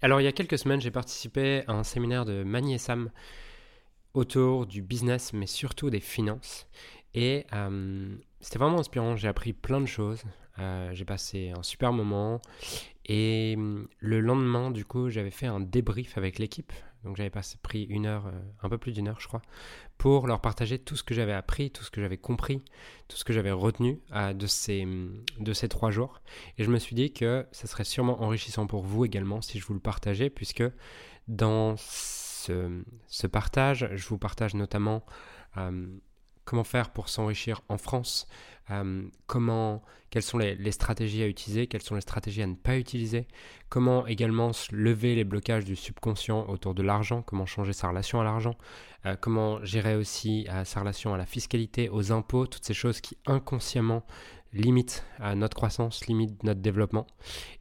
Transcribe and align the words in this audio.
Alors, 0.00 0.20
il 0.20 0.24
y 0.24 0.28
a 0.28 0.32
quelques 0.32 0.58
semaines, 0.58 0.80
j'ai 0.80 0.92
participé 0.92 1.64
à 1.66 1.72
un 1.72 1.82
séminaire 1.82 2.24
de 2.24 2.44
Mani 2.44 2.74
et 2.74 2.78
Sam 2.78 3.10
autour 4.14 4.66
du 4.66 4.80
business, 4.80 5.32
mais 5.32 5.46
surtout 5.46 5.90
des 5.90 5.98
finances. 5.98 6.68
Et 7.14 7.46
euh, 7.52 8.14
c'était 8.40 8.60
vraiment 8.60 8.78
inspirant. 8.78 9.16
J'ai 9.16 9.26
appris 9.26 9.52
plein 9.52 9.80
de 9.80 9.86
choses. 9.86 10.22
Euh, 10.60 10.90
j'ai 10.92 11.04
passé 11.04 11.52
un 11.56 11.64
super 11.64 11.92
moment. 11.92 12.40
Et 13.06 13.54
hum, 13.56 13.88
le 13.98 14.20
lendemain, 14.20 14.70
du 14.70 14.84
coup, 14.84 15.10
j'avais 15.10 15.32
fait 15.32 15.46
un 15.46 15.58
débrief 15.58 16.16
avec 16.16 16.38
l'équipe. 16.38 16.72
Donc, 17.04 17.16
j'avais 17.16 17.30
pris 17.62 17.84
une 17.84 18.06
heure, 18.06 18.26
euh, 18.26 18.32
un 18.62 18.68
peu 18.68 18.78
plus 18.78 18.92
d'une 18.92 19.08
heure, 19.08 19.20
je 19.20 19.28
crois, 19.28 19.42
pour 19.98 20.26
leur 20.26 20.40
partager 20.40 20.78
tout 20.78 20.96
ce 20.96 21.02
que 21.02 21.14
j'avais 21.14 21.32
appris, 21.32 21.70
tout 21.70 21.84
ce 21.84 21.90
que 21.90 22.00
j'avais 22.00 22.16
compris, 22.16 22.62
tout 23.08 23.16
ce 23.16 23.24
que 23.24 23.32
j'avais 23.32 23.50
retenu 23.50 24.00
euh, 24.12 24.32
de, 24.32 24.46
ces, 24.46 24.86
de 25.38 25.52
ces 25.52 25.68
trois 25.68 25.90
jours. 25.90 26.20
Et 26.58 26.64
je 26.64 26.70
me 26.70 26.78
suis 26.78 26.94
dit 26.94 27.12
que 27.12 27.46
ça 27.52 27.66
serait 27.66 27.84
sûrement 27.84 28.22
enrichissant 28.22 28.66
pour 28.66 28.82
vous 28.82 29.04
également 29.04 29.40
si 29.40 29.58
je 29.58 29.66
vous 29.66 29.74
le 29.74 29.80
partageais, 29.80 30.30
puisque 30.30 30.64
dans 31.28 31.76
ce, 31.76 32.82
ce 33.06 33.26
partage, 33.26 33.88
je 33.94 34.08
vous 34.08 34.18
partage 34.18 34.54
notamment 34.54 35.04
euh, 35.56 35.86
comment 36.48 36.64
faire 36.64 36.88
pour 36.88 37.10
s'enrichir 37.10 37.60
en 37.68 37.76
France, 37.76 38.26
euh, 38.70 39.02
comment, 39.26 39.82
quelles 40.08 40.22
sont 40.22 40.38
les, 40.38 40.72
stratégies 40.72 41.22
à 41.22 41.26
utiliser, 41.26 41.66
quelles 41.66 41.82
sont 41.82 41.94
les 41.94 42.00
stratégies 42.00 42.42
à 42.42 42.46
ne 42.46 42.54
pas 42.54 42.78
utiliser, 42.78 43.28
comment 43.68 44.06
également 44.06 44.52
lever 44.72 45.14
les 45.14 45.24
blocages 45.24 45.66
du 45.66 45.76
subconscient 45.76 46.48
autour 46.48 46.74
de 46.74 46.82
l'argent, 46.82 47.20
comment 47.20 47.44
changer 47.44 47.74
sa 47.74 47.90
relation 47.90 48.18
à 48.18 48.24
l'argent, 48.24 48.54
euh, 49.04 49.14
comment 49.20 49.62
gérer 49.62 49.94
aussi 49.94 50.46
euh, 50.48 50.64
sa 50.64 50.80
relation 50.80 51.12
à 51.12 51.18
la 51.18 51.26
fiscalité, 51.26 51.90
aux 51.90 52.12
impôts, 52.12 52.46
toutes 52.46 52.64
ces 52.64 52.72
choses 52.72 53.02
qui 53.02 53.18
inconsciemment 53.26 54.06
limitent 54.54 55.04
notre 55.36 55.54
croissance, 55.54 56.06
limitent 56.06 56.42
notre 56.44 56.60
développement, 56.60 57.06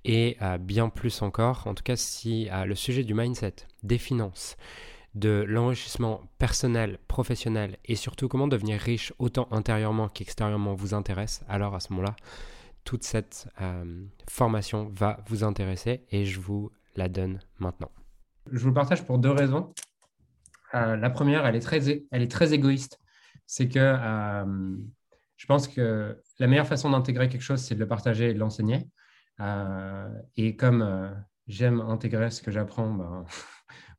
et 0.06 0.38
bien 0.62 0.88
plus 0.88 1.22
encore, 1.22 1.68
en 1.68 1.74
tout 1.74 1.84
cas 1.84 1.98
si 1.98 2.48
le 2.66 2.76
sujet 2.76 3.04
du 3.04 3.14
mindset, 3.14 3.56
des 3.84 3.98
finances, 3.98 4.56
de 5.18 5.44
l'enrichissement 5.48 6.22
personnel, 6.38 7.00
professionnel 7.08 7.78
et 7.86 7.96
surtout 7.96 8.28
comment 8.28 8.48
devenir 8.48 8.80
riche 8.80 9.14
autant 9.18 9.48
intérieurement 9.52 10.10
qu'extérieurement 10.10 10.76
vous 10.76 10.94
intéresse, 10.94 11.44
alors 11.50 11.76
à 11.76 11.80
ce 11.80 11.92
moment-là, 11.94 12.16
toute 12.84 13.04
cette 13.04 13.50
euh, 13.62 14.06
formation 14.30 14.90
va 14.94 15.20
vous 15.28 15.44
intéresser 15.44 16.06
et 16.12 16.26
je 16.26 16.40
vous 16.40 16.72
la 16.96 17.10
donne 17.10 17.40
maintenant. 17.60 17.92
Je 18.52 18.60
vous 18.60 18.68
le 18.68 18.74
partage 18.74 19.04
pour 19.06 19.18
deux 19.18 19.32
raisons. 19.32 19.74
Euh, 20.74 20.96
la 20.96 21.10
première, 21.10 21.46
elle 21.46 21.56
est 21.56 21.62
très, 21.62 21.82
elle 22.12 22.22
est 22.22 22.32
très 22.32 22.54
égoïste. 22.54 23.00
C'est 23.46 23.68
que 23.68 23.80
euh, 23.80 24.78
je 25.36 25.46
pense 25.48 25.68
que 25.68 26.22
la 26.40 26.48
meilleure 26.48 26.68
façon 26.68 26.92
d'intégrer 26.92 27.28
quelque 27.28 27.42
chose, 27.42 27.60
c'est 27.60 27.76
de 27.76 27.80
le 27.80 27.88
partager 27.88 28.30
et 28.30 28.34
de 28.34 28.40
l'enseigner. 28.40 28.88
et 30.38 30.56
comme 30.56 31.16
j'aime 31.48 31.82
intégrer 31.82 32.30
ce 32.30 32.42
que 32.42 32.52
j'apprends, 32.52 32.92
ben, 32.92 33.26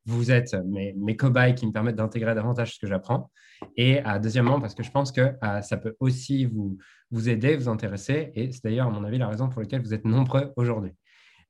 vous 0.08 0.30
êtes 0.30 0.54
mes, 0.66 0.94
mes 0.94 1.16
cobayes 1.16 1.54
qui 1.54 1.66
me 1.66 1.72
permettent 1.72 1.96
d'intégrer 1.96 2.34
davantage 2.34 2.74
ce 2.74 2.78
que 2.78 2.86
j'apprends. 2.86 3.30
Et 3.76 4.06
euh, 4.06 4.18
deuxièmement, 4.18 4.60
parce 4.60 4.74
que 4.74 4.82
je 4.82 4.90
pense 4.90 5.12
que 5.12 5.34
euh, 5.42 5.60
ça 5.62 5.76
peut 5.76 5.96
aussi 6.00 6.46
vous, 6.46 7.28
aider, 7.28 7.56
vous 7.56 7.68
intéresser. 7.68 8.32
Et 8.34 8.50
c'est 8.52 8.64
d'ailleurs, 8.64 8.86
à 8.86 8.90
mon 8.90 9.04
avis, 9.04 9.18
la 9.18 9.28
raison 9.28 9.48
pour 9.48 9.60
laquelle 9.60 9.82
vous 9.82 9.94
êtes 9.94 10.04
nombreux 10.04 10.52
aujourd'hui. 10.56 10.92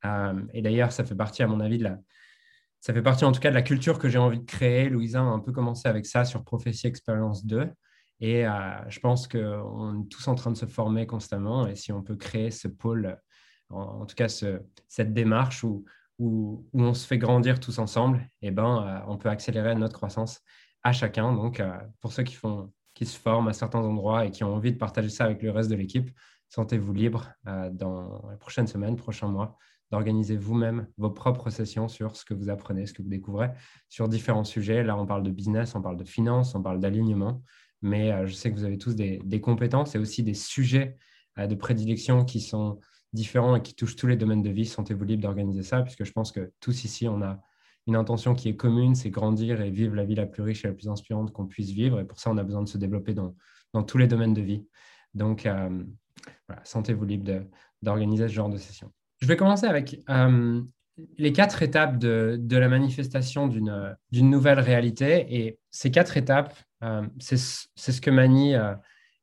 Euh, 0.04 0.40
et 0.52 0.62
d'ailleurs, 0.62 0.92
ça 0.92 1.04
fait 1.04 1.14
partie, 1.14 1.42
à 1.42 1.46
mon 1.46 1.60
avis, 1.60 1.78
de 1.78 1.84
la, 1.84 1.98
ça 2.80 2.92
fait 2.92 3.02
partie 3.02 3.24
en 3.24 3.32
tout 3.32 3.40
cas 3.40 3.50
de 3.50 3.54
la 3.54 3.62
culture 3.62 3.98
que 3.98 4.08
j'ai 4.08 4.18
envie 4.18 4.40
de 4.40 4.44
créer. 4.44 4.88
Louisa 4.88 5.20
a 5.20 5.22
un 5.22 5.40
peu 5.40 5.52
commencé 5.52 5.88
avec 5.88 6.06
ça 6.06 6.24
sur 6.24 6.44
Prophétie 6.44 6.86
Expérience 6.86 7.44
2. 7.44 7.68
Et 8.20 8.42
je 8.88 8.98
pense 8.98 9.28
qu'on 9.28 10.02
est 10.02 10.08
tous 10.08 10.26
en 10.26 10.34
train 10.34 10.50
de 10.50 10.56
se 10.56 10.66
former 10.66 11.06
constamment. 11.06 11.68
Et 11.68 11.76
si 11.76 11.92
on 11.92 12.02
peut 12.02 12.16
créer 12.16 12.50
ce 12.50 12.66
pôle, 12.66 13.16
en, 13.70 14.06
tout 14.06 14.16
cas 14.16 14.28
ce, 14.28 14.60
cette 14.88 15.12
démarche 15.12 15.62
où, 15.62 15.84
où, 16.18 16.66
on 16.74 16.94
se 16.94 17.06
fait 17.06 17.18
grandir 17.18 17.60
tous 17.60 17.78
ensemble, 17.78 18.28
eh 18.42 18.50
ben, 18.50 18.84
euh, 18.86 19.00
on 19.08 19.16
peut 19.16 19.28
accélérer 19.28 19.74
notre 19.74 19.94
croissance 19.94 20.40
à 20.82 20.92
chacun. 20.92 21.32
Donc, 21.32 21.60
euh, 21.60 21.76
pour 22.00 22.12
ceux 22.12 22.22
qui, 22.22 22.34
font, 22.34 22.72
qui 22.94 23.06
se 23.06 23.18
forment 23.18 23.48
à 23.48 23.52
certains 23.52 23.80
endroits 23.80 24.26
et 24.26 24.30
qui 24.30 24.44
ont 24.44 24.54
envie 24.54 24.72
de 24.72 24.78
partager 24.78 25.08
ça 25.08 25.24
avec 25.24 25.42
le 25.42 25.50
reste 25.50 25.70
de 25.70 25.76
l'équipe, 25.76 26.10
sentez-vous 26.48 26.92
libre 26.92 27.30
euh, 27.46 27.70
dans 27.70 28.28
les 28.30 28.36
prochaines 28.36 28.66
semaines, 28.66 28.96
prochains 28.96 29.28
mois, 29.28 29.56
d'organiser 29.90 30.36
vous-même 30.36 30.86
vos 30.98 31.10
propres 31.10 31.50
sessions 31.50 31.88
sur 31.88 32.16
ce 32.16 32.24
que 32.24 32.34
vous 32.34 32.50
apprenez, 32.50 32.86
ce 32.86 32.92
que 32.92 33.02
vous 33.02 33.08
découvrez 33.08 33.50
sur 33.88 34.08
différents 34.08 34.44
sujets. 34.44 34.82
Là, 34.82 34.96
on 34.98 35.06
parle 35.06 35.22
de 35.22 35.30
business, 35.30 35.74
on 35.74 35.82
parle 35.82 35.96
de 35.96 36.04
finance, 36.04 36.54
on 36.54 36.62
parle 36.62 36.80
d'alignement, 36.80 37.42
mais 37.80 38.26
je 38.26 38.34
sais 38.34 38.50
que 38.50 38.56
vous 38.56 38.64
avez 38.64 38.76
tous 38.76 38.94
des, 38.94 39.40
compétences 39.40 39.94
et 39.94 39.98
aussi 39.98 40.22
des 40.22 40.34
sujets 40.34 40.98
de 41.38 41.54
prédilection 41.54 42.26
qui 42.26 42.42
sont 42.42 42.80
différents 43.12 43.56
et 43.56 43.62
qui 43.62 43.74
touchent 43.74 43.96
tous 43.96 44.06
les 44.06 44.16
domaines 44.16 44.42
de 44.42 44.50
vie, 44.50 44.66
sentez-vous 44.66 45.04
libre 45.04 45.22
d'organiser 45.22 45.62
ça, 45.62 45.82
puisque 45.82 46.04
je 46.04 46.12
pense 46.12 46.32
que 46.32 46.52
tous 46.60 46.84
ici, 46.84 47.08
on 47.08 47.22
a 47.22 47.40
une 47.86 47.96
intention 47.96 48.34
qui 48.34 48.50
est 48.50 48.56
commune, 48.56 48.94
c'est 48.94 49.10
grandir 49.10 49.62
et 49.62 49.70
vivre 49.70 49.94
la 49.94 50.04
vie 50.04 50.14
la 50.14 50.26
plus 50.26 50.42
riche 50.42 50.64
et 50.64 50.68
la 50.68 50.74
plus 50.74 50.88
inspirante 50.88 51.32
qu'on 51.32 51.46
puisse 51.46 51.70
vivre. 51.70 52.00
Et 52.00 52.04
pour 52.04 52.20
ça, 52.20 52.30
on 52.30 52.36
a 52.36 52.44
besoin 52.44 52.62
de 52.62 52.68
se 52.68 52.76
développer 52.76 53.14
dans, 53.14 53.34
dans 53.72 53.82
tous 53.82 53.96
les 53.96 54.06
domaines 54.06 54.34
de 54.34 54.42
vie. 54.42 54.66
Donc, 55.14 55.46
euh, 55.46 55.82
voilà, 56.46 56.62
sentez-vous 56.64 57.06
libre 57.06 57.46
d'organiser 57.80 58.28
ce 58.28 58.34
genre 58.34 58.50
de 58.50 58.58
session. 58.58 58.92
Je 59.20 59.26
vais 59.26 59.36
commencer 59.36 59.66
avec 59.66 60.02
euh, 60.10 60.60
les 61.16 61.32
quatre 61.32 61.62
étapes 61.62 61.98
de, 61.98 62.36
de 62.38 62.56
la 62.58 62.68
manifestation 62.68 63.46
d'une 63.46 64.30
nouvelle 64.30 64.60
réalité. 64.60 65.26
Et 65.30 65.58
ces 65.70 65.90
quatre 65.90 66.18
étapes, 66.18 66.54
euh, 66.84 67.06
c'est 67.18 67.38
ce 67.38 68.00
que 68.02 68.10
Mani 68.10 68.54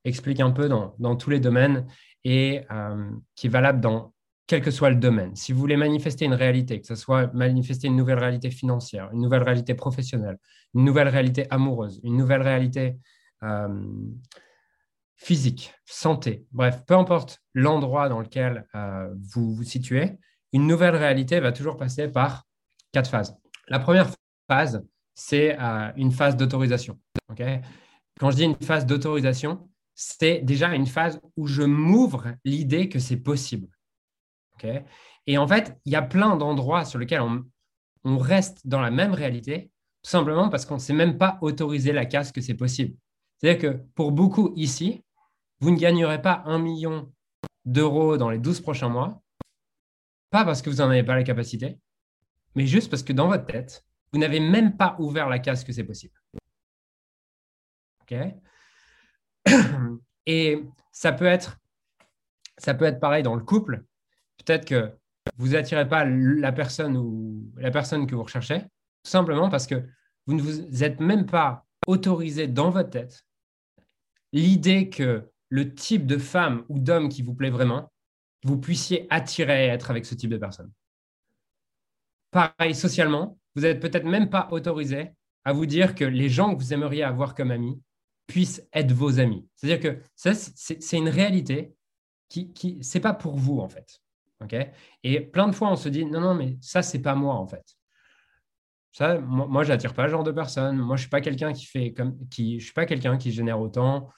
explique 0.05 0.39
un 0.39 0.51
peu 0.51 0.67
dans, 0.69 0.95
dans 0.97 1.15
tous 1.15 1.29
les 1.29 1.39
domaines 1.39 1.85
et 2.25 2.63
euh, 2.71 3.09
qui 3.35 3.47
est 3.47 3.49
valable 3.49 3.79
dans 3.79 4.13
quel 4.47 4.61
que 4.61 4.71
soit 4.71 4.89
le 4.89 4.97
domaine. 4.97 5.35
Si 5.35 5.53
vous 5.53 5.59
voulez 5.59 5.77
manifester 5.77 6.25
une 6.25 6.33
réalité, 6.33 6.81
que 6.81 6.87
ce 6.87 6.95
soit 6.95 7.31
manifester 7.33 7.87
une 7.87 7.95
nouvelle 7.95 8.19
réalité 8.19 8.51
financière, 8.51 9.09
une 9.13 9.21
nouvelle 9.21 9.43
réalité 9.43 9.73
professionnelle, 9.75 10.37
une 10.73 10.83
nouvelle 10.83 11.07
réalité 11.07 11.47
amoureuse, 11.49 12.01
une 12.03 12.17
nouvelle 12.17 12.41
réalité 12.41 12.97
euh, 13.43 13.67
physique, 15.15 15.73
santé, 15.85 16.45
bref, 16.51 16.83
peu 16.85 16.95
importe 16.95 17.41
l'endroit 17.53 18.09
dans 18.09 18.19
lequel 18.19 18.67
euh, 18.75 19.07
vous 19.33 19.55
vous 19.55 19.63
situez, 19.63 20.17
une 20.51 20.67
nouvelle 20.67 20.95
réalité 20.95 21.39
va 21.39 21.51
toujours 21.51 21.77
passer 21.77 22.07
par 22.07 22.45
quatre 22.91 23.09
phases. 23.09 23.35
La 23.67 23.79
première 23.79 24.09
phase, 24.47 24.85
c'est 25.15 25.57
une 25.95 26.11
phase 26.11 26.35
d'autorisation. 26.35 26.99
Quand 28.19 28.31
je 28.31 28.35
dis 28.35 28.43
une 28.43 28.55
phase 28.55 28.85
d'autorisation, 28.85 29.67
c'est 29.95 30.39
déjà 30.39 30.75
une 30.75 30.85
phase 30.85 31.21
où 31.37 31.47
je 31.47 31.63
m'ouvre 31.63 32.35
l'idée 32.43 32.89
que 32.89 32.99
c'est 32.99 33.17
possible. 33.17 33.69
et 35.27 35.37
en 35.37 35.47
fait, 35.47 35.77
il 35.85 35.93
y 35.93 35.95
a 35.95 36.01
plein 36.01 36.35
d'endroits 36.35 36.85
sur 36.85 36.99
lesquels 36.99 37.21
on, 37.21 38.17
reste 38.17 38.67
dans 38.67 38.81
la 38.81 38.91
même 38.91 39.13
réalité, 39.13 39.71
tout 40.03 40.11
simplement 40.11 40.49
parce 40.49 40.65
qu'on 40.65 40.75
ne 40.75 40.79
sait 40.79 40.93
même 40.93 41.17
pas 41.17 41.39
autoriser 41.41 41.91
la 41.91 42.05
casse 42.05 42.31
que 42.31 42.41
c'est 42.41 42.53
possible. 42.53 42.95
C'est-à-dire 43.37 43.61
que 43.61 43.77
pour 43.95 44.11
beaucoup 44.11 44.53
ici, 44.55 45.03
vous 45.59 45.71
ne 45.71 45.77
gagnerez 45.77 46.21
pas 46.21 46.43
un 46.45 46.59
million 46.59 47.11
d'euros 47.65 48.17
dans 48.17 48.29
les 48.29 48.37
12 48.37 48.61
prochains 48.61 48.89
mois, 48.89 49.23
pas 50.29 50.45
parce 50.45 50.61
que 50.61 50.69
vous 50.69 50.77
n'en 50.77 50.89
avez 50.89 51.03
pas 51.03 51.15
la 51.15 51.23
capacité, 51.23 51.79
mais 52.53 52.67
juste 52.67 52.89
parce 52.89 53.01
que 53.03 53.13
dans 53.13 53.27
votre 53.27 53.45
tête, 53.45 53.83
vous 54.13 54.19
n'avez 54.19 54.39
même 54.39 54.77
pas 54.77 54.95
ouvert 54.99 55.29
la 55.29 55.39
case 55.39 55.63
que 55.63 55.73
c'est 55.73 55.83
possible. 55.83 56.13
Et 60.25 60.63
ça 60.91 61.11
peut 61.11 61.25
être, 61.25 61.59
pareil 62.99 63.23
dans 63.23 63.35
le 63.35 63.43
couple. 63.43 63.83
Peut-être 64.37 64.65
que 64.65 64.91
vous 65.37 65.49
n'attirez 65.49 65.87
pas 65.87 66.05
la 66.05 66.51
personne 66.51 66.97
ou 66.97 67.51
la 67.57 67.71
personne 67.71 68.07
que 68.07 68.15
vous 68.15 68.23
recherchez, 68.23 68.59
tout 68.59 69.11
simplement 69.11 69.49
parce 69.49 69.67
que 69.67 69.83
vous 70.25 70.35
ne 70.35 70.41
vous 70.41 70.83
êtes 70.83 70.99
même 70.99 71.25
pas 71.25 71.65
autorisé 71.87 72.47
dans 72.47 72.69
votre 72.69 72.89
tête 72.89 73.25
l'idée 74.35 74.89
que 74.89 75.23
le 75.49 75.73
type 75.73 76.05
de 76.05 76.17
femme 76.17 76.65
ou 76.67 76.77
d'homme 76.77 77.07
qui 77.07 77.21
vous 77.21 77.33
plaît 77.33 77.49
vraiment, 77.49 77.91
vous 78.43 78.57
puissiez 78.57 79.07
attirer 79.09 79.65
et 79.65 79.69
être 79.69 79.89
avec 79.89 80.05
ce 80.05 80.13
type 80.13 80.29
de 80.29 80.37
personne. 80.37 80.71
Pareil, 82.31 82.75
socialement, 82.75 83.39
vous 83.55 83.61
n'êtes 83.61 83.79
peut-être 83.79 84.03
même 84.03 84.29
pas 84.29 84.49
autorisé 84.51 85.11
à 85.45 85.53
vous 85.53 85.65
dire 85.65 85.95
que 85.95 86.03
les 86.03 86.27
gens 86.27 86.53
que 86.53 86.59
vous 86.59 86.73
aimeriez 86.73 87.03
avoir 87.03 87.33
comme 87.33 87.51
amis 87.51 87.81
puissent 88.27 88.67
être 88.73 88.91
vos 88.91 89.19
amis. 89.19 89.47
C'est-à-dire 89.55 89.79
que 89.79 90.01
ça, 90.15 90.33
c'est 90.33 90.97
une 90.97 91.09
réalité 91.09 91.73
qui, 92.29 92.51
qui 92.53 92.79
c'est 92.81 92.99
pas 92.99 93.13
pour 93.13 93.37
vous 93.37 93.59
en 93.59 93.69
fait. 93.69 94.01
Et 95.03 95.21
plein 95.21 95.47
de 95.47 95.55
fois, 95.55 95.71
on 95.71 95.75
se 95.75 95.89
dit 95.89 96.05
non, 96.05 96.19
non, 96.21 96.35
mais 96.35 96.57
ça, 96.61 96.81
c'est 96.81 97.01
pas 97.01 97.15
moi 97.15 97.35
en 97.35 97.47
fait. 97.47 97.63
Ça, 98.91 99.19
moi, 99.19 99.47
moi 99.47 99.63
j'attire 99.63 99.93
pas 99.93 100.05
ce 100.05 100.11
genre 100.11 100.23
de 100.23 100.31
personne. 100.31 100.77
Moi, 100.77 100.95
je 100.95 101.01
suis 101.01 101.09
pas 101.09 101.21
quelqu'un 101.21 101.53
qui 101.53 101.65
fait 101.65 101.93
comme, 101.93 102.17
qui, 102.29 102.59
je 102.59 102.65
suis 102.65 102.73
pas 102.73 102.85
quelqu'un 102.85 103.17
qui 103.17 103.31
génère 103.31 103.59
autant. 103.59 104.09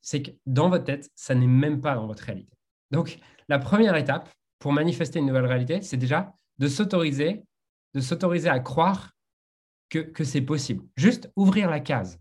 C'est 0.00 0.22
que 0.22 0.30
dans 0.46 0.68
votre 0.68 0.84
tête, 0.84 1.10
ça 1.14 1.34
n'est 1.34 1.46
même 1.46 1.80
pas 1.80 1.94
dans 1.94 2.06
votre 2.06 2.22
réalité. 2.22 2.56
Donc, 2.90 3.18
la 3.48 3.58
première 3.58 3.96
étape 3.96 4.28
pour 4.58 4.72
manifester 4.72 5.18
une 5.18 5.26
nouvelle 5.26 5.46
réalité, 5.46 5.82
c'est 5.82 5.96
déjà 5.96 6.32
de 6.58 6.68
s'autoriser, 6.68 7.44
de 7.94 8.00
s'autoriser 8.00 8.48
à 8.48 8.60
croire 8.60 9.12
que, 9.88 9.98
que 9.98 10.24
c'est 10.24 10.40
possible. 10.40 10.84
Juste 10.96 11.30
ouvrir 11.36 11.70
la 11.70 11.80
case 11.80 12.18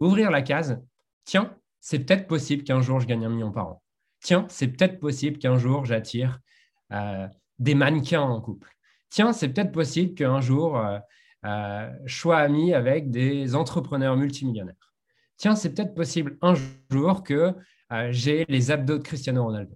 ouvrir 0.00 0.30
la 0.30 0.42
case, 0.42 0.82
tiens, 1.24 1.56
c'est 1.80 2.00
peut-être 2.00 2.26
possible 2.26 2.64
qu'un 2.64 2.80
jour 2.80 3.00
je 3.00 3.06
gagne 3.06 3.24
un 3.24 3.28
million 3.28 3.52
par 3.52 3.68
an. 3.68 3.82
Tiens, 4.20 4.46
c'est 4.48 4.68
peut-être 4.68 4.98
possible 4.98 5.38
qu'un 5.38 5.56
jour 5.56 5.84
j'attire 5.84 6.40
euh, 6.92 7.26
des 7.58 7.74
mannequins 7.74 8.22
en 8.22 8.40
couple. 8.40 8.70
tiens, 9.10 9.32
c'est 9.32 9.48
peut-être 9.50 9.72
possible 9.72 10.14
qu'un 10.14 10.40
jour, 10.40 10.82
je 11.42 12.14
sois 12.14 12.38
ami 12.38 12.74
avec 12.74 13.10
des 13.10 13.54
entrepreneurs 13.54 14.16
multimillionnaires. 14.16 14.94
Tiens, 15.36 15.56
c'est 15.56 15.74
peut-être 15.74 15.94
possible 15.94 16.36
un 16.42 16.54
jour 16.90 17.22
que 17.22 17.54
j'ai 18.10 18.44
les 18.48 18.70
abdos 18.70 18.98
de 18.98 19.02
Cristiano 19.02 19.44
Ronaldo. 19.44 19.74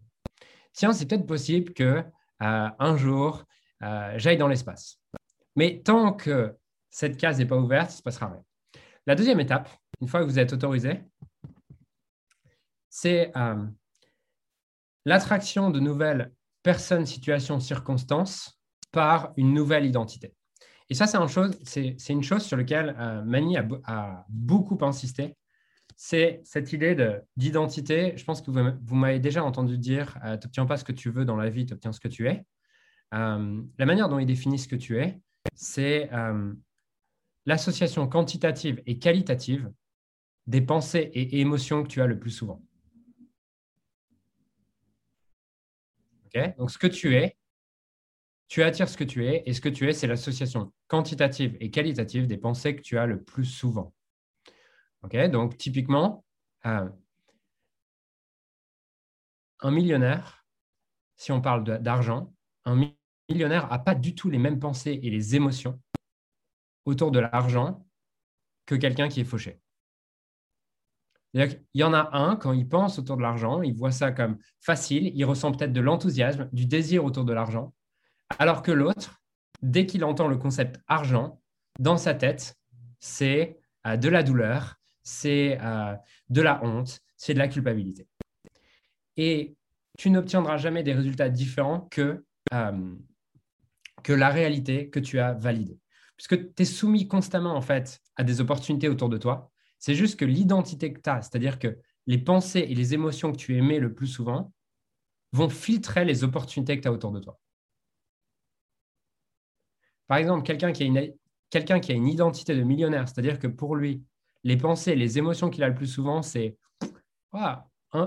Tiens, 0.72 0.92
c'est 0.92 1.06
peut-être 1.06 1.26
possible 1.26 1.72
que 1.72 2.02
un 2.40 2.96
jour, 2.96 3.44
j'aille 4.16 4.38
dans 4.38 4.48
l'espace. 4.48 4.98
Mais 5.56 5.80
tant 5.84 6.12
que 6.12 6.56
cette 6.90 7.16
case 7.16 7.38
n'est 7.38 7.46
pas 7.46 7.56
ouverte, 7.56 7.90
il 7.90 7.94
ne 7.94 7.98
se 7.98 8.02
passera 8.02 8.28
rien. 8.28 8.44
La 9.06 9.14
deuxième 9.14 9.40
étape, 9.40 9.68
une 10.04 10.08
fois 10.10 10.20
que 10.20 10.26
vous 10.26 10.38
êtes 10.38 10.52
autorisé, 10.52 11.00
c'est 12.90 13.32
euh, 13.38 13.64
l'attraction 15.06 15.70
de 15.70 15.80
nouvelles 15.80 16.30
personnes, 16.62 17.06
situations, 17.06 17.58
circonstances 17.58 18.60
par 18.92 19.32
une 19.38 19.54
nouvelle 19.54 19.86
identité. 19.86 20.34
Et 20.90 20.94
ça, 20.94 21.06
c'est 21.06 21.16
une 22.12 22.22
chose, 22.22 22.42
sur 22.42 22.58
laquelle 22.58 22.94
euh, 22.98 23.24
Mani 23.24 23.56
a, 23.56 24.26
beaucoup 24.28 24.76
insisté. 24.84 25.38
C'est 25.96 26.42
cette 26.44 26.74
idée 26.74 26.94
d'identité. 27.34 28.12
Je 28.18 28.24
pense 28.24 28.42
que 28.42 28.50
vous, 28.50 28.94
m'avez 28.94 29.20
déjà 29.20 29.42
entendu 29.42 29.78
dire 29.78 30.18
euh, 30.22 30.36
tu 30.36 30.46
n'obtiens 30.46 30.66
pas 30.66 30.76
ce 30.76 30.84
que 30.84 30.92
tu 30.92 31.08
veux 31.08 31.24
dans 31.24 31.36
la 31.36 31.48
vie, 31.48 31.64
tu 31.64 31.72
obtiens 31.72 31.92
ce 31.92 32.00
que 32.00 32.08
tu 32.08 32.28
es. 32.28 32.44
la 33.10 33.86
manière 33.86 34.10
dont 34.10 34.18
il 34.18 34.26
définit 34.26 34.58
ce 34.58 34.68
que 34.68 34.76
tu 34.76 34.98
es, 34.98 35.18
c'est 35.54 36.10
l'association 37.46 38.06
quantitative 38.06 38.82
et 38.84 38.98
qualitative 38.98 39.70
des 40.46 40.60
pensées 40.60 41.10
et 41.14 41.40
émotions 41.40 41.82
que 41.82 41.88
tu 41.88 42.00
as 42.00 42.06
le 42.06 42.18
plus 42.18 42.30
souvent. 42.30 42.62
Donc, 46.58 46.70
ce 46.70 46.78
que 46.78 46.86
tu 46.86 47.14
es, 47.14 47.36
tu 48.48 48.62
attires 48.62 48.88
ce 48.88 48.96
que 48.96 49.04
tu 49.04 49.26
es, 49.26 49.42
et 49.46 49.52
ce 49.52 49.60
que 49.60 49.68
tu 49.68 49.88
es, 49.88 49.92
c'est 49.92 50.06
l'association 50.06 50.72
quantitative 50.88 51.56
et 51.60 51.70
qualitative 51.70 52.26
des 52.26 52.36
pensées 52.36 52.74
que 52.76 52.82
tu 52.82 52.98
as 52.98 53.06
le 53.06 53.22
plus 53.22 53.44
souvent. 53.44 53.94
Donc, 55.30 55.56
typiquement, 55.58 56.24
euh, 56.66 56.88
un 59.60 59.70
millionnaire, 59.70 60.46
si 61.16 61.30
on 61.30 61.40
parle 61.40 61.64
d'argent, 61.80 62.34
un 62.64 62.92
millionnaire 63.28 63.68
n'a 63.68 63.78
pas 63.78 63.94
du 63.94 64.14
tout 64.14 64.30
les 64.30 64.38
mêmes 64.38 64.58
pensées 64.58 64.98
et 65.02 65.10
les 65.10 65.36
émotions 65.36 65.80
autour 66.84 67.10
de 67.10 67.20
l'argent 67.20 67.86
que 68.66 68.74
quelqu'un 68.74 69.08
qui 69.08 69.20
est 69.20 69.24
fauché. 69.24 69.60
Il 71.34 71.60
y 71.74 71.82
en 71.82 71.92
a 71.92 72.16
un, 72.16 72.36
quand 72.36 72.52
il 72.52 72.68
pense 72.68 72.98
autour 72.98 73.16
de 73.16 73.22
l'argent, 73.22 73.62
il 73.62 73.74
voit 73.74 73.90
ça 73.90 74.12
comme 74.12 74.38
facile, 74.60 75.10
il 75.14 75.24
ressent 75.24 75.52
peut-être 75.52 75.72
de 75.72 75.80
l'enthousiasme, 75.80 76.48
du 76.52 76.66
désir 76.66 77.04
autour 77.04 77.24
de 77.24 77.32
l'argent, 77.32 77.74
alors 78.38 78.62
que 78.62 78.70
l'autre, 78.70 79.20
dès 79.60 79.86
qu'il 79.86 80.04
entend 80.04 80.28
le 80.28 80.36
concept 80.36 80.80
argent, 80.86 81.40
dans 81.80 81.96
sa 81.96 82.14
tête, 82.14 82.56
c'est 83.00 83.58
euh, 83.86 83.96
de 83.96 84.08
la 84.08 84.22
douleur, 84.22 84.76
c'est 85.02 85.58
euh, 85.60 85.94
de 86.28 86.40
la 86.40 86.62
honte, 86.64 87.00
c'est 87.16 87.34
de 87.34 87.38
la 87.38 87.48
culpabilité. 87.48 88.06
Et 89.16 89.56
tu 89.98 90.10
n'obtiendras 90.10 90.56
jamais 90.56 90.82
des 90.82 90.92
résultats 90.92 91.28
différents 91.28 91.80
que, 91.90 92.24
euh, 92.52 92.94
que 94.04 94.12
la 94.12 94.28
réalité 94.28 94.88
que 94.88 95.00
tu 95.00 95.18
as 95.18 95.32
validée 95.32 95.80
puisque 96.16 96.54
tu 96.54 96.62
es 96.62 96.64
soumis 96.64 97.08
constamment 97.08 97.54
en 97.54 97.60
fait 97.60 98.00
à 98.16 98.24
des 98.24 98.40
opportunités 98.40 98.88
autour 98.88 99.08
de 99.08 99.18
toi. 99.18 99.50
C'est 99.84 99.94
juste 99.94 100.18
que 100.18 100.24
l'identité 100.24 100.94
que 100.94 100.98
tu 100.98 101.10
as, 101.10 101.20
c'est-à-dire 101.20 101.58
que 101.58 101.78
les 102.06 102.16
pensées 102.16 102.60
et 102.60 102.74
les 102.74 102.94
émotions 102.94 103.32
que 103.32 103.36
tu 103.36 103.54
émets 103.54 103.78
le 103.78 103.92
plus 103.92 104.06
souvent 104.06 104.50
vont 105.32 105.50
filtrer 105.50 106.06
les 106.06 106.24
opportunités 106.24 106.78
que 106.78 106.80
tu 106.80 106.88
as 106.88 106.92
autour 106.92 107.12
de 107.12 107.20
toi. 107.20 107.38
Par 110.06 110.16
exemple, 110.16 110.42
quelqu'un 110.42 110.72
qui, 110.72 110.84
a 110.84 110.86
une, 110.86 111.12
quelqu'un 111.50 111.80
qui 111.80 111.92
a 111.92 111.94
une 111.96 112.08
identité 112.08 112.56
de 112.56 112.62
millionnaire, 112.62 113.06
c'est-à-dire 113.06 113.38
que 113.38 113.46
pour 113.46 113.76
lui, 113.76 114.02
les 114.42 114.56
pensées, 114.56 114.92
et 114.92 114.96
les 114.96 115.18
émotions 115.18 115.50
qu'il 115.50 115.62
a 115.62 115.68
le 115.68 115.74
plus 115.74 115.86
souvent, 115.86 116.22
c'est 116.22 116.56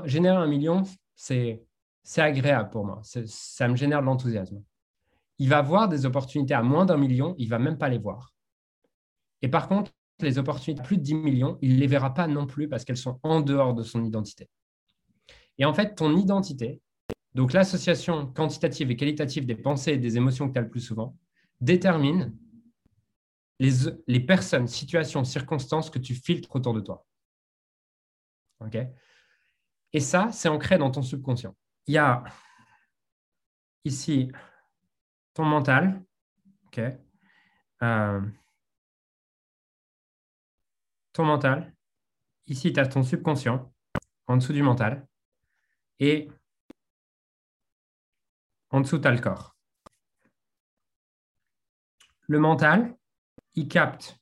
générer 0.05 0.35
un 0.35 0.47
million, 0.47 0.81
c'est, 1.13 1.63
agréable 2.15 2.71
pour 2.71 2.85
moi, 2.85 3.01
ça 3.03 3.67
me 3.67 3.75
génère 3.75 4.01
de 4.01 4.07
l'enthousiasme 4.07 4.63
il 5.37 5.47
va 5.47 5.61
voir 5.61 5.87
des 5.89 6.07
opportunités 6.07 6.55
à 6.55 6.63
moins 6.63 6.87
d'un 6.87 6.97
million, 6.97 7.35
il 7.37 7.49
va 7.49 7.59
même 7.59 7.77
pas 7.77 7.89
les 7.89 7.99
voir. 7.99 8.33
Et 9.43 9.47
par 9.47 9.67
contre, 9.67 9.91
les 10.21 10.37
opportunités 10.37 10.81
plus 10.83 10.97
de 10.97 11.03
10 11.03 11.15
millions, 11.15 11.57
il 11.61 11.75
ne 11.75 11.79
les 11.79 11.87
verra 11.87 12.13
pas 12.13 12.27
non 12.27 12.47
plus 12.47 12.67
parce 12.67 12.83
qu'elles 12.83 12.97
sont 12.97 13.19
en 13.23 13.41
dehors 13.41 13.73
de 13.73 13.83
son 13.83 14.03
identité. 14.03 14.49
Et 15.57 15.65
en 15.65 15.73
fait, 15.73 15.95
ton 15.95 16.15
identité, 16.15 16.81
donc 17.33 17.53
l'association 17.53 18.27
quantitative 18.27 18.91
et 18.91 18.95
qualitative 18.95 19.45
des 19.45 19.55
pensées 19.55 19.93
et 19.93 19.97
des 19.97 20.17
émotions 20.17 20.47
que 20.47 20.53
tu 20.53 20.59
as 20.59 20.63
le 20.63 20.69
plus 20.69 20.81
souvent, 20.81 21.15
détermine 21.61 22.35
les, 23.59 23.71
les 24.07 24.19
personnes, 24.19 24.67
situations, 24.67 25.23
circonstances 25.23 25.89
que 25.89 25.99
tu 25.99 26.13
filtres 26.15 26.55
autour 26.55 26.73
de 26.73 26.81
toi. 26.81 27.05
OK? 28.59 28.77
Et 29.93 29.99
ça, 29.99 30.29
c'est 30.31 30.49
ancré 30.49 30.77
dans 30.77 30.91
ton 30.91 31.01
subconscient. 31.01 31.55
Il 31.87 31.93
y 31.93 31.97
a 31.97 32.23
ici 33.85 34.31
ton 35.33 35.45
mental. 35.45 36.03
OK? 36.67 36.81
Euh, 37.83 38.21
ton 41.17 41.25
mental. 41.25 41.73
Ici, 42.45 42.71
tu 42.71 42.79
as 42.79 42.87
ton 42.87 43.01
subconscient 43.03 43.73
en 44.27 44.37
dessous 44.37 44.53
du 44.53 44.61
mental. 44.61 45.07
Et 45.99 46.29
en 48.69 48.81
dessous, 48.81 48.99
tu 48.99 49.07
as 49.07 49.11
le 49.11 49.19
corps. 49.19 49.55
Le 52.27 52.39
mental, 52.39 52.95
il 53.55 53.67
capte, 53.67 54.19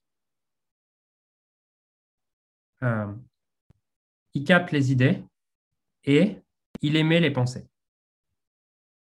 euh, 2.84 3.14
il 4.34 4.46
capte 4.46 4.72
les 4.72 4.92
idées 4.92 5.22
et 6.06 6.40
il 6.82 6.96
émet 6.96 7.20
les 7.20 7.32
pensées. 7.32 7.68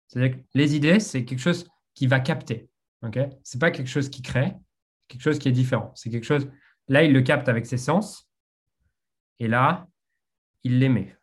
C'est-à-dire 0.06 0.38
que 0.38 0.42
les 0.54 0.76
idées, 0.76 1.00
c'est 1.00 1.24
quelque 1.26 1.40
chose 1.40 1.68
qui 1.94 2.06
va 2.06 2.20
capter. 2.20 2.70
Ce 3.02 3.08
n'est 3.08 3.60
pas 3.60 3.70
quelque 3.70 3.88
chose 3.88 4.08
qui 4.08 4.22
crée, 4.22 4.54
quelque 5.08 5.20
chose 5.20 5.38
qui 5.38 5.48
est 5.48 5.52
différent. 5.52 5.92
C'est 5.94 6.10
quelque 6.10 6.24
chose, 6.24 6.48
là, 6.88 7.02
il 7.02 7.12
le 7.12 7.22
capte 7.22 7.48
avec 7.48 7.66
ses 7.66 7.78
sens, 7.78 8.30
et 9.38 9.48
là, 9.48 9.88
il 10.62 10.78
l'émet. 10.78 11.16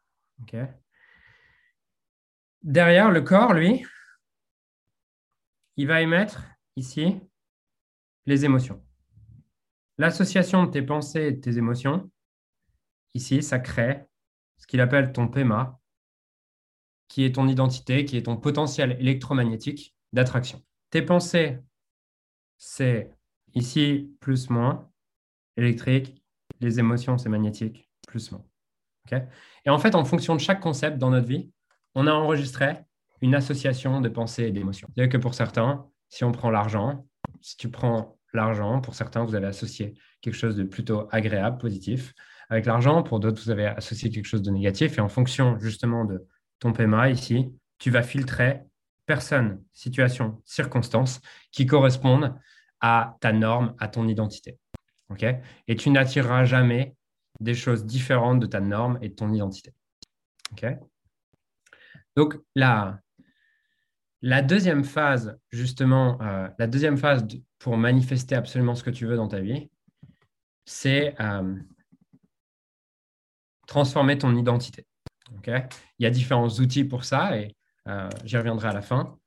Derrière, 2.61 3.11
le 3.11 3.21
corps, 3.21 3.53
lui, 3.53 3.85
il 5.77 5.87
va 5.87 6.01
émettre 6.01 6.43
ici 6.75 7.19
les 8.25 8.45
émotions. 8.45 8.83
L'association 9.97 10.63
de 10.63 10.71
tes 10.71 10.81
pensées 10.81 11.27
et 11.27 11.31
de 11.31 11.41
tes 11.41 11.57
émotions, 11.57 12.09
ici, 13.13 13.43
ça 13.43 13.59
crée 13.59 14.05
ce 14.57 14.67
qu'il 14.67 14.81
appelle 14.81 15.11
ton 15.11 15.27
PEMA, 15.27 15.79
qui 17.07 17.25
est 17.25 17.35
ton 17.35 17.47
identité, 17.47 18.05
qui 18.05 18.17
est 18.17 18.23
ton 18.23 18.37
potentiel 18.37 18.97
électromagnétique 18.99 19.95
d'attraction. 20.13 20.63
Tes 20.89 21.01
pensées, 21.01 21.59
c'est 22.57 23.11
ici 23.53 24.15
plus 24.19 24.49
moins 24.49 24.89
électrique, 25.57 26.21
les 26.59 26.79
émotions, 26.79 27.17
c'est 27.17 27.29
magnétique, 27.29 27.89
plus 28.07 28.31
moins. 28.31 28.43
et 29.65 29.69
en 29.69 29.77
fait, 29.77 29.95
en 29.95 30.05
fonction 30.05 30.35
de 30.35 30.39
chaque 30.39 30.59
concept 30.59 30.97
dans 30.97 31.09
notre 31.09 31.27
vie, 31.27 31.51
on 31.95 32.07
a 32.07 32.11
enregistré 32.11 32.77
une 33.21 33.35
association 33.35 34.01
de 34.01 34.09
pensées 34.09 34.43
et 34.43 34.51
d'émotions. 34.51 34.87
C'est-à-dire 34.93 35.11
que 35.11 35.17
pour 35.17 35.33
certains, 35.33 35.85
si 36.09 36.23
on 36.23 36.31
prend 36.31 36.49
l'argent, 36.49 37.05
si 37.41 37.57
tu 37.57 37.69
prends 37.69 38.17
l'argent, 38.33 38.81
pour 38.81 38.95
certains, 38.95 39.23
vous 39.23 39.35
avez 39.35 39.47
associé 39.47 39.93
quelque 40.21 40.35
chose 40.35 40.55
de 40.55 40.63
plutôt 40.63 41.07
agréable, 41.11 41.57
positif 41.57 42.13
avec 42.49 42.65
l'argent. 42.65 43.03
Pour 43.03 43.19
d'autres, 43.19 43.41
vous 43.41 43.49
avez 43.49 43.67
associé 43.67 44.09
quelque 44.09 44.25
chose 44.25 44.41
de 44.41 44.51
négatif. 44.51 44.97
Et 44.97 45.01
en 45.01 45.09
fonction 45.09 45.57
justement 45.59 46.05
de 46.05 46.25
ton 46.59 46.73
PMA 46.73 47.09
ici, 47.09 47.53
tu 47.77 47.91
vas 47.91 48.03
filtrer 48.03 48.61
personnes, 49.05 49.61
situations, 49.73 50.41
circonstances 50.45 51.19
qui 51.51 51.65
correspondent 51.65 52.35
à 52.79 53.17
ta 53.21 53.31
norme, 53.31 53.75
à 53.79 53.87
ton 53.87 54.07
identité. 54.07 54.57
Et 55.67 55.75
tu 55.75 55.89
n'attireras 55.89 56.45
jamais 56.45 56.95
des 57.39 57.53
choses 57.53 57.85
différentes 57.85 58.39
de 58.39 58.47
ta 58.47 58.59
norme 58.59 58.97
et 59.01 59.09
de 59.09 59.13
ton 59.13 59.31
identité. 59.33 59.73
Donc, 62.15 62.37
la, 62.55 62.99
la 64.21 64.41
deuxième 64.41 64.83
phase, 64.83 65.37
justement, 65.51 66.21
euh, 66.21 66.47
la 66.57 66.67
deuxième 66.67 66.97
phase 66.97 67.25
pour 67.59 67.77
manifester 67.77 68.35
absolument 68.35 68.75
ce 68.75 68.83
que 68.83 68.89
tu 68.89 69.05
veux 69.05 69.15
dans 69.15 69.27
ta 69.27 69.39
vie, 69.39 69.69
c'est 70.65 71.19
euh, 71.19 71.55
transformer 73.67 74.17
ton 74.17 74.35
identité. 74.35 74.85
Il 75.47 76.03
y 76.03 76.05
a 76.05 76.09
différents 76.09 76.47
outils 76.47 76.85
pour 76.85 77.03
ça 77.03 77.37
et 77.37 77.55
euh, 77.87 78.09
j'y 78.23 78.37
reviendrai 78.37 78.69
à 78.69 78.73
la 78.73 78.81
fin. 78.81 79.17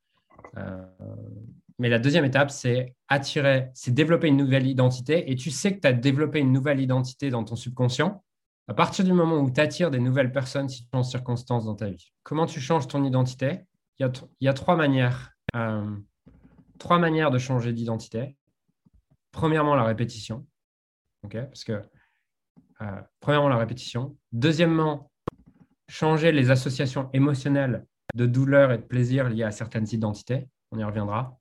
Mais 1.79 1.89
la 1.89 1.99
deuxième 1.99 2.25
étape, 2.25 2.51
c'est 2.51 2.95
attirer, 3.09 3.71
c'est 3.75 3.93
développer 3.93 4.29
une 4.29 4.37
nouvelle 4.37 4.67
identité. 4.67 5.31
Et 5.31 5.37
tu 5.37 5.51
sais 5.51 5.75
que 5.75 5.81
tu 5.81 5.87
as 5.89 5.93
développé 5.93 6.39
une 6.41 6.53
nouvelle 6.53 6.81
identité 6.81 7.31
dans 7.31 7.45
ton 7.45 7.57
subconscient 7.57 8.23
à 8.69 8.75
partir 8.75 9.05
du 9.05 9.13
moment 9.13 9.39
où 9.39 9.51
tu 9.51 9.61
attires 9.61 9.91
des 9.91 10.01
nouvelles 10.01 10.33
personnes, 10.33 10.69
situations, 10.69 11.09
circonstances 11.09 11.67
dans 11.67 11.75
ta 11.75 11.89
vie. 11.89 12.13
Comment 12.23 12.47
tu 12.47 12.61
changes 12.61 12.89
ton 12.89 13.05
identité? 13.05 13.61
Il 13.99 14.03
y, 14.03 14.09
a, 14.09 14.13
il 14.41 14.45
y 14.45 14.49
a 14.49 14.55
trois 14.55 14.77
manières 14.77 15.37
euh, 15.55 15.97
trois 16.79 16.99
manières 16.99 17.31
de 17.31 17.39
changer 17.39 17.73
d'identité. 17.73 18.37
Premièrement, 19.33 19.75
la 19.75 19.85
répétition. 19.85 20.47
Parce 21.31 21.65
que, 21.65 21.83
euh, 22.83 23.01
premièrement, 23.21 23.49
la 23.49 23.57
répétition. 23.57 24.17
Deuxièmement, 24.33 25.11
changer 25.89 26.33
les 26.33 26.51
associations 26.51 27.11
émotionnelles 27.13 27.85
de 28.15 28.27
douleur 28.27 28.73
et 28.73 28.79
de 28.79 28.83
plaisir 28.83 29.29
liées 29.29 29.43
à 29.43 29.51
certaines 29.51 29.89
identités. 29.91 30.49
On 30.71 30.79
y 30.79 30.85
reviendra. 30.85 31.37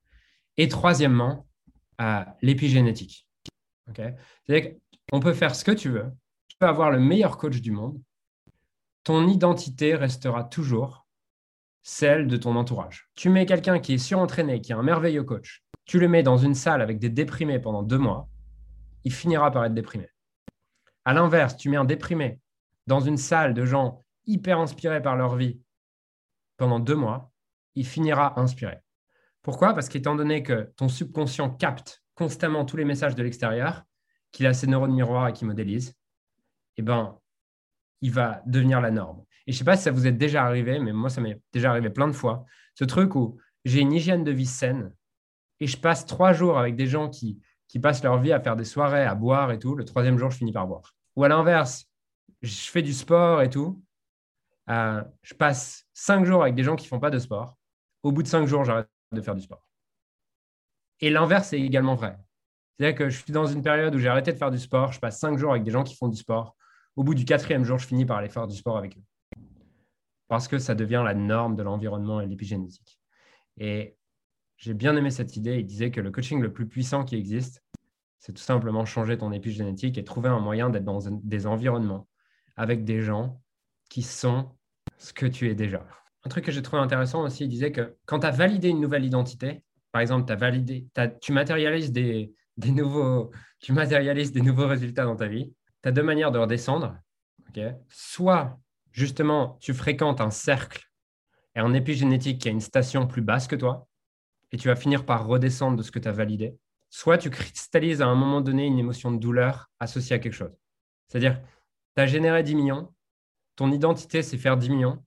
Et 0.58 0.68
troisièmement, 0.68 1.48
l'épigénétique. 2.42 3.28
Qu'on 5.12 5.20
peut 5.20 5.34
faire 5.34 5.56
ce 5.56 5.64
que 5.64 5.72
tu 5.72 5.90
veux. 5.90 6.12
Tu 6.48 6.58
peux 6.58 6.68
avoir 6.68 6.92
le 6.92 7.00
meilleur 7.00 7.38
coach 7.38 7.62
du 7.62 7.72
monde. 7.72 8.02
Ton 9.04 9.28
identité 9.28 9.96
restera 9.96 10.44
toujours 10.44 11.06
celle 11.84 12.28
de 12.28 12.38
ton 12.38 12.56
entourage. 12.56 13.10
Tu 13.14 13.30
mets 13.30 13.46
quelqu'un 13.46 13.80
qui 13.80 13.94
est 13.94 14.00
surentraîné, 14.00 14.60
qui 14.60 14.72
est 14.72 14.76
un 14.76 14.82
merveilleux 14.82 15.24
coach, 15.24 15.64
tu 15.86 16.00
le 16.00 16.08
mets 16.08 16.24
dans 16.24 16.38
une 16.38 16.56
salle 16.56 16.82
avec 16.82 16.98
des 16.98 17.10
déprimés 17.10 17.60
pendant 17.60 17.84
deux 17.84 18.00
mois, 18.00 18.28
il 19.04 19.14
finira 19.14 19.52
par 19.52 19.64
être 19.66 19.76
déprimé. 19.76 20.10
À 21.06 21.14
l'inverse, 21.14 21.56
tu 21.56 21.70
mets 21.70 21.78
un 21.78 21.86
déprimé 21.86 22.40
dans 22.88 23.02
une 23.02 23.18
salle 23.18 23.54
de 23.54 23.66
gens 23.66 24.04
hyper 24.26 24.60
inspirés 24.60 25.02
par 25.02 25.16
leur 25.16 25.36
vie 25.36 25.60
pendant 26.58 26.80
deux 26.80 26.96
mois, 26.96 27.32
il 27.76 27.86
finira 27.86 28.40
inspiré. 28.40 28.80
Pourquoi? 29.46 29.76
Parce 29.76 29.90
qu'étant 29.90 30.16
donné 30.16 30.42
que 30.42 30.72
ton 30.76 30.90
subconscient 30.90 31.52
capte 31.52 32.04
constamment 32.16 32.66
tous 32.66 32.78
les 32.78 32.84
messages 32.84 33.14
de 33.14 33.22
l'extérieur, 33.22 33.84
qu'il 34.32 34.48
a 34.48 34.56
ses 34.56 34.66
neurones 34.66 34.96
miroirs 34.96 35.28
et 35.28 35.34
qu'il 35.34 35.46
modélise, 35.46 35.94
eh 36.78 36.82
ben, 36.82 37.20
il 38.02 38.12
va 38.12 38.42
devenir 38.48 38.82
la 38.82 38.90
norme. 38.90 39.24
Et 39.46 39.52
je 39.52 39.58
ne 39.58 39.60
sais 39.60 39.64
pas 39.64 39.78
si 39.78 39.84
ça 39.84 39.92
vous 39.92 40.08
est 40.08 40.12
déjà 40.12 40.44
arrivé, 40.46 40.80
mais 40.80 40.94
moi, 40.94 41.12
ça 41.12 41.22
m'est 41.22 41.40
déjà 41.54 41.70
arrivé 41.70 41.92
plein 41.92 42.08
de 42.08 42.14
fois. 42.14 42.44
Ce 42.74 42.86
truc 42.86 43.14
où 43.14 43.38
j'ai 43.66 43.82
une 43.82 43.94
hygiène 43.94 44.24
de 44.24 44.32
vie 44.32 44.48
saine 44.48 44.92
et 45.60 45.68
je 45.68 45.78
passe 45.78 46.08
trois 46.08 46.34
jours 46.34 46.58
avec 46.58 46.76
des 46.76 46.88
gens 46.88 47.08
qui, 47.08 47.40
qui 47.68 47.78
passent 47.80 48.04
leur 48.04 48.20
vie 48.20 48.34
à 48.34 48.40
faire 48.40 48.56
des 48.56 48.66
soirées, 48.66 49.06
à 49.06 49.14
boire 49.14 49.52
et 49.52 49.60
tout. 49.60 49.76
Le 49.76 49.86
troisième 49.86 50.18
jour, 50.18 50.32
je 50.32 50.38
finis 50.38 50.54
par 50.54 50.66
boire. 50.66 50.96
Ou 51.16 51.24
à 51.24 51.28
l'inverse, 51.28 51.86
je 52.42 52.72
fais 52.72 52.82
du 52.82 52.94
sport 52.94 53.44
et 53.44 53.52
tout. 53.52 53.80
Euh, 54.72 55.04
je 55.22 55.36
passe 55.36 55.86
cinq 55.94 56.26
jours 56.26 56.42
avec 56.42 56.56
des 56.56 56.64
gens 56.64 56.76
qui 56.76 56.86
ne 56.86 56.90
font 56.90 57.00
pas 57.00 57.12
de 57.12 57.20
sport. 57.20 57.56
Au 58.02 58.12
bout 58.12 58.24
de 58.24 58.28
cinq 58.28 58.48
jours, 58.48 58.64
j'arrête 58.64 58.90
de 59.12 59.22
faire 59.22 59.36
du 59.36 59.42
sport. 59.42 59.68
Et 61.02 61.10
l'inverse 61.10 61.54
est 61.54 61.62
également 61.62 61.96
vrai. 61.96 62.18
C'est-à-dire 62.78 62.98
que 62.98 63.10
je 63.10 63.22
suis 63.22 63.32
dans 63.32 63.46
une 63.46 63.62
période 63.62 63.94
où 63.96 64.00
j'ai 64.00 64.10
arrêté 64.10 64.32
de 64.34 64.38
faire 64.38 64.52
du 64.52 64.60
sport. 64.60 64.92
Je 64.92 65.00
passe 65.00 65.20
cinq 65.20 65.38
jours 65.38 65.52
avec 65.52 65.64
des 65.64 65.72
gens 65.72 65.84
qui 65.84 65.96
font 65.96 66.08
du 66.08 66.18
sport. 66.18 66.56
Au 66.96 67.04
bout 67.04 67.14
du 67.14 67.26
quatrième 67.26 67.64
jour, 67.64 67.78
je 67.78 67.88
finis 67.88 68.06
par 68.06 68.18
aller 68.18 68.30
faire 68.30 68.48
du 68.48 68.56
sport 68.56 68.78
avec 68.78 68.98
eux 68.98 69.04
parce 70.28 70.48
que 70.48 70.58
ça 70.58 70.76
devient 70.76 71.02
la 71.06 71.14
norme 71.14 71.56
de 71.56 71.64
l'environnement 71.64 72.22
et 72.22 72.28
l'épigénétique. 72.28 73.00
Et 73.58 73.98
j'ai 74.58 74.74
bien 74.74 74.96
aimé 74.96 75.12
cette 75.12 75.36
idée. 75.36 75.60
Il 75.60 75.66
disait 75.66 75.92
que 75.92 76.02
le 76.02 76.12
coaching 76.12 76.42
le 76.42 76.52
plus 76.52 76.68
puissant 76.68 77.06
qui 77.06 77.16
existe, 77.16 77.64
c'est 78.20 78.34
tout 78.34 78.42
simplement 78.42 78.86
changer 78.86 79.18
ton 79.18 79.32
épigénétique 79.32 79.98
et 79.98 80.04
trouver 80.04 80.30
un 80.30 80.40
moyen 80.40 80.70
d'être 80.70 80.84
dans 80.84 81.00
des 81.10 81.46
environnements 81.46 82.08
avec 82.56 82.84
des 82.84 83.02
gens 83.02 83.42
qui 83.90 84.02
sont 84.02 84.52
ce 84.98 85.14
que 85.14 85.26
tu 85.26 85.50
es 85.50 85.56
déjà. 85.56 85.86
Un 86.26 86.30
truc 86.30 86.46
que 86.46 86.52
j'ai 86.52 86.64
trouvé 86.64 86.82
intéressant 86.82 87.24
aussi, 87.24 87.44
il 87.44 87.50
disait 87.50 87.72
que 87.72 87.96
quand 88.06 88.20
tu 88.20 88.26
as 88.26 88.32
validé 88.32 88.70
une 88.70 88.82
nouvelle 88.82 89.06
identité, 89.06 89.64
par 89.92 90.02
exemple, 90.02 90.34
validé, 90.36 90.88
tu, 91.22 91.32
matérialises 91.32 91.92
des, 91.92 92.34
nouveaux, 92.58 93.32
tu 93.60 93.72
matérialises 93.74 94.32
des 94.32 94.42
nouveaux 94.42 94.68
résultats 94.68 95.06
dans 95.06 95.16
ta 95.16 95.28
vie, 95.28 95.54
tu 95.84 95.90
as 95.90 95.92
deux 95.92 96.04
manières 96.04 96.32
de 96.32 96.40
redescendre. 96.40 96.98
Soit 97.90 98.60
justement, 98.92 99.58
tu 99.62 99.74
fréquentes 99.74 100.20
un 100.20 100.32
cercle 100.32 100.90
et 101.56 101.60
un 101.60 101.74
épigénétique 101.74 102.42
qui 102.42 102.48
a 102.48 102.52
une 102.52 102.60
station 102.60 103.08
plus 103.08 103.22
basse 103.22 103.48
que 103.48 103.56
toi, 103.56 103.88
et 104.52 104.58
tu 104.58 104.68
vas 104.68 104.76
finir 104.76 105.06
par 105.06 105.28
redescendre 105.28 105.78
de 105.78 105.84
ce 105.84 105.92
que 105.92 106.00
tu 106.00 106.08
as 106.08 106.12
validé. 106.12 106.58
Soit 106.90 107.18
tu 107.18 107.30
cristallises 107.30 108.02
à 108.02 108.08
un 108.08 108.16
moment 108.16 108.42
donné 108.42 108.66
une 108.66 108.80
émotion 108.80 109.12
de 109.12 109.18
douleur 109.18 109.70
associée 109.80 110.16
à 110.16 110.20
quelque 110.20 110.34
chose. 110.34 110.58
C'est-à-dire, 111.08 111.40
tu 111.96 112.02
as 112.02 112.08
généré 112.08 112.42
10 112.42 112.56
millions, 112.56 112.94
ton 113.56 113.72
identité, 113.72 114.24
c'est 114.24 114.38
faire 114.38 114.58
10 114.58 114.70
millions, 114.70 115.04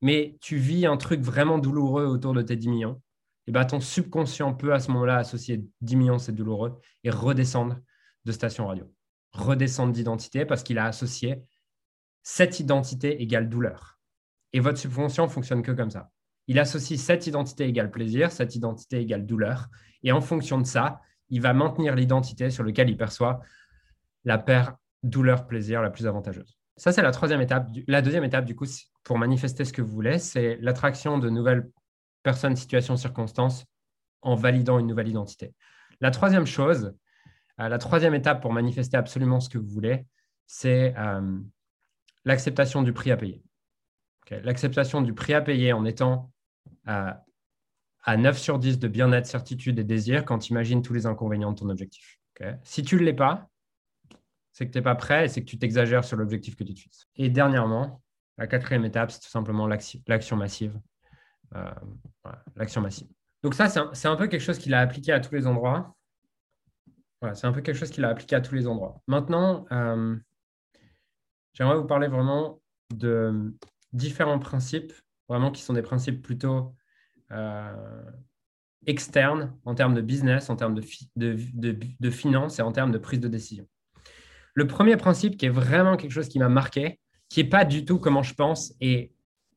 mais 0.00 0.36
tu 0.40 0.56
vis 0.56 0.86
un 0.86 0.96
truc 0.96 1.20
vraiment 1.20 1.58
douloureux 1.58 2.04
autour 2.04 2.34
de 2.34 2.42
tes 2.42 2.56
10 2.56 2.68
millions. 2.68 3.02
Et 3.46 3.52
ben, 3.52 3.64
ton 3.64 3.80
subconscient 3.80 4.54
peut 4.54 4.72
à 4.72 4.80
ce 4.80 4.90
moment-là 4.92 5.16
associer 5.16 5.64
10 5.80 5.96
millions, 5.96 6.18
c'est 6.18 6.32
douloureux, 6.32 6.78
et 7.04 7.10
redescendre 7.10 7.78
de 8.24 8.32
station 8.32 8.66
radio. 8.66 8.90
Redescendre 9.32 9.92
d'identité 9.92 10.44
parce 10.44 10.62
qu'il 10.62 10.78
a 10.78 10.84
associé 10.84 11.42
cette 12.22 12.60
identité 12.60 13.22
égale 13.22 13.48
douleur. 13.48 13.98
Et 14.52 14.60
votre 14.60 14.78
subconscient 14.78 15.28
fonctionne 15.28 15.62
que 15.62 15.72
comme 15.72 15.90
ça. 15.90 16.10
Il 16.46 16.58
associe 16.58 17.00
cette 17.00 17.26
identité 17.26 17.64
égale 17.64 17.90
plaisir, 17.90 18.32
cette 18.32 18.56
identité 18.56 19.00
égale 19.00 19.24
douleur. 19.24 19.68
Et 20.02 20.10
en 20.12 20.20
fonction 20.20 20.58
de 20.58 20.66
ça, 20.66 21.00
il 21.28 21.40
va 21.40 21.52
maintenir 21.52 21.94
l'identité 21.94 22.50
sur 22.50 22.64
laquelle 22.64 22.90
il 22.90 22.96
perçoit 22.96 23.40
la 24.24 24.36
paire 24.36 24.74
douleur-plaisir 25.02 25.80
la 25.80 25.90
plus 25.90 26.06
avantageuse. 26.06 26.58
Ça, 26.76 26.92
c'est 26.92 27.02
la 27.02 27.12
troisième 27.12 27.40
étape. 27.40 27.68
La 27.86 28.02
deuxième 28.02 28.24
étape, 28.24 28.44
du 28.44 28.56
coup, 28.56 28.66
pour 29.02 29.18
manifester 29.18 29.64
ce 29.64 29.72
que 29.72 29.82
vous 29.82 29.92
voulez, 29.92 30.18
c'est 30.18 30.56
l'attraction 30.60 31.18
de 31.18 31.30
nouvelles 31.30 31.70
personnes, 32.22 32.56
situations, 32.56 32.96
circonstances 32.96 33.64
en 34.22 34.34
validant 34.34 34.78
une 34.78 34.86
nouvelle 34.86 35.08
identité. 35.08 35.54
La 36.00 36.10
troisième 36.10 36.46
chose, 36.46 36.94
euh, 37.60 37.68
la 37.68 37.78
troisième 37.78 38.14
étape 38.14 38.42
pour 38.42 38.52
manifester 38.52 38.96
absolument 38.96 39.40
ce 39.40 39.48
que 39.48 39.58
vous 39.58 39.68
voulez, 39.68 40.06
c'est 40.46 40.94
euh, 40.98 41.38
l'acceptation 42.24 42.82
du 42.82 42.92
prix 42.92 43.10
à 43.10 43.16
payer. 43.16 43.42
L'acceptation 44.30 45.02
du 45.02 45.12
prix 45.12 45.34
à 45.34 45.40
payer 45.40 45.72
en 45.72 45.84
étant 45.84 46.30
à, 46.86 47.24
à 48.04 48.16
9 48.16 48.38
sur 48.38 48.60
10 48.60 48.78
de 48.78 48.86
bien-être, 48.86 49.26
certitude 49.26 49.78
et 49.80 49.84
désir 49.84 50.24
quand 50.24 50.38
tu 50.38 50.52
imagines 50.52 50.82
tous 50.82 50.92
les 50.92 51.06
inconvénients 51.06 51.50
de 51.50 51.58
ton 51.58 51.68
objectif. 51.68 52.18
Si 52.62 52.82
tu 52.82 52.96
ne 52.96 53.00
l'es 53.00 53.12
pas, 53.12 53.50
c'est 54.52 54.66
que 54.66 54.72
tu 54.72 54.78
n'es 54.78 54.82
pas 54.82 54.94
prêt 54.94 55.24
et 55.24 55.28
c'est 55.28 55.42
que 55.42 55.46
tu 55.46 55.58
t'exagères 55.58 56.04
sur 56.04 56.16
l'objectif 56.16 56.56
que 56.56 56.64
tu 56.64 56.74
te 56.74 56.80
fixes. 56.80 57.06
Et 57.16 57.28
dernièrement, 57.28 58.02
la 58.38 58.46
quatrième 58.46 58.84
étape, 58.84 59.10
c'est 59.10 59.20
tout 59.20 59.28
simplement 59.28 59.66
l'action 59.66 60.36
massive. 60.36 60.78
Euh, 61.54 61.70
l'action 62.56 62.80
massive. 62.80 63.08
Donc 63.42 63.54
ça, 63.54 63.68
c'est 63.68 64.08
un, 64.08 64.16
peu 64.16 64.26
quelque 64.26 64.40
chose 64.40 64.58
qu'il 64.58 64.74
a 64.74 64.80
appliqué 64.80 65.12
à 65.12 65.20
tous 65.20 65.34
les 65.34 65.46
endroits. 65.46 65.96
c'est 67.34 67.46
un 67.46 67.52
peu 67.52 67.60
quelque 67.60 67.76
chose 67.76 67.90
qu'il 67.90 68.04
a 68.04 68.08
appliqué 68.08 68.36
à 68.36 68.40
tous 68.40 68.54
les 68.54 68.66
endroits. 68.66 69.00
Maintenant, 69.06 69.66
euh, 69.72 70.16
J'aimerais 71.54 71.76
vous 71.76 71.86
parler 71.86 72.08
vraiment 72.08 72.60
de 72.94 73.54
différents 73.92 74.38
principes, 74.38 74.92
vraiment 75.28 75.50
qui 75.50 75.62
sont 75.62 75.74
des 75.74 75.82
principes 75.82 76.22
plutôt 76.22 76.74
euh, 77.32 78.02
externes 78.86 79.56
en 79.64 79.74
termes 79.74 79.94
de 79.94 80.00
business, 80.00 80.50
en 80.50 80.56
termes 80.56 80.74
de, 80.74 80.82
de, 81.16 81.78
de, 82.00 82.10
finance 82.10 82.58
et 82.58 82.62
en 82.62 82.72
termes 82.72 82.92
de 82.92 82.98
prise 82.98 83.20
de 83.20 83.28
décision. 83.28 83.66
Le 84.54 84.66
premier 84.66 84.96
principe 84.96 85.36
qui 85.36 85.46
est 85.46 85.50
vraiment 85.50 85.96
quelque 85.96 86.12
chose 86.12 86.28
qui 86.28 86.38
m'a 86.38 86.48
marqué, 86.48 87.00
qui 87.30 87.42
n'est 87.42 87.48
pas 87.48 87.64
du 87.64 87.86
tout 87.86 87.98
comment 87.98 88.22
je 88.22 88.34
pense, 88.34 88.74
et, 88.80 89.14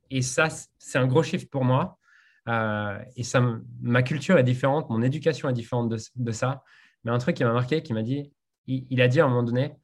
et 0.10 0.22
ça, 0.22 0.48
c'est 0.78 0.98
un 1.00 1.08
gros 1.08 1.24
chiffre 1.24 1.48
pour 1.50 1.66
moi. 1.66 1.98
Euh, 2.48 3.00
et 3.16 3.24
ça, 3.24 3.42
ma 3.82 4.04
culture 4.04 4.38
est 4.38 4.44
différente, 4.44 4.90
mon 4.90 5.02
éducation 5.02 5.50
est 5.50 5.54
différente 5.54 5.90
de, 5.90 6.32
ça. 6.32 6.64
Mais 7.04 7.12
un 7.12 7.18
truc 7.18 7.36
qui 7.36 7.44
m'a 7.44 7.52
marqué, 7.52 7.82
qui 7.82 7.94
m'a 7.94 8.04
dit, 8.04 8.32
il, 8.68 9.02
a 9.02 9.08
dit 9.08 9.20
à 9.20 9.26
un 9.26 9.28
moment 9.28 9.44
donné, 9.44 9.76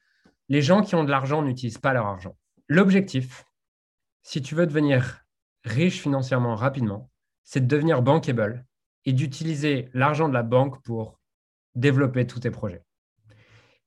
les 0.50 0.62
gens 0.62 0.82
qui 0.82 0.96
ont 0.96 1.04
de 1.04 1.10
l'argent 1.10 1.42
n'utilisent 1.42 1.80
pas 1.80 1.94
leur 1.94 2.06
argent. 2.06 2.38
L'objectif, 2.68 3.46
si 4.22 4.42
tu 4.42 4.56
veux 4.56 4.68
devenir 4.68 5.26
riche 5.64 6.02
financièrement 6.02 6.56
rapidement, 6.56 7.10
c'est 7.44 7.62
de 7.62 7.68
devenir 7.68 8.02
bankable 8.02 8.66
et 9.06 9.14
d'utiliser 9.14 9.90
l'argent 9.94 10.30
de 10.30 10.34
la 10.34 10.44
banque 10.44 10.82
pour 10.84 11.20
développer 11.76 12.28
tous 12.28 12.42
tes 12.42 12.52
projets. 12.52 12.84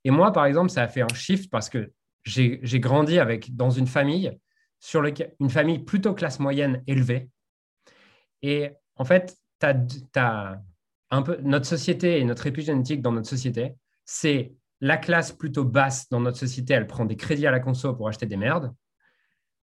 Et 0.04 0.10
moi, 0.10 0.32
par 0.32 0.46
exemple, 0.46 0.70
ça 0.70 0.82
a 0.82 0.88
fait 0.88 1.02
un 1.02 1.14
shift 1.14 1.50
parce 1.50 1.68
que 1.68 1.92
j'ai 2.24 2.80
grandi 2.80 3.18
avec, 3.18 3.54
dans 3.56 3.70
une 3.70 3.86
famille, 3.86 4.38
sur 4.78 5.04
une 5.40 5.50
famille 5.50 5.78
plutôt 5.78 6.14
classe 6.14 6.40
moyenne 6.40 6.82
élevée. 6.86 7.30
Et 8.42 8.70
en 8.96 9.04
fait, 9.04 9.36
as, 9.62 10.58
un 11.10 11.22
peu, 11.22 11.38
notre 11.42 11.66
société 11.66 12.18
et 12.18 12.24
notre 12.24 12.46
épigénétique 12.46 13.02
dans 13.02 13.12
notre 13.12 13.28
société, 13.28 13.74
c'est 14.04 14.54
la 14.80 14.96
classe 14.96 15.30
plutôt 15.30 15.64
basse 15.64 16.08
dans 16.08 16.20
notre 16.20 16.38
société, 16.38 16.74
elle 16.74 16.88
prend 16.88 17.04
des 17.04 17.16
crédits 17.16 17.46
à 17.46 17.52
la 17.52 17.60
conso 17.60 17.94
pour 17.94 18.08
acheter 18.08 18.26
des 18.26 18.36
merdes. 18.36 18.74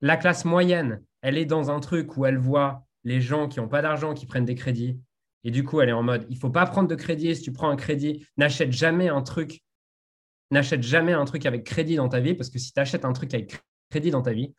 La 0.02 0.18
classe 0.18 0.44
moyenne, 0.44 1.02
elle 1.22 1.38
est 1.38 1.46
dans 1.46 1.70
un 1.70 1.80
truc 1.80 2.16
où 2.18 2.26
elle 2.26 2.36
voit 2.36 2.86
les 3.04 3.20
gens 3.20 3.48
qui 3.48 3.58
n'ont 3.58 3.68
pas 3.68 3.80
d'argent 3.80 4.12
qui 4.12 4.26
prennent 4.26 4.44
des 4.44 4.54
crédits. 4.54 5.00
Et 5.44 5.50
du 5.50 5.64
coup, 5.64 5.80
elle 5.80 5.88
est 5.88 5.92
en 5.92 6.02
mode, 6.02 6.26
il 6.28 6.34
ne 6.34 6.40
faut 6.40 6.50
pas 6.50 6.66
prendre 6.66 6.88
de 6.88 6.94
crédit. 6.94 7.34
Si 7.34 7.42
tu 7.42 7.52
prends 7.52 7.70
un 7.70 7.76
crédit, 7.76 8.26
n'achète 8.36 8.72
jamais 8.72 9.08
un 9.08 9.22
truc. 9.22 9.62
N'achète 10.50 10.82
jamais 10.82 11.12
un 11.12 11.24
truc 11.24 11.44
avec 11.46 11.64
crédit 11.64 11.96
dans 11.96 12.08
ta 12.08 12.20
vie, 12.20 12.34
parce 12.34 12.50
que 12.50 12.58
si 12.58 12.72
tu 12.72 12.80
achètes 12.80 13.04
un 13.04 13.12
truc 13.12 13.34
avec 13.34 13.60
crédit 13.90 14.10
dans 14.10 14.22
ta 14.22 14.32
vie, 14.32 14.54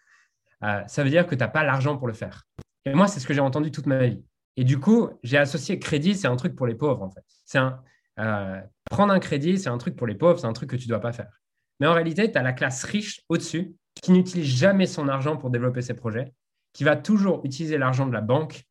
euh, 0.63 0.81
ça 0.87 1.03
veut 1.03 1.09
dire 1.09 1.25
que 1.25 1.35
tu 1.35 1.39
n'as 1.39 1.47
pas 1.47 1.63
l'argent 1.63 1.97
pour 1.97 2.07
le 2.07 2.13
faire. 2.13 2.43
Et 2.85 2.93
moi, 2.93 3.07
c'est 3.07 3.19
ce 3.19 3.27
que 3.27 3.33
j'ai 3.33 3.41
entendu 3.41 3.71
toute 3.71 3.85
ma 3.85 4.05
vie. 4.07 4.23
Et 4.55 4.63
du 4.63 4.79
coup, 4.79 5.09
j'ai 5.23 5.37
associé 5.37 5.79
crédit, 5.79 6.15
c'est 6.15 6.27
un 6.27 6.35
truc 6.35 6.55
pour 6.55 6.67
les 6.67 6.75
pauvres, 6.75 7.03
en 7.03 7.11
fait. 7.11 7.23
C'est 7.45 7.59
un, 7.59 7.79
euh, 8.19 8.59
prendre 8.89 9.13
un 9.13 9.19
crédit, 9.19 9.59
c'est 9.59 9.69
un 9.69 9.77
truc 9.77 9.95
pour 9.95 10.07
les 10.07 10.15
pauvres, 10.15 10.39
c'est 10.39 10.47
un 10.47 10.53
truc 10.53 10.69
que 10.69 10.75
tu 10.75 10.87
ne 10.87 10.89
dois 10.89 10.99
pas 10.99 11.13
faire. 11.13 11.29
Mais 11.79 11.87
en 11.87 11.93
réalité, 11.93 12.31
tu 12.31 12.37
as 12.37 12.43
la 12.43 12.53
classe 12.53 12.83
riche 12.83 13.21
au-dessus 13.29 13.75
qui 14.01 14.11
n'utilise 14.11 14.47
jamais 14.47 14.87
son 14.87 15.07
argent 15.07 15.37
pour 15.37 15.49
développer 15.49 15.81
ses 15.81 15.93
projets, 15.93 16.33
qui 16.73 16.83
va 16.83 16.95
toujours 16.95 17.41
utiliser 17.43 17.77
l'argent 17.77 18.07
de 18.07 18.13
la 18.13 18.21
banque 18.21 18.63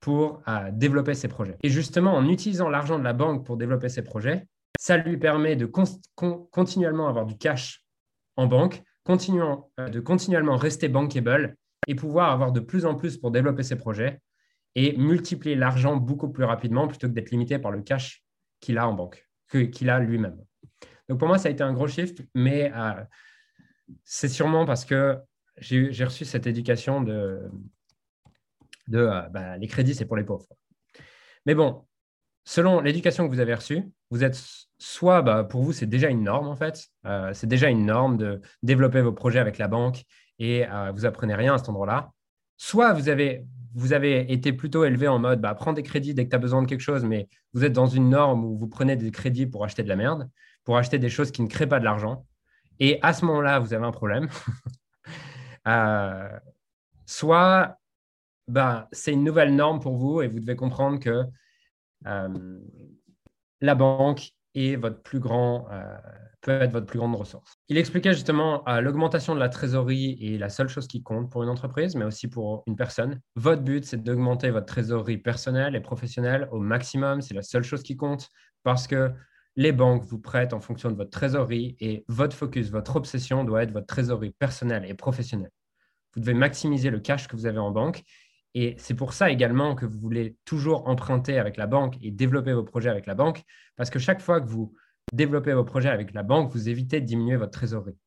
pour 0.00 0.42
euh, 0.48 0.70
développer 0.72 1.14
ses 1.14 1.28
projets. 1.28 1.56
Et 1.62 1.68
justement, 1.68 2.14
en 2.14 2.28
utilisant 2.28 2.68
l'argent 2.68 2.98
de 2.98 3.04
la 3.04 3.12
banque 3.12 3.44
pour 3.44 3.56
développer 3.56 3.88
ses 3.88 4.02
projets, 4.02 4.46
ça 4.78 4.96
lui 4.96 5.16
permet 5.16 5.56
de 5.56 5.66
continuellement 5.66 7.08
avoir 7.08 7.26
du 7.26 7.36
cash 7.36 7.84
en 8.36 8.46
banque, 8.46 8.82
euh, 9.08 9.88
de 9.88 10.00
continuellement 10.00 10.56
rester 10.56 10.88
bankable 10.88 11.56
et 11.86 11.94
pouvoir 11.94 12.30
avoir 12.30 12.52
de 12.52 12.60
plus 12.60 12.84
en 12.86 12.94
plus 12.94 13.16
pour 13.16 13.30
développer 13.30 13.62
ses 13.62 13.76
projets 13.76 14.20
et 14.74 14.96
multiplier 14.96 15.54
l'argent 15.54 15.96
beaucoup 15.96 16.28
plus 16.28 16.44
rapidement 16.44 16.88
plutôt 16.88 17.08
que 17.08 17.12
d'être 17.12 17.30
limité 17.30 17.58
par 17.58 17.70
le 17.70 17.82
cash 17.82 18.24
qu'il 18.60 18.78
a 18.78 18.88
en 18.88 18.94
banque, 18.94 19.26
qu'il 19.72 19.90
a 19.90 20.00
lui-même. 20.00 20.38
Donc 21.08 21.18
pour 21.18 21.28
moi, 21.28 21.38
ça 21.38 21.48
a 21.48 21.52
été 21.52 21.62
un 21.62 21.72
gros 21.72 21.86
shift, 21.86 22.22
mais 22.34 22.72
euh, 22.74 23.02
c'est 24.04 24.28
sûrement 24.28 24.66
parce 24.66 24.84
que 24.84 25.18
j'ai 25.58 26.04
reçu 26.04 26.24
cette 26.24 26.46
éducation 26.46 27.00
de, 27.00 27.48
de 28.88 28.98
euh, 28.98 29.22
bah, 29.30 29.56
les 29.56 29.68
crédits, 29.68 29.94
c'est 29.94 30.04
pour 30.04 30.16
les 30.16 30.24
pauvres. 30.24 30.46
Mais 31.46 31.54
bon, 31.54 31.86
selon 32.46 32.80
l'éducation 32.80 33.26
que 33.26 33.34
vous 33.34 33.40
avez 33.40 33.54
reçue, 33.54 33.82
vous 34.10 34.24
êtes 34.24 34.40
soit, 34.78 35.20
bah, 35.20 35.44
pour 35.44 35.62
vous, 35.62 35.72
c'est 35.72 35.86
déjà 35.86 36.08
une 36.08 36.22
norme 36.22 36.48
en 36.48 36.56
fait. 36.56 36.86
Euh, 37.04 37.32
c'est 37.34 37.48
déjà 37.48 37.68
une 37.68 37.84
norme 37.84 38.16
de 38.16 38.40
développer 38.62 39.02
vos 39.02 39.12
projets 39.12 39.40
avec 39.40 39.58
la 39.58 39.68
banque 39.68 40.04
et 40.38 40.66
euh, 40.66 40.92
vous 40.92 41.04
apprenez 41.04 41.34
rien 41.34 41.54
à 41.54 41.58
cet 41.58 41.68
endroit-là. 41.68 42.12
Soit 42.56 42.92
vous 42.94 43.08
avez, 43.08 43.44
vous 43.74 43.92
avez 43.92 44.32
été 44.32 44.52
plutôt 44.52 44.84
élevé 44.84 45.08
en 45.08 45.18
mode, 45.18 45.40
bah, 45.40 45.54
prends 45.54 45.72
des 45.72 45.82
crédits 45.82 46.14
dès 46.14 46.24
que 46.24 46.30
tu 46.30 46.36
as 46.36 46.38
besoin 46.38 46.62
de 46.62 46.68
quelque 46.68 46.80
chose, 46.80 47.04
mais 47.04 47.28
vous 47.52 47.64
êtes 47.64 47.72
dans 47.72 47.86
une 47.86 48.08
norme 48.10 48.44
où 48.44 48.56
vous 48.56 48.68
prenez 48.68 48.96
des 48.96 49.10
crédits 49.10 49.46
pour 49.46 49.64
acheter 49.64 49.82
de 49.82 49.88
la 49.88 49.96
merde, 49.96 50.30
pour 50.64 50.78
acheter 50.78 50.98
des 50.98 51.08
choses 51.08 51.32
qui 51.32 51.42
ne 51.42 51.48
créent 51.48 51.66
pas 51.66 51.80
de 51.80 51.84
l'argent. 51.84 52.26
Et 52.78 53.00
à 53.02 53.12
ce 53.12 53.24
moment-là, 53.24 53.58
vous 53.58 53.74
avez 53.74 53.84
un 53.84 53.92
problème. 53.92 54.28
soit 57.06 57.76
bah, 58.46 58.88
c'est 58.92 59.12
une 59.12 59.24
nouvelle 59.24 59.54
norme 59.56 59.80
pour 59.80 59.96
vous 59.96 60.22
et 60.22 60.28
vous 60.28 60.38
devez 60.38 60.54
comprendre 60.54 61.00
que 61.00 61.10
euh, 61.10 61.24
la 62.04 63.74
banque 63.74 64.30
est 64.56 64.76
votre 64.76 65.02
plus 65.02 65.20
grand, 65.20 65.66
euh, 65.70 65.96
peut 66.40 66.52
être 66.52 66.72
votre 66.72 66.86
plus 66.86 66.98
grande 66.98 67.14
ressource. 67.14 67.54
Il 67.68 67.76
expliquait 67.78 68.12
justement 68.12 68.66
euh, 68.68 68.80
l'augmentation 68.80 69.34
de 69.34 69.40
la 69.40 69.48
trésorerie 69.48 70.18
est 70.20 70.38
la 70.38 70.48
seule 70.48 70.68
chose 70.68 70.86
qui 70.86 71.02
compte 71.02 71.30
pour 71.30 71.42
une 71.42 71.48
entreprise, 71.48 71.94
mais 71.94 72.04
aussi 72.04 72.28
pour 72.28 72.64
une 72.66 72.76
personne. 72.76 73.20
Votre 73.34 73.62
but, 73.62 73.84
c'est 73.84 74.02
d'augmenter 74.02 74.50
votre 74.50 74.66
trésorerie 74.66 75.18
personnelle 75.18 75.76
et 75.76 75.80
professionnelle 75.80 76.48
au 76.52 76.58
maximum. 76.58 77.20
C'est 77.20 77.34
la 77.34 77.42
seule 77.42 77.64
chose 77.64 77.82
qui 77.82 77.96
compte 77.96 78.28
parce 78.62 78.86
que 78.86 79.12
les 79.56 79.72
banques 79.72 80.04
vous 80.04 80.18
prêtent 80.18 80.52
en 80.52 80.60
fonction 80.60 80.90
de 80.90 80.96
votre 80.96 81.10
trésorerie 81.10 81.76
et 81.80 82.04
votre 82.08 82.36
focus, 82.36 82.70
votre 82.70 82.96
obsession 82.96 83.44
doit 83.44 83.62
être 83.62 83.72
votre 83.72 83.86
trésorerie 83.86 84.34
personnelle 84.38 84.84
et 84.86 84.94
professionnelle. 84.94 85.50
Vous 86.14 86.20
devez 86.20 86.34
maximiser 86.34 86.90
le 86.90 87.00
cash 87.00 87.28
que 87.28 87.36
vous 87.36 87.46
avez 87.46 87.58
en 87.58 87.70
banque 87.70 88.02
et 88.58 88.74
c'est 88.78 88.94
pour 88.94 89.12
ça 89.12 89.30
également 89.30 89.74
que 89.74 89.84
vous 89.84 89.98
voulez 89.98 90.38
toujours 90.46 90.88
emprunter 90.88 91.38
avec 91.38 91.58
la 91.58 91.66
banque 91.66 91.98
et 92.00 92.10
développer 92.10 92.54
vos 92.54 92.64
projets 92.64 92.88
avec 92.88 93.04
la 93.04 93.14
banque, 93.14 93.42
parce 93.76 93.90
que 93.90 93.98
chaque 93.98 94.22
fois 94.22 94.40
que 94.40 94.46
vous 94.46 94.72
développez 95.12 95.52
vos 95.52 95.62
projets 95.62 95.90
avec 95.90 96.14
la 96.14 96.22
banque, 96.22 96.50
vous 96.52 96.70
évitez 96.70 97.02
de 97.02 97.04
diminuer 97.04 97.36
votre 97.36 97.52
trésorerie. 97.52 97.98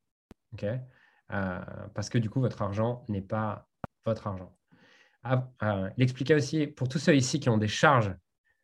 Euh, 0.64 1.60
parce 1.94 2.10
que 2.10 2.18
du 2.18 2.32
coup, 2.32 2.42
votre 2.42 2.64
argent 2.64 3.06
n'est 3.10 3.22
pas 3.22 3.68
votre 4.08 4.26
argent. 4.26 4.58
Ah, 5.22 5.52
euh, 5.62 5.88
il 5.98 6.04
expliquait 6.04 6.34
aussi, 6.34 6.66
pour 6.66 6.90
tous 6.90 6.98
ceux 6.98 7.16
ici 7.16 7.40
qui 7.40 7.50
ont 7.50 7.60
des 7.60 7.68
charges 7.68 8.12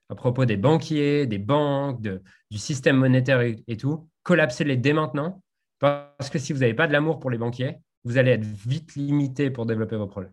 à 0.10 0.16
propos 0.16 0.46
des 0.46 0.58
banquiers, 0.58 1.28
des 1.28 1.38
banques, 1.38 2.02
du 2.02 2.58
système 2.58 2.98
monétaire 2.98 3.42
et 3.42 3.78
tout, 3.78 4.10
collapsez-les 4.24 4.78
dès 4.78 4.94
maintenant, 4.94 5.44
parce 5.78 6.32
que 6.32 6.40
si 6.40 6.52
vous 6.52 6.62
n'avez 6.62 6.74
pas 6.74 6.88
de 6.88 6.94
l'amour 6.94 7.20
pour 7.20 7.30
les 7.30 7.38
banquiers, 7.38 7.78
vous 8.06 8.18
allez 8.18 8.32
être 8.32 8.44
vite 8.44 8.96
limité 8.96 9.52
pour 9.52 9.68
développer 9.68 9.98
vos 9.98 10.08
projets 10.08 10.32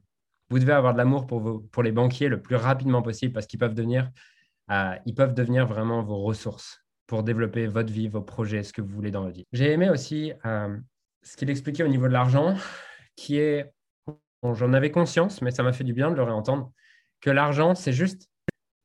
vous 0.52 0.58
devez 0.58 0.72
avoir 0.72 0.92
de 0.92 0.98
l'amour 0.98 1.26
pour, 1.26 1.62
pour 1.70 1.82
les 1.82 1.92
banquiers 1.92 2.28
le 2.28 2.42
plus 2.42 2.56
rapidement 2.56 3.00
possible 3.00 3.32
parce 3.32 3.46
qu'ils 3.46 3.58
peuvent 3.58 3.72
devenir, 3.72 4.10
euh, 4.70 4.94
ils 5.06 5.14
peuvent 5.14 5.32
devenir 5.32 5.66
vraiment 5.66 6.02
vos 6.02 6.22
ressources 6.22 6.84
pour 7.06 7.22
développer 7.22 7.66
votre 7.66 7.90
vie, 7.90 8.06
vos 8.06 8.20
projets, 8.20 8.62
ce 8.62 8.70
que 8.74 8.82
vous 8.82 8.94
voulez 8.94 9.10
dans 9.10 9.22
votre 9.22 9.34
vie. 9.34 9.46
J'ai 9.52 9.72
aimé 9.72 9.88
aussi 9.88 10.34
euh, 10.44 10.76
ce 11.22 11.38
qu'il 11.38 11.48
expliquait 11.48 11.84
au 11.84 11.88
niveau 11.88 12.06
de 12.06 12.12
l'argent, 12.12 12.54
qui 13.16 13.38
est, 13.38 13.72
j'en 14.42 14.74
avais 14.74 14.90
conscience, 14.90 15.40
mais 15.40 15.52
ça 15.52 15.62
m'a 15.62 15.72
fait 15.72 15.84
du 15.84 15.94
bien 15.94 16.10
de 16.10 16.16
le 16.16 16.22
réentendre, 16.22 16.70
que 17.22 17.30
l'argent, 17.30 17.74
c'est 17.74 17.94
juste 17.94 18.28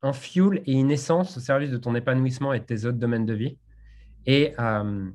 un 0.00 0.14
fuel 0.14 0.62
et 0.64 0.72
une 0.72 0.90
essence 0.90 1.36
au 1.36 1.40
service 1.40 1.70
de 1.70 1.76
ton 1.76 1.94
épanouissement 1.94 2.54
et 2.54 2.60
de 2.60 2.64
tes 2.64 2.86
autres 2.86 2.98
domaines 2.98 3.26
de 3.26 3.34
vie. 3.34 3.58
Et 4.24 4.54
euh, 4.58 5.10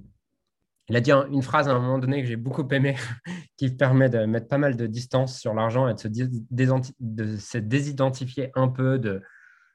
il 0.93 0.97
a 0.97 1.01
dit 1.01 1.12
une 1.12 1.41
phrase 1.41 1.67
à 1.67 1.71
un 1.71 1.79
moment 1.79 1.97
donné 1.97 2.21
que 2.21 2.27
j'ai 2.27 2.36
beaucoup 2.36 2.67
aimé, 2.69 2.95
qui 3.58 3.71
permet 3.71 4.10
de 4.10 4.25
mettre 4.25 4.47
pas 4.47 4.60
mal 4.60 4.77
de 4.77 4.86
distance 4.86 5.39
sur 5.39 5.56
l'argent 5.56 5.88
et 5.88 5.95
de 5.95 7.38
se, 7.38 7.58
désidentifier 7.58 8.51
un 8.53 8.67
peu 8.67 8.99
de, 8.99 9.23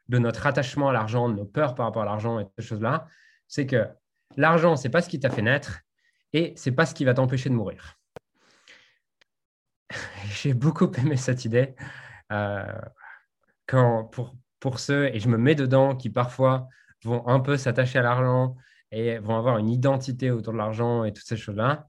notre 0.09 0.46
attachement 0.46 0.90
à 0.90 0.92
l'argent, 0.92 1.28
de 1.28 1.35
nos 1.35 1.44
peurs 1.44 1.74
par 1.74 1.87
rapport 1.87 2.02
à 2.02 2.04
l'argent 2.04 2.38
et 2.38 2.46
ces 2.57 2.64
choses-là. 2.64 3.09
C'est 3.48 3.66
que 3.66 3.88
l'argent, 4.37 4.76
ce 4.76 4.85
n'est 4.85 4.92
pas 4.92 5.02
ce 5.02 5.09
qui 5.09 5.18
t'a 5.18 5.28
fait 5.28 5.42
naître 5.42 5.81
et 6.33 6.54
ce 6.57 6.70
n'est 6.70 6.76
pas 6.76 6.87
ce 6.87 6.94
qui 6.94 7.04
va 7.04 7.14
t'empêcher 7.14 7.48
de 7.48 7.54
mourir. 7.54 7.96
j'ai 10.31 10.54
beaucoup 10.54 10.92
aimé 10.98 11.16
cette 11.16 11.44
idée. 11.44 11.74
Euh, 12.31 12.81
quand, 13.66 14.04
pour, 14.04 14.37
pour 14.61 14.78
ceux, 14.78 15.07
et 15.07 15.18
je 15.18 15.28
me 15.28 15.37
mets 15.37 15.57
dedans, 15.57 15.96
qui 15.96 16.11
parfois 16.11 16.68
vont 17.02 17.26
un 17.26 17.40
peu 17.40 17.57
s'attacher 17.57 17.98
à 17.98 18.02
l'argent, 18.02 18.54
et 18.92 19.18
vont 19.18 19.37
avoir 19.37 19.59
une 19.59 19.68
identité 19.68 20.31
autour 20.31 20.53
de 20.53 20.59
l'argent 20.59 21.05
et 21.05 21.12
toutes 21.12 21.27
ces 21.27 21.37
choses-là. 21.37 21.88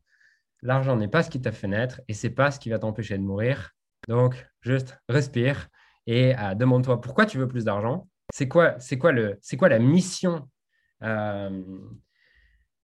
L'argent 0.62 0.96
n'est 0.96 1.08
pas 1.08 1.24
ce 1.24 1.30
qui 1.30 1.42
t'a 1.42 1.52
fait 1.52 1.68
naître 1.68 2.02
et 2.08 2.14
c'est 2.14 2.30
pas 2.30 2.52
ce 2.52 2.60
qui 2.60 2.70
va 2.70 2.80
t'empêcher 2.80 3.18
de 3.18 3.24
mourir. 3.24 3.72
Donc, 4.08 4.46
juste 4.62 4.98
respire 5.08 5.68
et 6.08 6.38
euh, 6.38 6.56
demande-toi 6.56 7.02
pourquoi 7.02 7.26
tu 7.26 7.38
veux 7.38 7.48
plus 7.48 7.66
d'argent. 7.66 8.08
C'est 8.34 8.48
quoi, 8.48 8.80
c'est 8.80 8.98
quoi 8.98 9.12
le, 9.12 9.38
c'est 9.42 9.58
quoi 9.58 9.70
la 9.70 9.80
mission, 9.80 10.50
euh, 11.04 11.64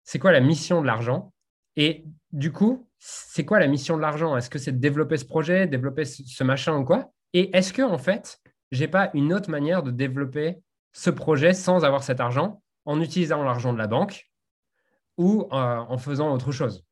c'est 0.04 0.19
quoi 0.19 0.32
la 0.32 0.39
mission 0.39 0.82
de 0.82 0.88
l'argent? 0.88 1.34
Et 1.76 2.06
du 2.32 2.52
coup, 2.52 2.88
c'est 2.99 3.45
quoi 3.45 3.60
la 3.60 3.67
mission 3.67 3.97
de 3.97 4.02
l'argent? 4.02 4.38
Est-ce 4.38 4.49
que 4.49 4.60
c'est 4.60 4.71
de 4.71 4.78
développer 4.78 5.17
ce 5.17 5.26
projet, 5.26 5.67
développer 5.67 6.06
ce, 6.06 6.43
machin 6.43 6.78
ou 6.78 6.86
quoi? 6.86 7.12
Et 7.34 7.56
est-ce 7.56 7.73
que 7.73 7.82
en 7.82 7.97
fait, 7.97 8.39
j'ai 8.71 8.88
pas 8.88 9.10
une 9.13 9.34
autre 9.34 9.49
manière 9.49 9.84
de 9.84 9.91
développer 9.91 10.60
ce 10.93 11.10
projet 11.10 11.54
sans 11.54 11.84
avoir 11.84 12.04
cet 12.04 12.19
argent? 12.19 12.62
En 12.86 13.02
utilisant 13.02 13.43
l'argent 13.43 13.74
de 13.74 13.78
la 13.78 13.88
banque 13.88 14.30
ou 15.17 15.43
euh, 15.43 15.46
en 15.52 15.98
faisant 15.98 16.34
autre 16.34 16.52
chose. 16.52 16.84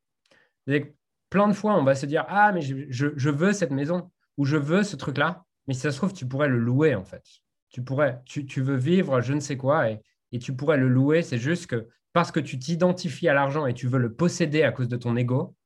plein 1.30 1.48
de 1.48 1.52
fois, 1.52 1.76
on 1.76 1.84
va 1.84 1.94
se 1.94 2.06
dire 2.06 2.24
Ah, 2.28 2.52
mais 2.52 2.62
je, 2.62 3.30
veux 3.30 3.52
cette 3.52 3.70
maison 3.70 4.10
ou 4.36 4.44
je 4.44 4.56
veux 4.56 4.82
ce 4.82 4.96
truc-là. 4.96 5.44
Mais 5.66 5.74
si 5.74 5.80
ça 5.80 5.92
se 5.92 5.96
trouve, 5.96 6.12
tu 6.12 6.26
pourrais 6.26 6.48
le 6.48 6.58
louer 6.58 6.94
en 6.94 7.04
fait. 7.04 7.24
Tu, 7.70 7.82
pourrais, 7.82 8.20
tu, 8.26 8.60
veux 8.60 8.76
vivre 8.76 9.20
je 9.20 9.32
ne 9.32 9.40
sais 9.40 9.56
quoi 9.56 9.90
et, 9.90 10.02
et 10.32 10.38
tu 10.38 10.54
pourrais 10.54 10.76
le 10.76 10.88
louer. 10.88 11.22
C'est 11.22 11.38
juste 11.38 11.66
que 11.66 11.88
parce 12.12 12.30
que 12.30 12.40
tu 12.40 12.58
t'identifies 12.58 13.28
à 13.28 13.34
l'argent 13.34 13.66
et 13.66 13.74
tu 13.74 13.86
veux 13.86 13.98
le 13.98 14.14
posséder 14.14 14.62
à 14.62 14.72
cause 14.72 14.88
de 14.88 14.96
ton 14.96 15.16
ego, 15.16 15.56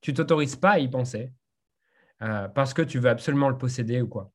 tu 0.00 0.12
t'autorises 0.12 0.56
pas 0.56 0.72
à 0.72 0.78
y 0.78 0.88
penser 0.88 1.32
euh, 2.22 2.48
parce 2.48 2.74
que 2.74 2.82
tu 2.82 2.98
veux 2.98 3.08
absolument 3.08 3.48
le 3.48 3.56
posséder 3.56 4.02
ou 4.02 4.08
quoi. 4.08 4.30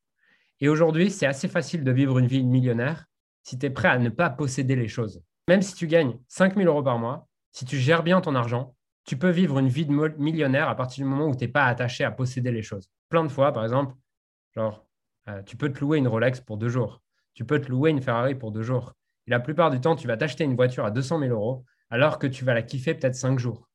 Et 0.60 0.70
aujourd'hui, 0.70 1.10
c'est 1.10 1.26
assez 1.26 1.48
facile 1.48 1.84
de 1.84 1.92
vivre 1.92 2.20
une 2.20 2.28
vie 2.28 2.44
millionnaire 2.44 3.06
si 3.44 3.58
tu 3.58 3.66
es 3.66 3.70
prêt 3.70 3.88
à 3.88 3.98
ne 3.98 4.10
pas 4.10 4.30
posséder 4.30 4.76
les 4.76 4.88
choses 4.88 5.24
même 5.52 5.62
si 5.62 5.76
tu 5.76 5.86
gagnes 5.86 6.18
5 6.30 6.56
000 6.56 6.66
euros 6.66 6.82
par 6.82 6.98
mois, 6.98 7.28
si 7.52 7.66
tu 7.66 7.78
gères 7.78 8.04
bien 8.04 8.22
ton 8.22 8.36
argent, 8.36 8.74
tu 9.04 9.18
peux 9.18 9.30
vivre 9.30 9.60
une 9.60 9.68
vie 9.68 9.86
de 9.86 9.92
millionnaire 10.18 10.70
à 10.70 10.76
partir 10.76 11.04
du 11.04 11.10
moment 11.10 11.28
où 11.28 11.36
tu 11.36 11.44
n'es 11.44 11.50
pas 11.50 11.66
attaché 11.66 12.06
à 12.06 12.12
posséder 12.12 12.54
les 12.54 12.62
choses. 12.62 12.90
Plein 13.10 13.26
de 13.26 13.28
fois, 13.28 13.52
par 13.52 13.64
exemple, 13.64 13.94
genre, 14.56 14.88
euh, 15.28 15.42
tu 15.44 15.58
peux 15.58 15.70
te 15.70 15.82
louer 15.82 15.98
une 15.98 16.08
Rolex 16.08 16.40
pour 16.40 16.56
deux 16.56 16.70
jours. 16.70 17.02
Tu 17.34 17.44
peux 17.44 17.60
te 17.60 17.70
louer 17.70 17.90
une 17.90 18.02
Ferrari 18.02 18.34
pour 18.34 18.54
deux 18.54 18.62
jours. 18.62 18.94
Et 19.28 19.32
la 19.32 19.42
plupart 19.42 19.72
du 19.72 19.82
temps, 19.82 19.98
tu 19.98 20.08
vas 20.08 20.16
t'acheter 20.16 20.46
une 20.46 20.56
voiture 20.56 20.86
à 20.86 20.92
200 20.92 21.20
000 21.20 21.32
euros 21.34 21.66
alors 21.90 22.18
que 22.18 22.28
tu 22.28 22.46
vas 22.46 22.54
la 22.54 22.62
kiffer 22.62 22.94
peut-être 22.94 23.16
cinq 23.16 23.38
jours. 23.38 23.68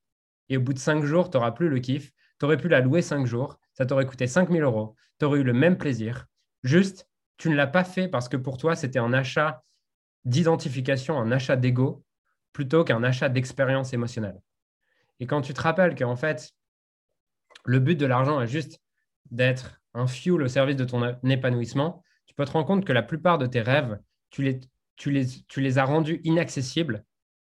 Et 0.49 0.57
au 0.57 0.62
bout 0.62 0.73
de 0.73 0.79
cinq 0.79 1.05
jours, 1.05 1.29
tu 1.29 1.37
n'auras 1.37 1.53
plus 1.53 1.69
le 1.69 1.79
kiff. 1.79 2.11
Tu 2.39 2.47
aurais 2.47 2.57
pu 2.57 2.69
la 2.69 2.81
louer 2.81 3.03
cinq 3.03 3.27
jours. 3.27 3.59
Ça 3.75 3.85
t'aurait 3.85 4.07
coûté 4.07 4.27
5 4.27 4.51
000 4.51 4.62
euros. 4.62 4.97
Tu 5.19 5.27
aurais 5.27 5.41
eu 5.41 5.45
le 5.45 5.53
même 5.53 5.77
plaisir. 5.77 6.25
Juste, 6.62 7.07
tu 7.37 7.51
ne 7.51 7.55
l'as 7.55 7.67
pas 7.67 7.85
fait 7.85 8.09
parce 8.09 8.31
que 8.31 8.39
pour 8.39 8.57
toi, 8.57 8.75
c'était 8.75 8.99
un 8.99 9.12
achat 9.12 9.62
d'identification, 10.27 11.19
un 11.19 11.33
achat 11.33 11.57
d'ego, 11.57 12.05
plutôt 12.53 12.85
qu'un 12.85 13.03
achat 13.03 13.29
d'expérience 13.29 13.95
émotionnelle. 13.95 14.41
Et 15.21 15.27
quand 15.27 15.41
tu 15.41 15.55
te 15.55 15.61
rappelles 15.61 15.95
qu'en 15.95 16.17
fait, 16.17 16.53
le 17.65 17.79
but 17.79 17.97
de 17.97 18.07
l'argent 18.07 18.41
est 18.41 18.47
juste 18.47 18.81
d'être 19.31 19.81
un 19.95 20.07
fuel 20.07 20.43
au 20.43 20.49
service 20.49 20.77
de 20.77 20.85
ton 20.85 21.17
épanouissement, 21.25 22.03
tu 22.27 22.35
peux 22.35 22.45
te 22.45 22.51
rendre 22.51 22.67
compte 22.67 22.85
que 22.85 22.93
la 22.93 23.03
plupart 23.03 23.39
de 23.39 23.47
tes 23.47 23.62
rêves, 23.62 23.99
tu 24.31 24.43
les, 24.43 24.61
tu 24.97 25.11
les, 25.11 25.27
tu 25.49 25.61
les 25.61 25.79
as 25.79 25.85
rendus 25.85 26.21
inaccessibles 26.25 27.05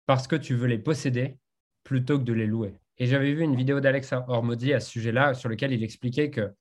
parce 0.06 0.26
que 0.26 0.36
tu 0.36 0.54
veux 0.54 0.66
les 0.66 0.78
posséder 0.78 1.36
plutôt 1.84 2.18
que 2.18 2.24
de 2.24 2.32
les 2.32 2.46
louer. 2.46 2.78
Et 2.96 3.06
j'avais 3.06 3.32
vu 3.32 3.42
une 3.42 3.56
vidéo 3.56 3.80
d'Alexa 3.80 4.24
Ormodi 4.28 4.72
à 4.72 4.80
ce 4.80 4.90
sujet-là, 4.90 5.34
sur 5.34 5.48
lequel 5.48 5.72
il 5.72 5.84
expliquait 5.84 6.30
que 6.30 6.52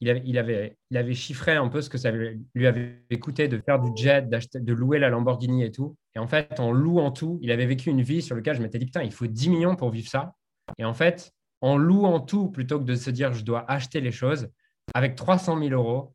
il 0.00 0.38
avait, 0.38 1.14
chiffré 1.14 1.56
un 1.56 1.68
peu 1.68 1.82
ce 1.82 1.90
que 1.90 1.98
ça 1.98 2.10
lui 2.10 2.66
avait 2.66 3.02
coûté 3.20 3.48
de 3.48 3.58
faire 3.58 3.80
du 3.80 3.90
jet, 4.00 4.28
de 4.28 4.72
louer 4.72 4.98
la 4.98 5.08
Lamborghini 5.08 5.64
et 5.64 5.72
tout. 5.72 5.96
Et 6.14 6.18
en 6.18 6.26
fait, 6.26 6.60
en 6.60 6.70
louant 6.70 7.10
tout, 7.10 7.38
il 7.42 7.50
avait 7.50 7.66
vécu 7.66 7.90
une 7.90 8.02
vie 8.02 8.22
sur 8.22 8.36
laquelle 8.36 8.56
je 8.56 8.62
m'étais 8.62 8.78
dit, 8.78 8.86
putain, 8.86 9.02
il 9.02 9.12
faut 9.12 9.26
10 9.26 9.50
millions 9.50 9.76
pour 9.76 9.90
vivre 9.90 10.08
ça. 10.08 10.34
Et 10.78 10.84
en 10.84 10.94
fait, 10.94 11.32
en 11.60 11.76
louant 11.76 12.20
tout, 12.20 12.50
plutôt 12.50 12.78
que 12.78 12.84
de 12.84 12.94
se 12.94 13.10
dire, 13.10 13.32
je 13.32 13.44
dois 13.44 13.70
acheter 13.70 14.00
les 14.00 14.12
choses, 14.12 14.48
avec 14.94 15.16
300 15.16 15.58
000 15.58 15.70
euros, 15.70 16.14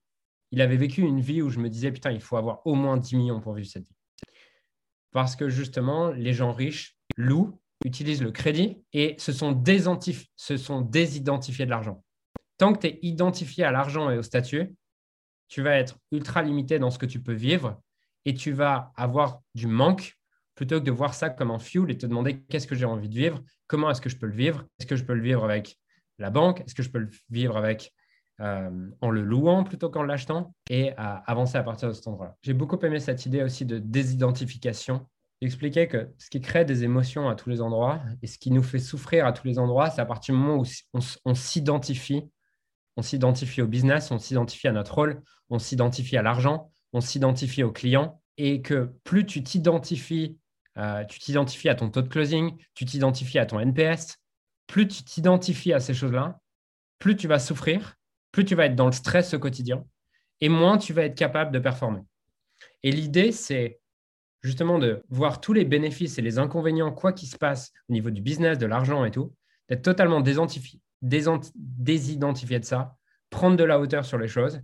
il 0.52 0.62
avait 0.62 0.78
vécu 0.78 1.02
une 1.02 1.20
vie 1.20 1.42
où 1.42 1.50
je 1.50 1.60
me 1.60 1.70
disais, 1.70 1.92
putain, 1.92 2.12
il 2.12 2.22
faut 2.22 2.38
avoir 2.38 2.66
au 2.66 2.76
moins 2.76 2.98
10 2.98 3.18
millions 3.18 3.42
pour 3.42 3.54
vivre 3.54 3.68
cette 3.68 3.84
vie. 3.84 3.96
Parce 5.12 5.36
que 5.36 5.50
justement, 5.50 6.12
les 6.12 6.34
gens 6.34 6.54
riches 6.54 6.96
louent, 7.18 7.60
utilisent 7.86 8.24
le 8.24 8.32
crédit 8.32 8.82
et 8.94 9.16
se 9.18 9.34
sont 9.34 9.52
désidentifiés 9.52 11.66
de 11.66 11.70
l'argent. 11.70 12.02
Tant 12.58 12.74
que 12.74 12.80
tu 12.80 12.88
es 12.88 13.00
identifié 13.02 13.64
à 13.64 13.72
l'argent 13.72 14.10
et 14.10 14.18
au 14.18 14.24
statut, 14.24 14.76
tu 15.48 15.62
vas 15.62 15.78
être 15.78 15.98
ultra 16.12 16.42
limité 16.42 16.80
dans 16.80 16.90
ce 16.90 16.98
que 16.98 17.06
tu 17.06 17.22
peux 17.22 17.34
vivre 17.34 17.80
et 18.26 18.34
tu 18.34 18.52
vas 18.52 18.92
avoir 18.96 19.42
du 19.56 19.68
manque 19.68 20.18
plutôt 20.56 20.80
que 20.80 20.86
de 20.86 20.92
voir 20.92 21.14
ça 21.14 21.30
comme 21.30 21.52
un 21.52 21.60
fuel 21.60 21.90
et 21.90 21.98
te 21.98 22.06
demander 22.06 22.42
qu'est-ce 22.44 22.68
que 22.68 22.76
j'ai 22.76 22.86
envie 22.86 23.10
de 23.10 23.16
vivre, 23.16 23.42
comment 23.68 23.90
est-ce 23.90 24.02
que 24.02 24.10
je 24.10 24.18
peux 24.18 24.28
le 24.28 24.36
vivre, 24.36 24.66
est-ce 24.80 24.88
que 24.88 24.96
je 24.96 25.04
peux 25.04 25.14
le 25.14 25.22
vivre 25.22 25.44
avec 25.44 25.78
la 26.20 26.30
banque, 26.30 26.62
est-ce 26.62 26.76
que 26.76 26.84
je 26.84 26.90
peux 26.90 27.00
le 27.00 27.10
vivre 27.30 27.58
avec 27.58 27.92
euh, 28.40 28.90
en 29.02 29.12
le 29.12 29.22
louant 29.22 29.64
plutôt 29.64 29.90
qu'en 29.90 30.04
l'achetant 30.04 30.56
et 30.70 30.92
à 30.98 31.18
avancer 31.30 31.58
à 31.58 31.64
partir 31.64 31.88
de 31.88 31.94
cet 31.94 32.08
endroit-là. 32.08 32.36
J'ai 32.42 32.54
beaucoup 32.54 32.80
aimé 32.84 33.00
cette 33.00 33.26
idée 33.28 33.44
aussi 33.44 33.64
de 33.64 33.78
désidentification. 33.78 35.06
J'expliquais 35.42 35.88
que 35.88 36.10
ce 36.18 36.30
qui 36.30 36.42
crée 36.42 36.66
des 36.66 36.84
émotions 36.84 37.30
à 37.30 37.36
tous 37.36 37.50
les 37.50 37.62
endroits 37.62 38.02
et 38.24 38.28
ce 38.28 38.40
qui 38.40 38.50
nous 38.50 38.64
fait 38.64 38.80
souffrir 38.80 39.28
à 39.28 39.34
tous 39.34 39.46
les 39.46 39.60
endroits, 39.60 39.92
c'est 39.92 40.02
à 40.02 40.06
partir 40.06 40.34
du 40.34 40.42
moment 40.42 40.64
où 40.64 40.66
on 41.26 41.36
s'identifie 41.36 42.24
on 42.98 43.02
s'identifie 43.02 43.62
au 43.62 43.68
business, 43.68 44.12
on 44.12 44.20
s'identifie 44.20 44.68
à 44.68 44.72
notre 44.72 44.94
rôle, 44.94 45.22
on 45.50 45.60
s'identifie 45.60 46.18
à 46.18 46.22
l'argent, 46.22 46.72
on 46.94 47.02
s'identifie 47.02 47.64
au 47.64 47.72
client. 47.72 48.22
Et 48.38 48.62
que 48.62 48.92
plus 49.04 49.26
tu 49.26 49.44
t'identifies, 49.44 50.38
euh, 50.78 51.04
tu 51.06 51.20
t'identifies 51.20 51.70
à 51.70 51.76
ton 51.76 51.90
taux 51.90 52.02
de 52.02 52.08
closing, 52.08 52.58
tu 52.74 52.86
t'identifies 52.86 53.38
à 53.38 53.46
ton 53.46 53.60
NPS, 53.60 54.18
plus 54.66 54.88
tu 54.88 55.04
t'identifies 55.04 55.74
à 55.74 55.80
ces 55.80 55.94
choses-là, 55.94 56.40
plus 56.98 57.16
tu 57.16 57.28
vas 57.28 57.38
souffrir, 57.38 57.96
plus 58.32 58.46
tu 58.46 58.56
vas 58.56 58.66
être 58.66 58.76
dans 58.76 58.88
le 58.88 58.92
stress 58.92 59.36
au 59.36 59.40
quotidien, 59.40 59.86
et 60.42 60.50
moins 60.50 60.78
tu 60.78 60.94
vas 60.94 61.04
être 61.04 61.16
capable 61.16 61.52
de 61.52 61.60
performer. 61.60 62.02
Et 62.82 62.92
l'idée, 62.92 63.32
c'est 63.32 63.80
justement 64.42 64.80
de 64.80 65.04
voir 65.10 65.40
tous 65.40 65.54
les 65.54 65.66
bénéfices 65.66 66.18
et 66.18 66.22
les 66.22 66.40
inconvénients, 66.40 66.92
quoi 66.92 67.14
qu'il 67.14 67.30
se 67.30 67.38
passe 67.38 67.72
au 67.90 67.94
niveau 67.94 68.10
du 68.10 68.22
business, 68.22 68.58
de 68.58 68.66
l'argent 68.66 69.06
et 69.06 69.12
tout, 69.12 69.34
d'être 69.70 69.84
totalement 69.84 70.22
désidentifié, 70.22 70.82
désidentifier 71.04 72.60
de 72.60 72.66
ça, 72.66 72.96
prendre 73.30 73.58
de 73.58 73.64
la 73.64 73.80
hauteur 73.80 74.06
sur 74.06 74.18
les 74.18 74.28
choses, 74.28 74.62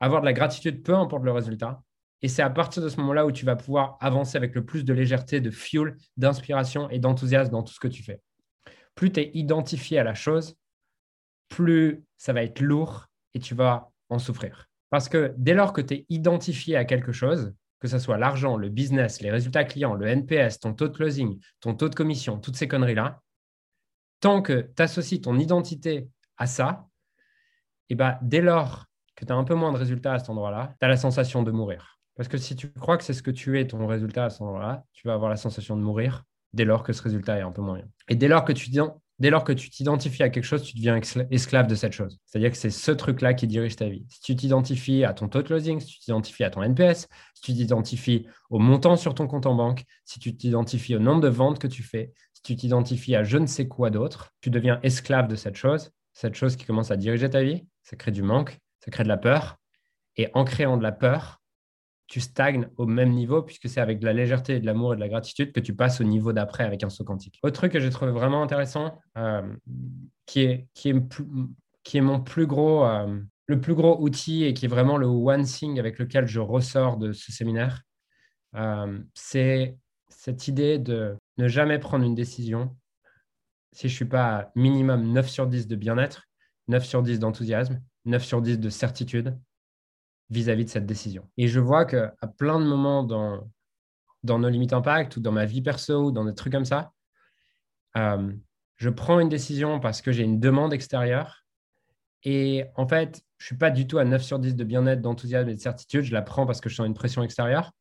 avoir 0.00 0.20
de 0.20 0.26
la 0.26 0.32
gratitude, 0.32 0.82
peu 0.82 0.94
importe 0.94 1.24
le 1.24 1.32
résultat. 1.32 1.82
Et 2.22 2.28
c'est 2.28 2.42
à 2.42 2.50
partir 2.50 2.82
de 2.82 2.88
ce 2.88 2.96
moment-là 2.98 3.26
où 3.26 3.32
tu 3.32 3.44
vas 3.44 3.56
pouvoir 3.56 3.98
avancer 4.00 4.36
avec 4.36 4.54
le 4.54 4.64
plus 4.64 4.84
de 4.84 4.94
légèreté, 4.94 5.40
de 5.40 5.50
fuel, 5.50 5.96
d'inspiration 6.16 6.88
et 6.90 6.98
d'enthousiasme 6.98 7.52
dans 7.52 7.62
tout 7.62 7.74
ce 7.74 7.80
que 7.80 7.88
tu 7.88 8.02
fais. 8.02 8.20
Plus 8.94 9.12
tu 9.12 9.20
es 9.20 9.30
identifié 9.34 9.98
à 9.98 10.04
la 10.04 10.14
chose, 10.14 10.56
plus 11.48 12.02
ça 12.16 12.32
va 12.32 12.42
être 12.42 12.60
lourd 12.60 13.06
et 13.34 13.40
tu 13.40 13.54
vas 13.54 13.90
en 14.08 14.18
souffrir. 14.18 14.68
Parce 14.90 15.08
que 15.08 15.34
dès 15.36 15.54
lors 15.54 15.72
que 15.72 15.80
tu 15.80 15.94
es 15.94 16.06
identifié 16.08 16.76
à 16.76 16.84
quelque 16.84 17.12
chose, 17.12 17.52
que 17.80 17.88
ce 17.88 17.98
soit 17.98 18.16
l'argent, 18.16 18.56
le 18.56 18.68
business, 18.68 19.20
les 19.20 19.30
résultats 19.30 19.64
clients, 19.64 19.94
le 19.94 20.06
NPS, 20.06 20.60
ton 20.60 20.72
taux 20.72 20.88
de 20.88 20.96
closing, 20.96 21.38
ton 21.60 21.74
taux 21.74 21.88
de 21.88 21.94
commission, 21.94 22.38
toutes 22.38 22.56
ces 22.56 22.68
conneries-là, 22.68 23.20
tant 24.20 24.42
que 24.42 24.70
tu 24.76 24.82
associes 24.82 25.20
ton 25.20 25.38
identité 25.38 26.08
à 26.36 26.46
ça, 26.46 26.86
et 27.88 27.92
eh 27.92 27.94
ben, 27.94 28.18
dès 28.20 28.40
lors 28.40 28.86
que 29.14 29.24
tu 29.24 29.32
as 29.32 29.36
un 29.36 29.44
peu 29.44 29.54
moins 29.54 29.72
de 29.72 29.78
résultats 29.78 30.14
à 30.14 30.18
cet 30.18 30.28
endroit-là, 30.28 30.74
tu 30.80 30.84
as 30.84 30.88
la 30.88 30.96
sensation 30.96 31.42
de 31.44 31.52
mourir. 31.52 32.00
Parce 32.16 32.28
que 32.28 32.36
si 32.36 32.56
tu 32.56 32.72
crois 32.72 32.96
que 32.96 33.04
c'est 33.04 33.12
ce 33.12 33.22
que 33.22 33.30
tu 33.30 33.60
es, 33.60 33.66
ton 33.66 33.86
résultat 33.86 34.24
à 34.24 34.30
cet 34.30 34.42
endroit-là, 34.42 34.84
tu 34.92 35.06
vas 35.06 35.14
avoir 35.14 35.30
la 35.30 35.36
sensation 35.36 35.76
de 35.76 35.82
mourir 35.82 36.24
dès 36.52 36.64
lors 36.64 36.82
que 36.82 36.92
ce 36.92 37.02
résultat 37.02 37.38
est 37.38 37.42
un 37.42 37.52
peu 37.52 37.62
moins. 37.62 37.80
Et 38.08 38.16
dès 38.16 38.28
lors 38.28 38.44
que 38.44 38.52
tu 38.52 38.70
dès 39.18 39.30
lors 39.30 39.44
que 39.44 39.52
tu 39.52 39.70
t'identifies 39.70 40.22
à 40.22 40.30
quelque 40.30 40.44
chose, 40.44 40.62
tu 40.62 40.76
deviens 40.76 41.00
esclave 41.30 41.66
de 41.66 41.74
cette 41.74 41.92
chose. 41.92 42.18
C'est-à-dire 42.26 42.50
que 42.50 42.56
c'est 42.56 42.70
ce 42.70 42.90
truc-là 42.90 43.34
qui 43.34 43.46
dirige 43.46 43.76
ta 43.76 43.88
vie. 43.88 44.04
Si 44.08 44.20
tu 44.20 44.36
t'identifies 44.36 45.04
à 45.04 45.14
ton 45.14 45.28
taux 45.28 45.42
de 45.42 45.46
closing, 45.46 45.80
si 45.80 45.86
tu 45.86 45.98
t'identifies 46.00 46.44
à 46.44 46.50
ton 46.50 46.62
NPS, 46.62 47.08
si 47.34 47.42
tu 47.42 47.54
t'identifies 47.54 48.26
au 48.50 48.58
montant 48.58 48.96
sur 48.96 49.14
ton 49.14 49.26
compte 49.26 49.46
en 49.46 49.54
banque, 49.54 49.84
si 50.04 50.18
tu 50.18 50.36
t'identifies 50.36 50.96
au 50.96 50.98
nombre 50.98 51.20
de 51.20 51.28
ventes 51.28 51.58
que 51.58 51.66
tu 51.66 51.82
fais, 51.82 52.12
tu 52.42 52.56
t'identifies 52.56 53.16
à 53.16 53.24
je 53.24 53.38
ne 53.38 53.46
sais 53.46 53.68
quoi 53.68 53.90
d'autre, 53.90 54.34
tu 54.40 54.50
deviens 54.50 54.80
esclave 54.82 55.28
de 55.28 55.36
cette 55.36 55.56
chose, 55.56 55.90
cette 56.12 56.34
chose 56.34 56.56
qui 56.56 56.64
commence 56.64 56.90
à 56.90 56.96
diriger 56.96 57.28
ta 57.28 57.42
vie, 57.42 57.66
ça 57.82 57.96
crée 57.96 58.10
du 58.10 58.22
manque, 58.22 58.58
ça 58.80 58.90
crée 58.90 59.04
de 59.04 59.08
la 59.08 59.16
peur. 59.16 59.56
Et 60.16 60.30
en 60.32 60.44
créant 60.44 60.76
de 60.76 60.82
la 60.82 60.92
peur, 60.92 61.42
tu 62.06 62.20
stagnes 62.20 62.68
au 62.76 62.86
même 62.86 63.10
niveau 63.10 63.42
puisque 63.42 63.68
c'est 63.68 63.80
avec 63.80 63.98
de 63.98 64.06
la 64.06 64.12
légèreté, 64.12 64.60
de 64.60 64.66
l'amour 64.66 64.94
et 64.94 64.96
de 64.96 65.00
la 65.00 65.08
gratitude 65.08 65.52
que 65.52 65.60
tu 65.60 65.74
passes 65.74 66.00
au 66.00 66.04
niveau 66.04 66.32
d'après 66.32 66.64
avec 66.64 66.82
un 66.84 66.88
saut 66.88 67.04
quantique. 67.04 67.38
Autre 67.42 67.56
truc 67.56 67.72
que 67.72 67.80
j'ai 67.80 67.90
trouvé 67.90 68.12
vraiment 68.12 68.42
intéressant, 68.42 69.00
euh, 69.18 69.42
qui, 70.24 70.42
est, 70.42 70.68
qui, 70.74 70.90
est, 70.90 70.96
qui 71.82 71.98
est 71.98 72.02
mon 72.02 72.20
plus 72.20 72.46
gros, 72.46 72.84
euh, 72.86 73.20
le 73.46 73.60
plus 73.60 73.74
gros 73.74 74.00
outil 74.00 74.44
et 74.44 74.54
qui 74.54 74.66
est 74.66 74.68
vraiment 74.68 74.96
le 74.96 75.06
one 75.06 75.44
thing 75.44 75.78
avec 75.78 75.98
lequel 75.98 76.26
je 76.26 76.40
ressors 76.40 76.96
de 76.96 77.12
ce 77.12 77.32
séminaire, 77.32 77.82
euh, 78.54 78.98
c'est 79.14 79.76
cette 80.08 80.48
idée 80.48 80.78
de 80.78 81.16
ne 81.38 81.48
jamais 81.48 81.78
prendre 81.78 82.04
une 82.04 82.14
décision 82.14 82.76
si 83.72 83.88
je 83.88 83.92
ne 83.92 83.96
suis 83.96 84.04
pas 84.06 84.50
minimum 84.54 85.12
9 85.12 85.28
sur 85.28 85.46
10 85.46 85.68
de 85.68 85.76
bien-être, 85.76 86.22
9 86.68 86.84
sur 86.84 87.02
10 87.02 87.18
d'enthousiasme, 87.18 87.82
9 88.06 88.24
sur 88.24 88.40
10 88.40 88.58
de 88.58 88.70
certitude 88.70 89.38
vis-à-vis 90.30 90.64
de 90.64 90.70
cette 90.70 90.86
décision. 90.86 91.28
Et 91.36 91.46
je 91.46 91.60
vois 91.60 91.84
qu'à 91.84 92.14
plein 92.38 92.58
de 92.58 92.64
moments 92.64 93.04
dans, 93.04 93.48
dans 94.22 94.38
nos 94.38 94.48
limites 94.48 94.72
impact 94.72 95.16
ou 95.16 95.20
dans 95.20 95.32
ma 95.32 95.44
vie 95.44 95.62
perso 95.62 96.06
ou 96.06 96.10
dans 96.10 96.24
des 96.24 96.34
trucs 96.34 96.52
comme 96.52 96.64
ça, 96.64 96.92
euh, 97.96 98.32
je 98.76 98.88
prends 98.88 99.20
une 99.20 99.28
décision 99.28 99.80
parce 99.80 100.02
que 100.02 100.12
j'ai 100.12 100.22
une 100.22 100.40
demande 100.40 100.72
extérieure. 100.72 101.44
Et 102.22 102.64
en 102.76 102.88
fait, 102.88 103.22
je 103.38 103.44
ne 103.44 103.46
suis 103.46 103.56
pas 103.56 103.70
du 103.70 103.86
tout 103.86 103.98
à 103.98 104.04
9 104.04 104.22
sur 104.22 104.38
10 104.38 104.56
de 104.56 104.64
bien-être, 104.64 105.00
d'enthousiasme 105.00 105.48
et 105.48 105.54
de 105.54 105.60
certitude. 105.60 106.02
Je 106.02 106.12
la 106.12 106.22
prends 106.22 106.46
parce 106.46 106.60
que 106.60 106.68
je 106.68 106.76
sens 106.76 106.86
une 106.86 106.94
pression 106.94 107.22
extérieure. 107.22 107.72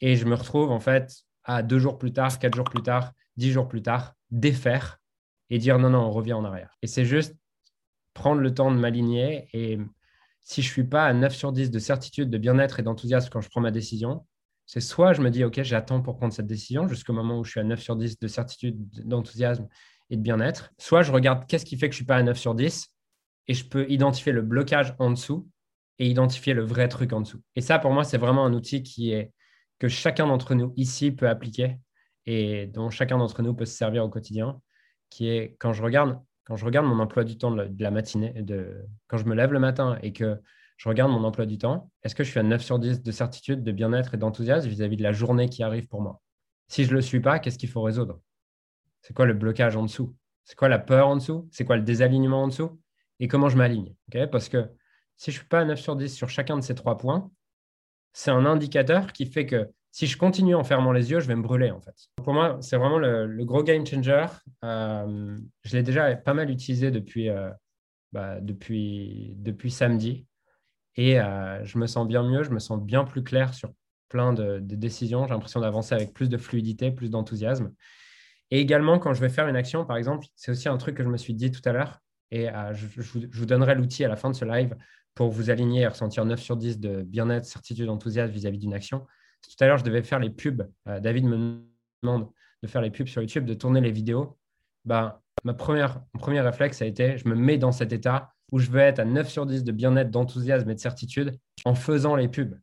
Et 0.00 0.16
je 0.16 0.24
me 0.26 0.34
retrouve 0.34 0.70
en 0.70 0.80
fait 0.80 1.12
à 1.48 1.62
deux 1.62 1.80
jours 1.80 1.98
plus 1.98 2.12
tard, 2.12 2.38
quatre 2.38 2.54
jours 2.54 2.68
plus 2.68 2.82
tard, 2.82 3.12
dix 3.36 3.50
jours 3.50 3.66
plus 3.66 3.82
tard, 3.82 4.14
défaire 4.30 5.00
et 5.50 5.58
dire 5.58 5.78
non, 5.78 5.90
non, 5.90 6.00
on 6.00 6.10
revient 6.10 6.34
en 6.34 6.44
arrière. 6.44 6.76
Et 6.82 6.86
c'est 6.86 7.06
juste 7.06 7.34
prendre 8.12 8.40
le 8.40 8.52
temps 8.54 8.70
de 8.70 8.76
m'aligner. 8.76 9.48
Et 9.54 9.78
si 10.40 10.62
je 10.62 10.68
ne 10.68 10.72
suis 10.72 10.84
pas 10.84 11.06
à 11.06 11.12
9 11.14 11.34
sur 11.34 11.50
10 11.52 11.70
de 11.70 11.78
certitude, 11.78 12.30
de 12.30 12.38
bien-être 12.38 12.78
et 12.78 12.82
d'enthousiasme 12.82 13.30
quand 13.32 13.40
je 13.40 13.48
prends 13.48 13.62
ma 13.62 13.70
décision, 13.70 14.26
c'est 14.66 14.80
soit 14.80 15.14
je 15.14 15.22
me 15.22 15.30
dis, 15.30 15.42
OK, 15.42 15.62
j'attends 15.62 16.02
pour 16.02 16.18
prendre 16.18 16.34
cette 16.34 16.46
décision 16.46 16.86
jusqu'au 16.86 17.14
moment 17.14 17.38
où 17.38 17.44
je 17.44 17.52
suis 17.52 17.60
à 17.60 17.64
9 17.64 17.80
sur 17.80 17.96
10 17.96 18.18
de 18.18 18.28
certitude, 18.28 18.76
d'enthousiasme 19.06 19.66
et 20.10 20.16
de 20.18 20.22
bien-être. 20.22 20.70
Soit 20.76 21.02
je 21.02 21.10
regarde 21.10 21.46
qu'est-ce 21.46 21.64
qui 21.64 21.78
fait 21.78 21.88
que 21.88 21.94
je 21.94 22.00
ne 22.00 22.04
suis 22.04 22.06
pas 22.06 22.16
à 22.16 22.22
9 22.22 22.36
sur 22.36 22.54
10 22.54 22.94
et 23.46 23.54
je 23.54 23.64
peux 23.64 23.90
identifier 23.90 24.32
le 24.32 24.42
blocage 24.42 24.94
en 24.98 25.10
dessous 25.10 25.48
et 25.98 26.08
identifier 26.08 26.52
le 26.52 26.62
vrai 26.62 26.88
truc 26.88 27.14
en 27.14 27.22
dessous. 27.22 27.40
Et 27.56 27.62
ça, 27.62 27.78
pour 27.78 27.92
moi, 27.92 28.04
c'est 28.04 28.18
vraiment 28.18 28.44
un 28.44 28.52
outil 28.52 28.82
qui 28.82 29.12
est 29.12 29.32
que 29.78 29.88
chacun 29.88 30.26
d'entre 30.26 30.54
nous 30.54 30.72
ici 30.76 31.12
peut 31.12 31.28
appliquer 31.28 31.78
et 32.26 32.66
dont 32.66 32.90
chacun 32.90 33.18
d'entre 33.18 33.42
nous 33.42 33.54
peut 33.54 33.64
se 33.64 33.76
servir 33.76 34.04
au 34.04 34.08
quotidien, 34.08 34.60
qui 35.10 35.28
est 35.28 35.56
quand 35.58 35.72
je 35.72 35.82
regarde, 35.82 36.20
quand 36.44 36.56
je 36.56 36.64
regarde 36.64 36.86
mon 36.86 36.98
emploi 36.98 37.24
du 37.24 37.38
temps 37.38 37.50
de 37.50 37.82
la 37.82 37.90
matinée, 37.90 38.42
de, 38.42 38.84
quand 39.06 39.16
je 39.16 39.24
me 39.24 39.34
lève 39.34 39.52
le 39.52 39.60
matin 39.60 39.98
et 40.02 40.12
que 40.12 40.40
je 40.76 40.88
regarde 40.88 41.10
mon 41.10 41.24
emploi 41.24 41.46
du 41.46 41.58
temps, 41.58 41.90
est-ce 42.02 42.14
que 42.14 42.24
je 42.24 42.30
suis 42.30 42.38
à 42.38 42.42
9 42.42 42.62
sur 42.62 42.78
10 42.78 43.02
de 43.02 43.12
certitude, 43.12 43.64
de 43.64 43.72
bien-être 43.72 44.14
et 44.14 44.16
d'enthousiasme 44.16 44.68
vis-à-vis 44.68 44.96
de 44.96 45.02
la 45.02 45.12
journée 45.12 45.48
qui 45.48 45.62
arrive 45.62 45.88
pour 45.88 46.00
moi? 46.00 46.20
Si 46.68 46.84
je 46.84 46.90
ne 46.90 46.96
le 46.96 47.00
suis 47.00 47.20
pas, 47.20 47.38
qu'est-ce 47.38 47.58
qu'il 47.58 47.68
faut 47.68 47.82
résoudre? 47.82 48.20
C'est 49.02 49.14
quoi 49.14 49.26
le 49.26 49.34
blocage 49.34 49.76
en 49.76 49.82
dessous? 49.82 50.14
C'est 50.44 50.56
quoi 50.56 50.68
la 50.68 50.78
peur 50.78 51.08
en 51.08 51.16
dessous? 51.16 51.48
C'est 51.50 51.64
quoi 51.64 51.76
le 51.76 51.82
désalignement 51.82 52.44
en 52.44 52.48
dessous? 52.48 52.80
Et 53.20 53.28
comment 53.28 53.48
je 53.48 53.56
m'aligne? 53.56 53.94
Parce 54.30 54.48
que 54.48 54.70
si 55.16 55.30
je 55.30 55.36
ne 55.36 55.40
suis 55.40 55.48
pas 55.48 55.60
à 55.60 55.64
9 55.64 55.80
sur 55.80 55.96
10 55.96 56.14
sur 56.14 56.28
chacun 56.28 56.56
de 56.56 56.62
ces 56.62 56.74
trois 56.74 56.96
points, 56.96 57.30
c'est 58.18 58.32
un 58.32 58.46
indicateur 58.46 59.12
qui 59.12 59.26
fait 59.26 59.46
que 59.46 59.68
si 59.92 60.08
je 60.08 60.18
continue 60.18 60.56
en 60.56 60.64
fermant 60.64 60.90
les 60.90 61.12
yeux, 61.12 61.20
je 61.20 61.28
vais 61.28 61.36
me 61.36 61.42
brûler 61.42 61.70
en 61.70 61.80
fait. 61.80 61.94
Pour 62.16 62.34
moi, 62.34 62.58
c'est 62.60 62.76
vraiment 62.76 62.98
le, 62.98 63.44
gros 63.44 63.62
game 63.62 63.86
changer. 63.86 64.26
Euh, 64.64 65.38
je 65.62 65.76
l'ai 65.76 65.84
déjà 65.84 66.16
pas 66.16 66.34
mal 66.34 66.50
utilisé 66.50 66.90
depuis, 66.90 67.28
euh, 67.28 67.48
bah, 68.10 68.40
depuis, 68.40 69.34
depuis 69.36 69.70
samedi 69.70 70.26
et 70.96 71.20
euh, 71.20 71.64
je 71.64 71.78
me 71.78 71.86
sens 71.86 72.08
bien 72.08 72.24
mieux, 72.24 72.42
je 72.42 72.50
me 72.50 72.58
sens 72.58 72.82
bien 72.82 73.04
plus 73.04 73.22
clair 73.22 73.54
sur 73.54 73.70
plein 74.08 74.32
de, 74.32 74.58
décisions. 74.58 75.24
J'ai 75.28 75.34
l'impression 75.34 75.60
d'avancer 75.60 75.94
avec 75.94 76.12
plus 76.12 76.28
de 76.28 76.38
fluidité, 76.38 76.90
plus 76.90 77.10
d'enthousiasme. 77.10 77.72
Et 78.50 78.58
également, 78.58 78.98
quand 78.98 79.14
je 79.14 79.20
vais 79.20 79.28
faire 79.28 79.46
une 79.46 79.54
action, 79.54 79.84
par 79.84 79.96
exemple, 79.96 80.26
c'est 80.34 80.50
aussi 80.50 80.68
un 80.68 80.76
truc 80.76 80.96
que 80.96 81.04
je 81.04 81.08
me 81.08 81.18
suis 81.18 81.34
dit 81.34 81.52
tout 81.52 81.62
à 81.64 81.70
l'heure 81.70 82.00
et 82.32 82.48
je, 82.72 82.86
je, 83.00 83.38
vous 83.38 83.46
donnerai 83.46 83.76
l'outil 83.76 84.04
à 84.04 84.08
la 84.08 84.16
fin 84.16 84.28
de 84.28 84.34
ce 84.34 84.44
live 84.44 84.74
pour 85.18 85.30
vous 85.30 85.50
aligner 85.50 85.80
et 85.80 85.86
ressentir 85.88 86.24
9 86.24 86.40
sur 86.40 86.56
10 86.56 86.78
de 86.78 87.02
bien-être, 87.02 87.44
certitude, 87.44 87.88
enthousiasme 87.88 88.32
vis-à-vis 88.32 88.58
d'une 88.58 88.72
action. 88.72 89.04
Tout 89.42 89.64
à 89.64 89.66
l'heure, 89.66 89.76
je 89.76 89.82
devais 89.82 90.04
faire 90.04 90.20
les 90.20 90.30
pubs. 90.30 90.62
Euh, 90.86 91.00
David 91.00 91.24
me 91.24 91.60
demande 92.04 92.28
de 92.62 92.68
faire 92.68 92.82
les 92.82 92.90
pubs 92.90 93.08
sur 93.08 93.20
YouTube, 93.20 93.44
de 93.44 93.54
tourner 93.54 93.80
les 93.80 93.90
vidéos. 93.90 94.38
Ben, 94.84 95.18
ma 95.42 95.54
première, 95.54 96.00
mon 96.14 96.20
premier 96.20 96.40
réflexe 96.40 96.82
a 96.82 96.86
été, 96.86 97.18
je 97.18 97.26
me 97.26 97.34
mets 97.34 97.58
dans 97.58 97.72
cet 97.72 97.92
état 97.92 98.32
où 98.52 98.60
je 98.60 98.70
veux 98.70 98.78
être 98.78 99.00
à 99.00 99.04
9 99.04 99.28
sur 99.28 99.44
10 99.44 99.64
de 99.64 99.72
bien-être, 99.72 100.12
d'enthousiasme 100.12 100.70
et 100.70 100.74
de 100.76 100.78
certitude 100.78 101.36
en 101.64 101.74
faisant 101.74 102.14
les 102.14 102.28
pubs. 102.28 102.56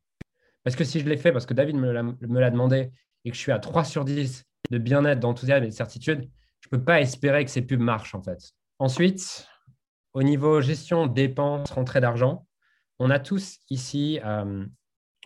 Parce 0.63 0.78
que 0.78 0.86
si 0.86 1.02
je 1.02 1.10
l'ai 1.10 1.18
fait, 1.18 1.34
parce 1.34 1.46
que 1.46 1.54
David 1.54 1.76
me 1.76 2.39
l'a 2.39 2.52
demandé, 2.52 2.89
et 3.26 3.32
que 3.32 3.36
je 3.36 3.41
suis 3.41 3.52
à 3.52 3.60
3 3.60 3.84
sur 3.84 4.06
10 4.06 4.46
de 4.72 4.78
bien-être, 4.78 5.20
d'enthousiasme 5.20 5.65
et 5.65 5.68
de 5.68 5.74
certitude, 5.74 6.30
je 6.62 6.70
ne 6.72 6.78
peux 6.78 6.86
pas 6.86 7.02
espérer 7.02 7.44
que 7.44 7.52
ces 7.52 7.63
pubs 7.63 7.82
marchent 7.82 8.15
en 8.15 8.24
fait. 8.24 8.54
Ensuite, 8.80 9.46
au 10.15 10.24
niveau 10.24 10.62
gestion, 10.62 11.08
dépenses, 11.08 11.70
rentrée 11.72 12.00
d'argent, 12.00 12.44
on 12.99 13.10
a 13.10 13.19
tous 13.19 13.60
ici 13.69 14.19
euh, 14.23 14.65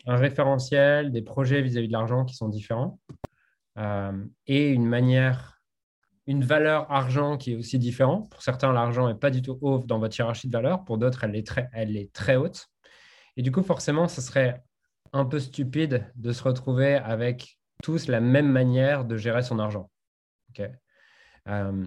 un 0.05 0.15
référentiel, 0.15 1.12
des 1.12 1.21
projets 1.21 1.62
vis-à-vis 1.62 1.88
de 1.88 1.93
l'argent 1.93 2.25
qui 2.25 2.36
sont 2.36 2.49
différents 2.49 2.99
euh, 3.77 4.25
et 4.47 4.69
une 4.69 4.86
manière, 4.86 5.62
une 6.27 6.43
valeur 6.43 6.91
argent 6.91 7.38
qui 7.38 7.53
est 7.53 7.55
aussi 7.55 7.79
différente. 7.79 8.29
Pour 8.29 8.41
certains, 8.41 8.71
l'argent 8.73 9.08
n'est 9.08 9.19
pas 9.19 9.29
du 9.29 9.41
tout 9.41 9.58
haut 9.62 9.79
dans 9.79 9.99
votre 9.99 10.17
hiérarchie 10.17 10.47
de 10.47 10.53
valeur. 10.53 10.84
Pour 10.84 10.97
d'autres, 10.97 11.23
elle, 11.23 11.36
est 11.36 11.45
très, 11.45 11.69
elle 11.73 11.95
est 11.95 12.12
très 12.13 12.36
haute. 12.36 12.67
Et 13.38 13.41
du 13.41 13.51
coup, 13.51 13.63
forcément, 13.63 14.08
ce 14.08 14.21
serait 14.21 14.63
un 15.13 15.25
peu 15.25 15.39
stupide 15.39 16.12
de 16.15 16.32
se 16.32 16.43
retrouver 16.43 16.95
avec 16.95 17.58
tous 17.84 18.08
la 18.08 18.19
même 18.19 18.51
manière 18.51 19.05
de 19.05 19.15
gérer 19.15 19.43
son 19.43 19.60
argent. 19.60 19.89
Euh, 21.47 21.86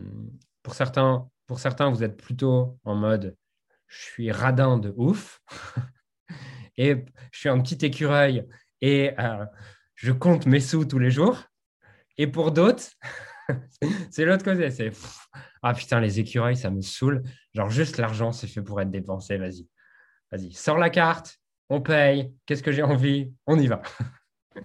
pour, 0.63 0.75
certains, 0.75 1.29
pour 1.47 1.59
certains, 1.59 1.91
vous 1.91 2.03
êtes 2.03 2.17
plutôt 2.17 2.79
en 2.85 2.95
mode 2.95 3.37
je 3.93 4.01
suis 4.01 4.33
radin 4.33 4.79
de 4.79 4.93
ouf 4.97 5.43
et 6.79 7.05
je 7.31 7.39
suis 7.39 7.49
un 7.51 7.61
petit 7.61 7.85
écureuil 7.85 8.47
et 8.81 9.13
euh, 9.19 9.45
je 9.95 10.13
compte 10.13 10.47
mes 10.47 10.61
sous 10.61 10.87
tous 10.87 10.99
les 10.99 11.11
jours. 11.11 11.45
Et 12.17 12.27
pour 12.27 12.53
d'autres, 12.53 12.85
c'est 14.11 14.25
l'autre 14.25 14.45
côté. 14.45 14.71
C'est 14.71 14.93
ah 15.63 15.75
putain, 15.75 16.01
les 16.01 16.19
écureuils, 16.19 16.57
ça 16.57 16.71
me 16.71 16.81
saoule. 16.81 17.23
Genre, 17.55 17.69
juste 17.69 17.99
l'argent, 17.99 18.33
c'est 18.33 18.47
fait 18.47 18.63
pour 18.63 18.81
être 18.81 18.91
dépensé. 18.91 19.37
Vas-y, 19.37 19.69
vas-y, 20.31 20.53
sors 20.53 20.79
la 20.79 20.91
carte, 20.91 21.39
on 21.69 21.83
paye. 21.83 22.33
Qu'est-ce 22.47 22.63
que 22.63 22.73
j'ai 22.73 22.83
envie? 22.83 23.33
On 23.47 23.59
y 23.59 23.67
va. 23.67 23.83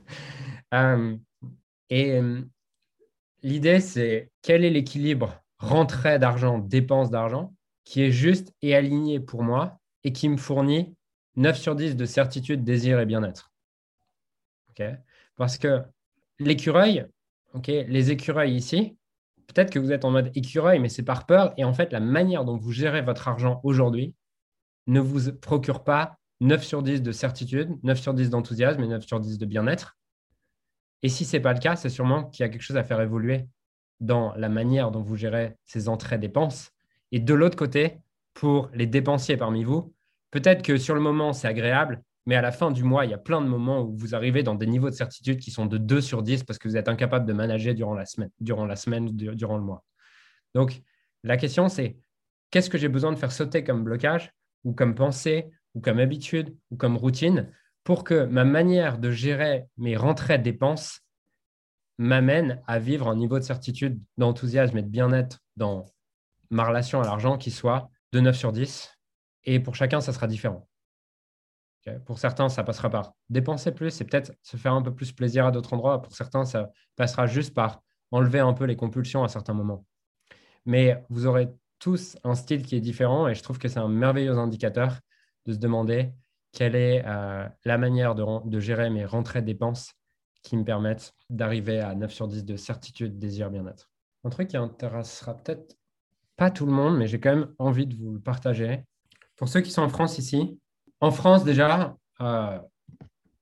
Euh, 0.73 1.15
et 1.89 2.19
euh, 2.19 2.41
l'idée, 3.41 3.79
c'est 3.79 4.29
quel 4.41 4.65
est 4.65 4.69
l'équilibre 4.69 5.41
rentrée 5.59 6.19
d'argent, 6.19 6.57
dépense 6.57 7.09
d'argent? 7.09 7.55
Qui 7.87 8.01
est 8.01 8.11
juste 8.11 8.53
et 8.61 8.75
aligné 8.75 9.21
pour 9.21 9.43
moi 9.43 9.79
et 10.03 10.11
qui 10.11 10.27
me 10.27 10.35
fournit 10.35 10.93
9 11.37 11.57
sur 11.57 11.73
10 11.73 11.95
de 11.95 12.05
certitude, 12.05 12.65
désir 12.65 12.99
et 12.99 13.05
bien-être. 13.05 13.53
Parce 15.37 15.57
que 15.57 15.81
l'écureuil, 16.37 17.07
les 17.65 18.11
écureuils 18.11 18.55
ici, 18.55 18.97
peut-être 19.47 19.71
que 19.71 19.79
vous 19.79 19.93
êtes 19.93 20.03
en 20.03 20.11
mode 20.11 20.31
écureuil, 20.35 20.79
mais 20.79 20.89
c'est 20.89 21.03
par 21.03 21.25
peur. 21.25 21.53
Et 21.55 21.63
en 21.63 21.71
fait, 21.71 21.93
la 21.93 22.01
manière 22.01 22.43
dont 22.43 22.57
vous 22.57 22.73
gérez 22.73 23.01
votre 23.01 23.29
argent 23.29 23.61
aujourd'hui 23.63 24.13
ne 24.87 24.99
vous 24.99 25.31
procure 25.31 25.85
pas 25.85 26.17
9 26.41 26.61
sur 26.65 26.83
10 26.83 27.01
de 27.01 27.11
certitude, 27.13 27.69
9 27.83 28.01
sur 28.01 28.13
10 28.13 28.29
d'enthousiasme 28.31 28.83
et 28.83 28.87
9 28.87 29.05
sur 29.05 29.21
10 29.21 29.37
de 29.37 29.45
bien-être. 29.45 29.97
Et 31.03 31.09
si 31.09 31.23
ce 31.23 31.37
n'est 31.37 31.41
pas 31.41 31.53
le 31.53 31.59
cas, 31.59 31.77
c'est 31.77 31.89
sûrement 31.89 32.25
qu'il 32.25 32.43
y 32.43 32.45
a 32.45 32.49
quelque 32.49 32.63
chose 32.63 32.75
à 32.75 32.83
faire 32.83 32.99
évoluer 32.99 33.47
dans 34.01 34.35
la 34.35 34.49
manière 34.49 34.91
dont 34.91 35.01
vous 35.01 35.15
gérez 35.15 35.55
ces 35.63 35.87
entrées-dépenses 35.87 36.73
et 37.11 37.19
de 37.19 37.33
l'autre 37.33 37.57
côté, 37.57 37.99
pour 38.33 38.69
les 38.73 38.85
dépensiers 38.85 39.37
parmi 39.37 39.63
vous, 39.63 39.93
peut-être 40.31 40.61
que 40.61 40.77
sur 40.77 40.95
le 40.95 41.01
moment, 41.01 41.33
c'est 41.33 41.47
agréable, 41.47 42.03
mais 42.25 42.35
à 42.35 42.41
la 42.41 42.51
fin 42.51 42.71
du 42.71 42.83
mois, 42.83 43.05
il 43.05 43.11
y 43.11 43.13
a 43.13 43.17
plein 43.17 43.41
de 43.41 43.47
moments 43.47 43.81
où 43.81 43.95
vous 43.95 44.13
arrivez 44.13 44.43
dans 44.43 44.55
des 44.55 44.67
niveaux 44.67 44.89
de 44.89 44.95
certitude 44.95 45.39
qui 45.39 45.49
sont 45.49 45.65
de 45.65 45.77
2 45.77 46.01
sur 46.01 46.21
10 46.21 46.43
parce 46.43 46.59
que 46.59 46.67
vous 46.67 46.77
êtes 46.77 46.89
incapable 46.89 47.25
de 47.25 47.33
manager 47.33 47.73
durant 47.73 47.93
la 47.93 48.05
semaine, 48.05 48.29
durant 48.39 48.65
la 48.65 48.75
semaine, 48.75 49.09
durant 49.15 49.57
le 49.57 49.63
mois. 49.63 49.83
Donc, 50.53 50.81
la 51.23 51.37
question, 51.37 51.69
c'est 51.69 51.97
qu'est-ce 52.51 52.69
que 52.69 52.77
j'ai 52.77 52.89
besoin 52.89 53.11
de 53.11 53.17
faire 53.17 53.31
sauter 53.31 53.63
comme 53.63 53.83
blocage 53.83 54.33
ou 54.63 54.73
comme 54.73 54.93
pensée 54.93 55.47
ou 55.73 55.81
comme 55.81 55.99
habitude 55.99 56.55
ou 56.71 56.75
comme 56.75 56.97
routine 56.97 57.49
pour 57.83 58.03
que 58.03 58.25
ma 58.25 58.43
manière 58.43 58.97
de 58.97 59.09
gérer 59.11 59.65
mes 59.77 59.95
rentrées 59.95 60.37
dépenses 60.37 60.99
m'amène 61.97 62.61
à 62.67 62.79
vivre 62.79 63.07
un 63.07 63.15
niveau 63.15 63.39
de 63.39 63.43
certitude, 63.43 63.99
d'enthousiasme 64.17 64.77
et 64.77 64.81
de 64.81 64.89
bien-être 64.89 65.39
dans 65.55 65.85
ma 66.49 66.65
relation 66.65 67.01
à 67.01 67.05
l'argent 67.05 67.37
qui 67.37 67.51
soit 67.51 67.89
de 68.13 68.19
9 68.19 68.35
sur 68.35 68.51
10. 68.51 68.91
Et 69.45 69.59
pour 69.59 69.75
chacun, 69.75 70.01
ça 70.01 70.13
sera 70.13 70.27
différent. 70.27 70.67
Pour 72.05 72.19
certains, 72.19 72.49
ça 72.49 72.63
passera 72.63 72.89
par 72.89 73.13
dépenser 73.29 73.71
plus 73.71 74.01
et 74.01 74.05
peut-être 74.05 74.33
se 74.41 74.57
faire 74.57 74.73
un 74.73 74.81
peu 74.81 74.93
plus 74.93 75.13
plaisir 75.13 75.45
à 75.45 75.51
d'autres 75.51 75.73
endroits. 75.73 76.01
Pour 76.01 76.13
certains, 76.13 76.45
ça 76.45 76.69
passera 76.95 77.27
juste 77.27 77.53
par 77.53 77.81
enlever 78.11 78.39
un 78.39 78.53
peu 78.53 78.65
les 78.65 78.75
compulsions 78.75 79.23
à 79.23 79.29
certains 79.29 79.53
moments. 79.53 79.85
Mais 80.65 81.03
vous 81.09 81.27
aurez 81.27 81.47
tous 81.79 82.17
un 82.23 82.35
style 82.35 82.63
qui 82.63 82.75
est 82.75 82.81
différent 82.81 83.27
et 83.27 83.35
je 83.35 83.43
trouve 83.43 83.57
que 83.57 83.67
c'est 83.67 83.79
un 83.79 83.87
merveilleux 83.87 84.37
indicateur 84.37 84.99
de 85.45 85.53
se 85.53 85.59
demander 85.59 86.11
quelle 86.51 86.75
est 86.75 87.03
euh, 87.05 87.47
la 87.65 87.77
manière 87.77 88.15
de, 88.15 88.23
de, 88.49 88.59
gérer 88.59 88.89
mes 88.89 89.05
rentrées 89.05 89.41
dépenses 89.41 89.93
qui 90.43 90.57
me 90.57 90.63
permettent 90.63 91.13
d'arriver 91.29 91.79
à 91.79 91.93
9 91.93 92.11
sur 92.11 92.27
10 92.27 92.45
de 92.45 92.55
certitude, 92.55 93.19
désir, 93.19 93.49
bien-être. 93.49 93.91
Un 94.23 94.29
truc 94.29 94.49
qui 94.49 94.57
intéressera 94.57 95.35
peut-être 95.35 95.77
pas 96.37 96.51
tout 96.51 96.65
le 96.65 96.71
monde, 96.71 96.97
mais 96.97 97.07
j'ai 97.07 97.19
quand 97.19 97.35
même 97.35 97.53
envie 97.57 97.87
de 97.87 97.95
vous 97.95 98.13
le 98.13 98.19
partager. 98.19 98.83
Pour 99.35 99.49
ceux 99.49 99.61
qui 99.61 99.71
sont 99.71 99.81
en 99.81 99.89
France 99.89 100.17
ici, 100.17 100.59
en 101.01 101.11
France 101.11 101.43
déjà, 101.43 101.97
euh, 102.21 102.59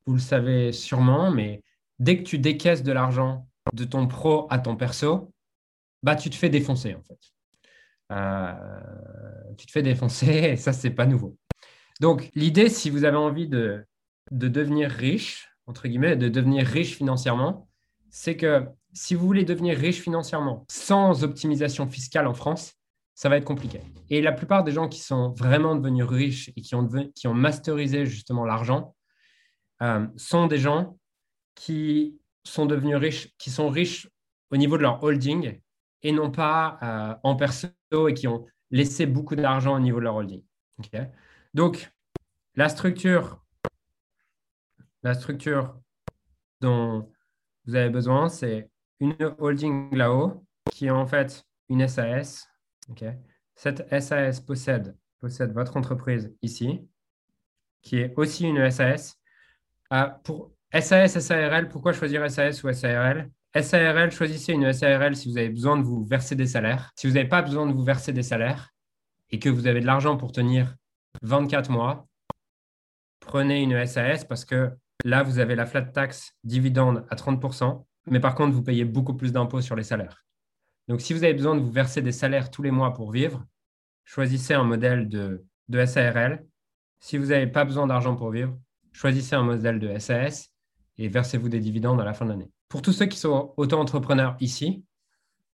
vous 0.05 0.13
le 0.13 0.19
savez 0.19 0.71
sûrement, 0.71 1.29
mais 1.29 1.61
dès 1.99 2.17
que 2.17 2.23
tu 2.23 2.39
décaisses 2.39 2.83
de 2.83 2.91
l'argent 2.91 3.47
de 3.73 3.83
ton 3.83 4.07
pro 4.07 4.47
à 4.49 4.59
ton 4.59 4.75
perso, 4.75 5.31
bah, 6.03 6.15
tu 6.15 6.29
te 6.29 6.35
fais 6.35 6.49
défoncer 6.49 6.95
en 6.95 7.01
fait. 7.01 7.19
Euh, 8.11 8.53
tu 9.57 9.65
te 9.65 9.71
fais 9.71 9.81
défoncer 9.81 10.27
et 10.51 10.55
ça, 10.57 10.73
c'est 10.73 10.91
pas 10.91 11.05
nouveau. 11.05 11.37
Donc, 11.99 12.29
l'idée, 12.35 12.69
si 12.69 12.89
vous 12.89 13.03
avez 13.03 13.17
envie 13.17 13.47
de, 13.47 13.85
de 14.31 14.47
devenir 14.47 14.89
riche, 14.89 15.49
entre 15.67 15.87
guillemets, 15.87 16.15
de 16.15 16.29
devenir 16.29 16.65
riche 16.65 16.95
financièrement, 16.95 17.67
c'est 18.09 18.37
que 18.37 18.65
si 18.93 19.15
vous 19.15 19.25
voulez 19.25 19.43
devenir 19.43 19.77
riche 19.77 20.01
financièrement 20.01 20.65
sans 20.69 21.23
optimisation 21.23 21.87
fiscale 21.89 22.27
en 22.27 22.33
France, 22.33 22.75
ça 23.15 23.29
va 23.29 23.37
être 23.37 23.45
compliqué. 23.45 23.81
Et 24.09 24.21
la 24.21 24.33
plupart 24.33 24.63
des 24.63 24.73
gens 24.73 24.89
qui 24.89 24.99
sont 24.99 25.31
vraiment 25.31 25.75
devenus 25.75 26.05
riches 26.05 26.51
et 26.55 26.61
qui 26.61 26.75
ont, 26.75 26.87
qui 27.15 27.27
ont 27.27 27.33
masterisé 27.33 28.05
justement 28.05 28.45
l'argent 28.45 28.93
euh, 29.81 30.05
sont 30.17 30.47
des 30.47 30.57
gens 30.57 30.97
qui 31.55 32.19
sont 32.43 32.65
devenus 32.65 32.97
riches, 32.97 33.33
qui 33.37 33.49
sont 33.49 33.69
riches 33.69 34.09
au 34.51 34.57
niveau 34.57 34.77
de 34.77 34.83
leur 34.83 35.01
holding 35.01 35.59
et 36.03 36.11
non 36.11 36.29
pas 36.29 36.77
euh, 36.83 37.15
en 37.23 37.35
perso 37.35 37.69
et 38.07 38.13
qui 38.13 38.27
ont 38.27 38.45
laissé 38.69 39.05
beaucoup 39.05 39.35
d'argent 39.35 39.75
au 39.75 39.79
niveau 39.79 39.99
de 39.99 40.03
leur 40.03 40.15
holding. 40.15 40.43
Donc, 41.53 41.89
la 42.55 42.67
structure, 42.67 43.41
la 45.03 45.13
structure 45.13 45.79
dont 46.59 47.09
vous 47.65 47.75
avez 47.75 47.89
besoin, 47.89 48.27
c'est 48.27 48.69
une 48.99 49.15
holding 49.39 49.95
là-haut 49.95 50.45
qui 50.71 50.87
est 50.87 50.91
en 50.91 51.07
fait 51.07 51.45
une 51.69 51.87
SAS 51.87 52.47
cette 53.55 53.87
SAS 54.01 54.39
possède, 54.41 54.95
possède 55.19 55.53
votre 55.53 55.77
entreprise 55.77 56.33
ici, 56.41 56.87
qui 57.81 57.97
est 57.97 58.13
aussi 58.17 58.45
une 58.45 58.69
SAS. 58.71 59.19
Ah, 59.89 60.19
pour 60.23 60.51
SAS, 60.73 61.19
SARL, 61.19 61.69
pourquoi 61.69 61.93
choisir 61.93 62.29
SAS 62.29 62.63
ou 62.63 62.71
SARL 62.73 63.29
SARL, 63.61 64.11
choisissez 64.11 64.51
une 64.51 64.73
SARL 64.73 65.15
si 65.15 65.29
vous 65.29 65.37
avez 65.37 65.49
besoin 65.49 65.77
de 65.77 65.83
vous 65.83 66.03
verser 66.03 66.35
des 66.35 66.47
salaires. 66.47 66.91
Si 66.95 67.07
vous 67.07 67.13
n'avez 67.13 67.29
pas 67.29 67.41
besoin 67.41 67.65
de 67.65 67.71
vous 67.71 67.83
verser 67.83 68.11
des 68.11 68.23
salaires 68.23 68.71
et 69.29 69.39
que 69.39 69.49
vous 69.49 69.67
avez 69.67 69.79
de 69.79 69.85
l'argent 69.85 70.17
pour 70.17 70.33
tenir 70.33 70.75
24 71.21 71.71
mois, 71.71 72.07
prenez 73.21 73.61
une 73.61 73.85
SAS 73.85 74.25
parce 74.25 74.43
que 74.43 74.71
là, 75.05 75.23
vous 75.23 75.39
avez 75.39 75.55
la 75.55 75.65
flat 75.65 75.83
tax 75.83 76.35
dividende 76.43 77.05
à 77.09 77.15
30%, 77.15 77.85
mais 78.07 78.19
par 78.19 78.35
contre, 78.35 78.53
vous 78.53 78.63
payez 78.63 78.83
beaucoup 78.83 79.13
plus 79.13 79.31
d'impôts 79.31 79.61
sur 79.61 79.75
les 79.77 79.83
salaires. 79.83 80.24
Donc, 80.87 81.01
si 81.01 81.13
vous 81.13 81.23
avez 81.23 81.33
besoin 81.33 81.55
de 81.55 81.61
vous 81.61 81.71
verser 81.71 82.01
des 82.01 82.11
salaires 82.11 82.51
tous 82.51 82.61
les 82.61 82.71
mois 82.71 82.93
pour 82.93 83.11
vivre, 83.11 83.43
choisissez 84.03 84.53
un 84.53 84.63
modèle 84.63 85.09
de, 85.09 85.45
SARL. 85.85 86.45
Si 86.99 87.17
vous 87.17 87.27
n'avez 87.27 87.47
pas 87.47 87.65
besoin 87.65 87.87
d'argent 87.87 88.15
pour 88.15 88.29
vivre, 88.31 88.57
choisissez 88.91 89.35
un 89.35 89.43
modèle 89.43 89.79
de 89.79 89.97
SAS 89.97 90.51
et 90.97 91.07
versez-vous 91.07 91.49
des 91.49 91.59
dividendes 91.59 91.99
à 91.99 92.05
la 92.05 92.13
fin 92.13 92.25
de 92.25 92.31
l'année. 92.31 92.49
Pour 92.69 92.81
tous 92.81 92.93
ceux 92.93 93.07
qui 93.07 93.17
sont 93.17 93.53
auto-entrepreneurs 93.57 94.37
ici, 94.39 94.83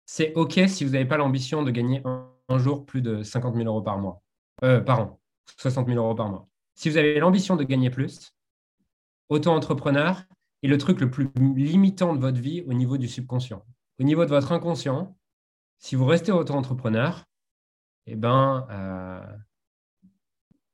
c'est 0.05 0.33
OK 0.33 0.59
si 0.67 0.83
vous 0.83 0.91
n'avez 0.91 1.05
pas 1.05 1.17
l'ambition 1.17 1.63
de 1.63 1.71
gagner 1.71 2.01
un, 2.05 2.57
jour 2.57 2.85
plus 2.85 3.03
de 3.03 3.21
50 3.21 3.55
000 3.55 3.67
euros 3.67 3.83
par 3.83 3.99
mois, 3.99 4.23
euh, 4.63 4.81
par 4.81 4.99
an, 5.01 5.19
60 5.57 5.87
000 5.87 5.99
euros 5.99 6.15
par 6.15 6.29
mois. 6.29 6.47
Si 6.73 6.89
vous 6.89 6.97
avez 6.97 7.19
l'ambition 7.19 7.55
de 7.55 7.63
gagner 7.63 7.91
plus, 7.91 8.33
auto-entrepreneur 9.29 10.23
est 10.63 10.67
le 10.67 10.77
truc 10.79 10.99
le 10.99 11.11
plus 11.11 11.29
limitant 11.35 12.15
de 12.15 12.19
votre 12.19 12.39
vie 12.39 12.63
au 12.67 12.73
niveau 12.73 12.97
du 12.97 13.07
subconscient. 13.07 13.63
Au 13.99 14.03
niveau 14.03 14.25
de 14.25 14.29
votre 14.29 14.51
inconscient, 14.51 15.15
si 15.79 15.95
vous 15.95 16.05
restez 16.05 16.31
auto-entrepreneur, 16.31 17.25
eh 18.05 18.15
ben, 18.15 18.67
euh, 18.69 19.37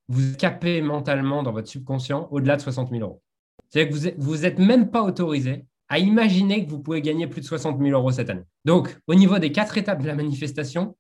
vous 0.08 0.36
capez 0.36 0.82
mentalement 0.82 1.44
dans 1.44 1.52
votre 1.52 1.68
subconscient 1.68 2.28
au-delà 2.32 2.58
de 2.58 2.62
60 2.62 2.89
000 2.89 3.02
euros. 3.02 3.22
C'est-à-dire 3.70 3.94
que 3.94 4.22
vous 4.22 4.38
n'êtes 4.38 4.60
même 4.60 4.91
pas 4.91 5.04
autorisé 5.04 5.65
à 5.89 6.00
imaginer 6.00 6.65
que 6.65 6.72
vous 6.72 6.80
pouvez 6.80 7.02
gagner 7.02 7.28
plus 7.28 7.41
de 7.41 7.46
60 7.46 7.80
000 7.80 7.91
euros 7.91 8.12
cette 8.12 8.30
année. 8.30 8.46
Donc, 8.65 8.98
au 9.08 9.15
niveau 9.15 9.38
des 9.38 9.52
quatre 9.52 9.78
étapes 9.78 10.02
de 10.02 10.08
la 10.08 10.15
manifestation, 10.15 10.98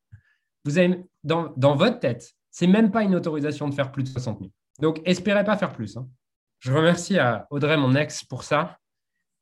vous 0.63 0.77
avez 0.77 1.03
dans, 1.23 1.75
votre 1.75 1.99
tête, 1.99 2.33
c'est 2.51 2.67
même 2.67 2.91
pas 2.91 3.03
une 3.03 3.15
autorisation 3.15 3.67
de 3.67 3.73
faire 3.73 3.91
plus 3.91 4.03
de 4.03 4.09
60 4.09 4.39
000. 4.39 4.51
Donc, 4.79 5.01
espérez 5.05 5.43
pas 5.43 5.57
faire 5.57 5.73
plus. 5.73 5.97
Hein. 5.97 6.07
Je 6.59 6.71
remercie 6.71 7.17
à 7.17 7.47
Audrey, 7.49 7.77
mon 7.77 7.95
ex, 7.95 8.23
pour 8.23 8.43
ça. 8.43 8.77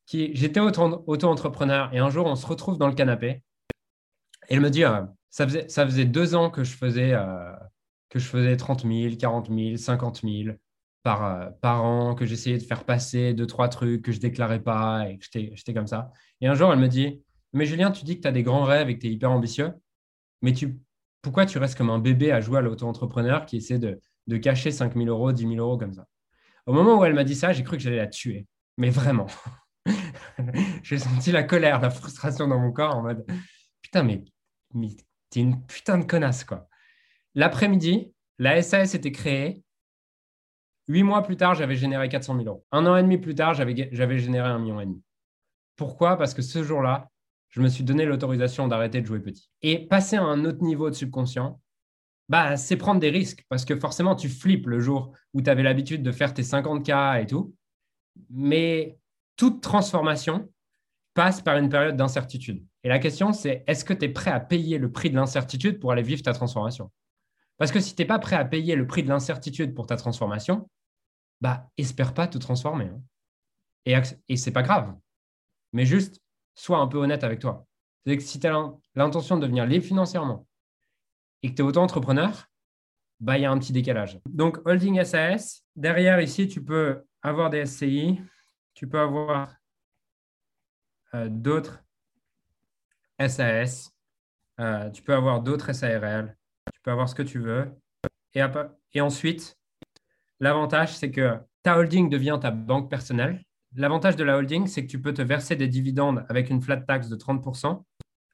J'étais 0.08 0.60
auto-entrepreneur 0.60 1.94
et 1.94 2.00
un 2.00 2.10
jour, 2.10 2.26
on 2.26 2.36
se 2.36 2.46
retrouve 2.46 2.78
dans 2.78 2.88
le 2.88 2.94
canapé 2.94 3.42
elle 4.50 4.62
me 4.62 4.70
dit, 4.70 4.84
euh, 4.84 5.02
ça, 5.30 5.48
faisait, 5.48 5.68
ça 5.70 5.86
faisait 5.86 6.06
deux 6.06 6.36
ans 6.36 6.50
que 6.50 6.64
je 6.64 6.76
faisais, 6.76 7.14
euh, 7.14 7.54
que 8.10 8.20
je 8.20 8.26
faisais 8.26 8.56
30 8.58 8.86
000, 8.86 9.16
40 9.18 9.50
000, 9.50 9.78
50 9.78 10.22
000. 10.24 10.56
par, 11.04 11.26
euh, 11.26 11.50
par 11.62 11.84
an, 11.84 12.16
que 12.16 12.26
j'essayais 12.26 12.58
de 12.58 12.64
faire 12.64 12.86
passer 12.86 13.34
deux, 13.34 13.48
trois 13.48 13.70
trucs 13.70 14.04
que 14.04 14.12
je 14.12 14.20
déclarais 14.20 14.62
pas 14.62 15.10
et 15.10 15.18
que 15.18 15.26
j'étais 15.34 15.74
comme 15.74 15.88
ça. 15.88 16.12
Et 16.42 16.48
un 16.48 16.54
jour, 16.54 16.72
elle 16.72 16.80
me 16.80 16.88
dit 16.88 17.22
Mais 17.54 17.66
Julien, 17.66 17.92
tu 17.92 18.06
dis 18.06 18.18
que 18.18 18.22
tu 18.22 18.28
as 18.28 18.32
des 18.32 18.44
grands 18.44 18.64
rêves 18.64 18.90
et 18.90 18.96
que 18.96 19.02
tu 19.02 19.08
es 19.08 19.12
hyper 19.12 19.32
ambitieux, 19.32 19.74
mais 20.42 20.54
tu, 20.54 20.80
pourquoi 21.22 21.46
tu 21.46 21.58
restes 21.58 21.78
comme 21.78 21.90
un 21.90 22.00
bébé 22.00 22.32
à 22.32 22.42
jouer 22.42 22.60
à 22.60 22.62
l'auto-entrepreneur 22.62 23.46
qui 23.46 23.58
essaie 23.58 23.80
de, 23.80 24.00
de 24.28 24.38
cacher 24.38 24.72
5 24.72 24.96
000 24.96 25.08
euros, 25.08 25.32
10 25.32 25.44
000 25.44 25.56
euros 25.56 25.78
comme 25.78 25.94
ça? 25.94 26.06
Au 26.66 26.74
moment 26.74 27.00
où 27.00 27.06
elle 27.06 27.14
m'a 27.14 27.24
dit 27.24 27.36
ça, 27.36 27.52
j'ai 27.54 27.64
cru 27.64 27.78
que 27.78 27.84
j'allais 27.84 27.98
la 27.98 28.08
tuer. 28.08 28.46
Mais 28.78 28.90
vraiment. 28.90 29.28
j'ai 30.84 30.98
senti 30.98 31.32
la 31.32 31.44
colère, 31.44 31.82
la 31.82 31.90
frustration 31.90 32.48
dans 32.48 32.60
mon 32.60 32.72
corps 32.72 32.96
en 32.96 33.04
mode 33.04 33.26
Putain, 33.82 34.04
mais, 34.04 34.24
mais 34.74 34.90
t'es 35.30 35.40
une 35.40 35.66
putain 35.66 35.98
de 35.98 36.06
connasse, 36.06 36.44
quoi. 36.44 36.68
L'après-midi, 37.36 38.14
la 38.40 38.62
SAS 38.62 38.94
était 38.94 39.12
créée. 39.12 39.64
Huit 40.88 41.04
mois 41.04 41.24
plus 41.24 41.38
tard, 41.38 41.56
j'avais 41.56 41.76
généré 41.76 42.10
400 42.10 42.36
000 42.36 42.46
euros. 42.48 42.66
Un 42.72 42.86
an 42.86 42.96
et 42.98 43.04
demi 43.04 43.18
plus 43.18 43.36
tard, 43.36 43.54
j'avais 43.54 44.20
généré 44.20 44.48
un 44.48 44.60
million 44.60 44.80
et 44.82 44.86
demi. 44.86 45.02
Pourquoi? 45.76 46.18
Parce 46.18 46.34
que 46.34 46.42
ce 46.42 46.64
jour-là, 46.64 47.10
je 47.50 47.62
me 47.62 47.70
suis 47.70 47.84
donné 47.84 48.06
l'autorisation 48.06 48.68
d'arrêter 48.68 49.02
de 49.02 49.06
jouer 49.06 49.20
petit. 49.20 49.50
Et 49.62 49.88
passer 49.88 50.18
à 50.18 50.24
un 50.24 50.46
autre 50.46 50.64
niveau 50.64 50.90
de 50.90 50.96
subconscient, 50.96 51.62
bah, 52.30 52.58
c'est 52.58 52.78
prendre 52.78 53.00
des 53.00 53.10
risques 53.10 53.46
parce 53.50 53.66
que 53.66 53.76
forcément, 53.76 54.16
tu 54.16 54.30
flippes 54.30 54.68
le 54.68 54.80
jour 54.80 55.14
où 55.34 55.42
tu 55.42 55.50
avais 55.50 55.64
l'habitude 55.64 56.04
de 56.04 56.12
faire 56.12 56.34
tes 56.34 56.44
50K 56.44 57.22
et 57.22 57.28
tout. 57.28 57.54
Mais 58.30 58.98
toute 59.36 59.62
transformation 59.62 60.50
passe 61.14 61.42
par 61.42 61.58
une 61.58 61.70
période 61.70 61.96
d'incertitude. 61.96 62.66
Et 62.84 62.90
la 62.90 63.00
question, 63.00 63.34
c'est 63.34 63.64
est-ce 63.68 63.86
que 63.86 63.94
tu 63.94 64.06
es 64.06 64.10
prêt 64.10 64.32
à 64.32 64.40
payer 64.40 64.78
le 64.78 64.92
prix 64.92 65.10
de 65.10 65.16
l'incertitude 65.16 65.80
pour 65.80 65.92
aller 65.92 66.02
vivre 66.02 66.22
ta 66.22 66.34
transformation? 66.34 66.92
Parce 67.58 67.72
que 67.72 67.80
si 67.80 67.96
tu 67.96 68.02
n'es 68.02 68.08
pas 68.08 68.20
prêt 68.20 68.36
à 68.36 68.46
payer 68.46 68.76
le 68.76 68.88
prix 68.88 69.04
de 69.04 69.10
l'incertitude 69.10 69.74
pour 69.74 69.86
ta 69.86 69.96
transformation, 69.96 70.70
bah, 71.40 71.70
espère 71.78 72.14
pas 72.14 72.28
te 72.28 72.38
transformer. 72.38 72.86
Hein. 72.86 73.02
Et, 73.86 73.96
et 74.30 74.38
c'est 74.38 74.52
pas 74.52 74.64
grave. 74.64 74.96
Mais 75.72 75.86
juste, 75.86 76.20
sois 76.56 76.80
un 76.80 76.88
peu 76.88 76.98
honnête 76.98 77.24
avec 77.24 77.40
toi. 77.40 77.68
C'est 78.06 78.18
que 78.18 78.24
si 78.24 78.40
tu 78.40 78.48
as 78.48 78.74
l'intention 78.96 79.38
de 79.38 79.42
devenir 79.42 79.66
libre 79.66 79.86
financièrement 79.86 80.48
et 81.42 81.50
que 81.50 81.56
tu 81.56 81.62
es 81.62 81.66
auto-entrepreneur, 81.66 82.48
bah, 83.20 83.38
il 83.38 83.42
y 83.42 83.46
a 83.46 83.52
un 83.52 83.60
petit 83.60 83.72
décalage. 83.72 84.20
Donc, 84.26 84.60
holding 84.66 85.04
SAS, 85.04 85.64
derrière 85.76 86.20
ici, 86.20 86.48
tu 86.48 86.64
peux 86.64 87.04
avoir 87.22 87.50
des 87.50 87.66
SCI, 87.66 88.20
tu 88.74 88.88
peux 88.88 89.00
avoir 89.00 89.56
d'autres 91.30 91.84
SAS, 93.20 93.92
euh, 94.60 94.90
tu 94.92 95.02
peux 95.02 95.14
avoir 95.14 95.42
d'autres 95.42 95.74
SARL, 95.74 96.36
tu 96.74 96.82
peux 96.82 96.92
avoir 96.92 97.10
ce 97.10 97.16
que 97.16 97.24
tu 97.24 97.40
veux. 97.40 97.72
Et, 98.34 98.42
et 98.94 99.02
ensuite, 99.02 99.58
l'avantage, 100.40 100.96
c'est 100.96 101.12
que 101.12 101.38
ta 101.64 101.78
holding 101.78 102.10
devient 102.10 102.38
ta 102.42 102.52
banque 102.52 102.90
personnelle. 102.90 103.44
L'avantage 103.76 104.16
de 104.16 104.24
la 104.24 104.38
holding, 104.38 104.68
c'est 104.68 104.86
que 104.86 104.92
tu 104.92 105.02
peux 105.02 105.14
te 105.14 105.22
verser 105.22 105.56
des 105.56 105.68
dividendes 105.68 106.26
avec 106.30 106.50
une 106.50 106.62
flat 106.62 106.78
tax 106.78 107.10
de 107.10 107.16
30% 107.16 107.84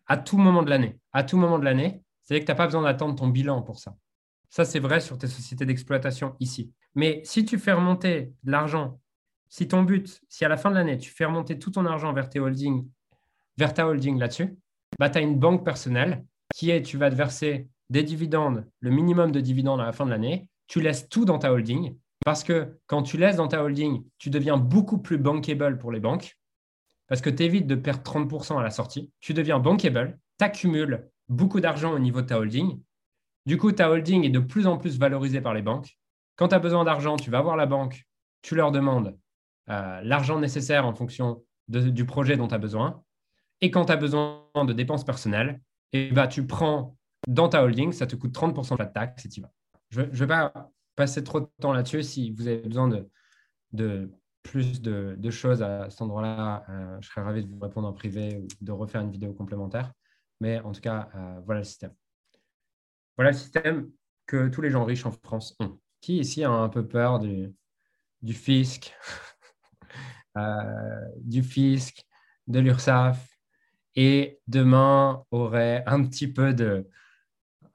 à 0.07 0.17
tout 0.17 0.37
moment 0.37 0.63
de 0.63 0.69
l'année. 0.69 0.99
À 1.13 1.23
tout 1.23 1.37
moment 1.37 1.59
de 1.59 1.65
l'année, 1.65 2.03
c'est-à-dire 2.23 2.43
que 2.43 2.45
tu 2.47 2.51
n'as 2.51 2.57
pas 2.57 2.65
besoin 2.65 2.81
d'attendre 2.81 3.15
ton 3.15 3.27
bilan 3.27 3.61
pour 3.61 3.79
ça. 3.79 3.95
Ça, 4.49 4.65
c'est 4.65 4.79
vrai 4.79 4.99
sur 4.99 5.17
tes 5.17 5.27
sociétés 5.27 5.65
d'exploitation 5.65 6.35
ici. 6.39 6.73
Mais 6.95 7.21
si 7.23 7.45
tu 7.45 7.59
fais 7.59 7.71
remonter 7.71 8.33
de 8.43 8.51
l'argent, 8.51 8.99
si 9.49 9.67
ton 9.67 9.83
but, 9.83 10.21
si 10.29 10.45
à 10.45 10.47
la 10.47 10.57
fin 10.57 10.69
de 10.69 10.75
l'année, 10.75 10.97
tu 10.97 11.09
fais 11.09 11.25
remonter 11.25 11.59
tout 11.59 11.71
ton 11.71 11.85
argent 11.85 12.13
vers, 12.13 12.29
tes 12.29 12.39
holdings, 12.39 12.87
vers 13.57 13.73
ta 13.73 13.87
holding 13.87 14.17
là-dessus, 14.19 14.55
bah, 14.99 15.09
tu 15.09 15.17
as 15.17 15.21
une 15.21 15.37
banque 15.37 15.65
personnelle 15.65 16.25
qui 16.53 16.69
est, 16.69 16.81
tu 16.81 16.97
vas 16.97 17.09
te 17.09 17.15
verser 17.15 17.67
des 17.89 18.03
dividendes, 18.03 18.65
le 18.79 18.91
minimum 18.91 19.31
de 19.31 19.39
dividendes 19.39 19.81
à 19.81 19.85
la 19.85 19.91
fin 19.91 20.05
de 20.05 20.11
l'année, 20.11 20.47
tu 20.67 20.81
laisses 20.81 21.09
tout 21.09 21.25
dans 21.25 21.39
ta 21.39 21.51
holding 21.51 21.95
parce 22.23 22.43
que 22.43 22.79
quand 22.85 23.01
tu 23.01 23.17
laisses 23.17 23.37
dans 23.37 23.47
ta 23.47 23.63
holding, 23.63 24.03
tu 24.17 24.29
deviens 24.29 24.57
beaucoup 24.57 24.99
plus 24.99 25.17
bankable 25.17 25.77
pour 25.79 25.91
les 25.91 25.99
banques 25.99 26.37
parce 27.07 27.21
que 27.21 27.29
tu 27.29 27.43
évites 27.43 27.65
de 27.65 27.75
perdre 27.75 28.03
30% 28.03 28.59
à 28.59 28.63
la 28.63 28.69
sortie. 28.69 29.11
Tu 29.19 29.33
deviens 29.33 29.57
bankable, 29.57 30.19
tu 30.37 30.45
accumules 30.45 31.09
beaucoup 31.27 31.59
d'argent 31.59 31.91
au 31.91 31.99
niveau 31.99 32.21
de 32.21 32.27
ta 32.27 32.37
holding. 32.39 32.79
Du 33.47 33.57
coup, 33.57 33.71
ta 33.71 33.89
holding 33.89 34.25
est 34.25 34.29
de 34.29 34.39
plus 34.39 34.67
en 34.67 34.77
plus 34.77 34.99
valorisée 34.99 35.41
par 35.41 35.55
les 35.55 35.63
banques. 35.63 35.97
Quand 36.35 36.49
tu 36.49 36.55
as 36.55 36.59
besoin 36.59 36.83
d'argent, 36.83 37.15
tu 37.15 37.31
vas 37.31 37.41
voir 37.41 37.57
la 37.57 37.65
banque, 37.65 38.05
tu 38.43 38.53
leur 38.53 38.71
demandes 38.71 39.17
euh, 39.69 40.01
l'argent 40.03 40.39
nécessaire 40.39 40.85
en 40.85 40.93
fonction 40.93 41.43
du 41.67 42.05
projet 42.05 42.35
dont 42.37 42.47
tu 42.47 42.55
as 42.55 42.59
besoin. 42.59 43.03
Et 43.61 43.71
quand 43.71 43.85
tu 43.85 43.91
as 43.91 43.97
besoin 43.97 44.47
de 44.55 44.73
dépenses 44.73 45.05
personnelles, 45.05 45.61
et 45.91 46.07
eh 46.07 46.11
ben, 46.11 46.27
tu 46.27 46.45
prends 46.45 46.97
dans 47.27 47.49
ta 47.49 47.63
holding, 47.63 47.91
ça 47.91 48.07
te 48.07 48.15
coûte 48.15 48.33
30% 48.33 48.73
de 48.73 48.79
la 48.79 48.85
taxe 48.85 49.25
et 49.25 49.29
tu 49.29 49.41
vas. 49.41 49.51
Je 49.89 50.01
ne 50.01 50.05
vais 50.07 50.27
pas 50.27 50.71
passer 50.95 51.23
trop 51.23 51.39
de 51.39 51.47
temps 51.61 51.73
là-dessus. 51.73 52.03
Si 52.03 52.31
vous 52.31 52.47
avez 52.47 52.57
besoin 52.57 52.87
de, 52.87 53.09
de 53.73 54.11
plus 54.43 54.81
de, 54.81 55.29
choses 55.29 55.61
à 55.61 55.89
cet 55.89 56.01
endroit-là, 56.01 56.65
euh, 56.69 56.97
je 57.01 57.09
serais 57.09 57.21
ravi 57.21 57.45
de 57.45 57.49
vous 57.49 57.59
répondre 57.59 57.87
en 57.87 57.93
privé 57.93 58.37
ou 58.37 58.47
de 58.61 58.71
refaire 58.71 59.01
une 59.01 59.11
vidéo 59.11 59.33
complémentaire. 59.33 59.91
Mais 60.39 60.59
en 60.59 60.71
tout 60.71 60.81
cas, 60.81 61.09
euh, 61.15 61.39
voilà 61.45 61.61
le 61.61 61.65
système. 61.65 61.93
Voilà 63.17 63.31
le 63.31 63.37
système 63.37 63.91
que 64.25 64.47
tous 64.47 64.61
les 64.61 64.69
gens 64.69 64.85
riches 64.85 65.05
en 65.05 65.11
France 65.11 65.55
ont. 65.59 65.79
Qui 66.01 66.19
ici 66.19 66.43
a 66.43 66.51
un 66.51 66.69
peu 66.69 66.87
peur 66.87 67.19
du, 67.19 67.53
du 68.21 68.33
fisc, 68.33 68.95
du 71.21 71.43
fisc, 71.43 72.03
de 72.47 72.59
l'URSSAF, 72.59 73.25
et 73.95 74.39
demain 74.47 75.23
aurait 75.31 75.83
un 75.85 76.03
petit 76.03 76.27
peu 76.27 76.53
de, 76.53 76.87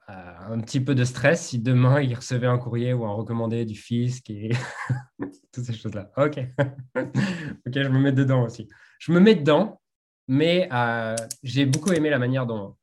euh, 0.09 0.13
un 0.49 0.59
petit 0.59 0.79
peu 0.79 0.93
de 0.93 1.03
stress 1.03 1.47
si 1.47 1.59
demain 1.59 1.99
il 1.99 2.13
recevait 2.13 2.45
un 2.45 2.59
courrier 2.59 2.93
ou 2.93 3.05
un 3.05 3.13
recommandé 3.13 3.65
du 3.65 3.75
fisc 3.75 4.29
et 4.29 4.51
toutes 5.51 5.63
ces 5.63 5.73
choses-là. 5.73 6.11
Ok, 6.17 6.37
ok, 6.95 7.73
je 7.73 7.89
me 7.89 7.99
mets 7.99 8.11
dedans 8.11 8.43
aussi. 8.43 8.67
Je 8.99 9.11
me 9.11 9.19
mets 9.19 9.33
dedans, 9.33 9.81
mais 10.27 10.69
euh, 10.71 11.15
j'ai 11.41 11.65
beaucoup 11.65 11.91
aimé 11.91 12.11
la 12.11 12.19
manière 12.19 12.45
dont, 12.45 12.75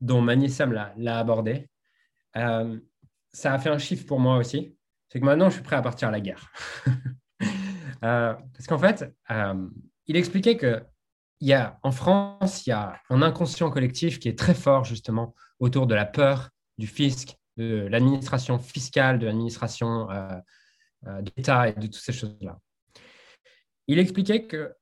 dont 0.00 0.24
Sam 0.48 0.72
l'a 0.72 1.18
abordé. 1.18 1.68
Euh, 2.36 2.78
ça 3.32 3.54
a 3.54 3.58
fait 3.58 3.70
un 3.70 3.78
chiffre 3.78 4.06
pour 4.06 4.20
moi 4.20 4.36
aussi. 4.36 4.76
C'est 5.08 5.18
que 5.18 5.24
maintenant, 5.24 5.48
je 5.48 5.54
suis 5.54 5.64
prêt 5.64 5.76
à 5.76 5.82
partir 5.82 6.08
à 6.08 6.10
la 6.12 6.20
guerre. 6.20 6.52
parce 8.00 8.66
qu'en 8.68 8.78
fait, 8.78 9.12
il 10.06 10.16
expliquait 10.16 10.56
que 10.56 10.82
y 11.40 11.52
a, 11.52 11.78
en 11.82 11.92
France, 11.92 12.66
il 12.66 12.70
y 12.70 12.72
a 12.72 13.00
un 13.10 13.22
inconscient 13.22 13.70
collectif 13.70 14.18
qui 14.18 14.28
est 14.28 14.38
très 14.38 14.54
fort 14.54 14.84
justement 14.84 15.34
autour 15.60 15.86
de 15.86 15.94
la 15.94 16.04
peur 16.04 16.50
du 16.78 16.86
fisc, 16.86 17.36
de 17.56 17.86
l'administration 17.90 18.58
fiscale, 18.58 19.18
de 19.18 19.26
l'administration 19.26 20.10
euh, 20.10 20.38
euh, 21.06 21.22
d'État 21.22 21.68
et 21.68 21.72
de 21.72 21.86
toutes 21.86 21.94
ces 21.96 22.12
choses-là. 22.12 22.58
Il 23.86 23.98
expliquait 23.98 24.46
que 24.46 24.74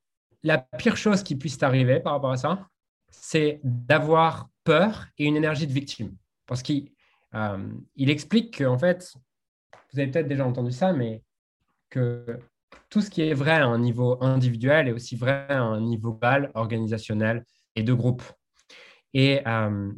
la 0.43 0.59
pire 0.59 0.97
chose 0.97 1.23
qui 1.23 1.37
puisse 1.37 1.59
t'arriver 1.59 2.01
par 2.01 2.15
rapport 2.15 2.33
à 2.33 2.37
ça, 2.37 2.69
c'est 3.11 3.61
d'avoir 3.63 4.49
peur 4.65 5.07
et 5.19 5.25
une 5.25 5.37
énergie 5.37 5.67
de 5.67 5.73
victime. 5.73 6.15
Parce 6.47 6.63
qu'il 6.63 6.93
euh, 7.35 7.69
il 7.95 8.11
explique 8.11 8.59
qu'en 8.59 8.79
fait, 8.79 9.13
vous 9.93 10.01
avez 10.01 10.11
peut-être 10.11 10.29
déjà 10.29 10.47
entendu 10.47 10.73
ça, 10.73 10.93
mais 10.93 11.23
que 11.91 12.41
tout 12.89 13.01
ce 13.01 13.11
qui 13.11 13.23
est 13.23 13.35
vrai 13.35 13.53
à 13.53 13.67
un 13.67 13.79
niveau 13.79 14.23
individuel 14.23 14.89
est 14.89 14.93
aussi 14.93 15.17
vrai 15.17 15.47
à 15.49 15.61
un 15.61 15.81
niveau 15.81 16.13
global, 16.13 16.51
organisationnel 16.55 17.45
et 17.75 17.83
de 17.83 17.93
groupe. 17.93 18.23
Et 19.15 19.41
euh, 19.47 19.91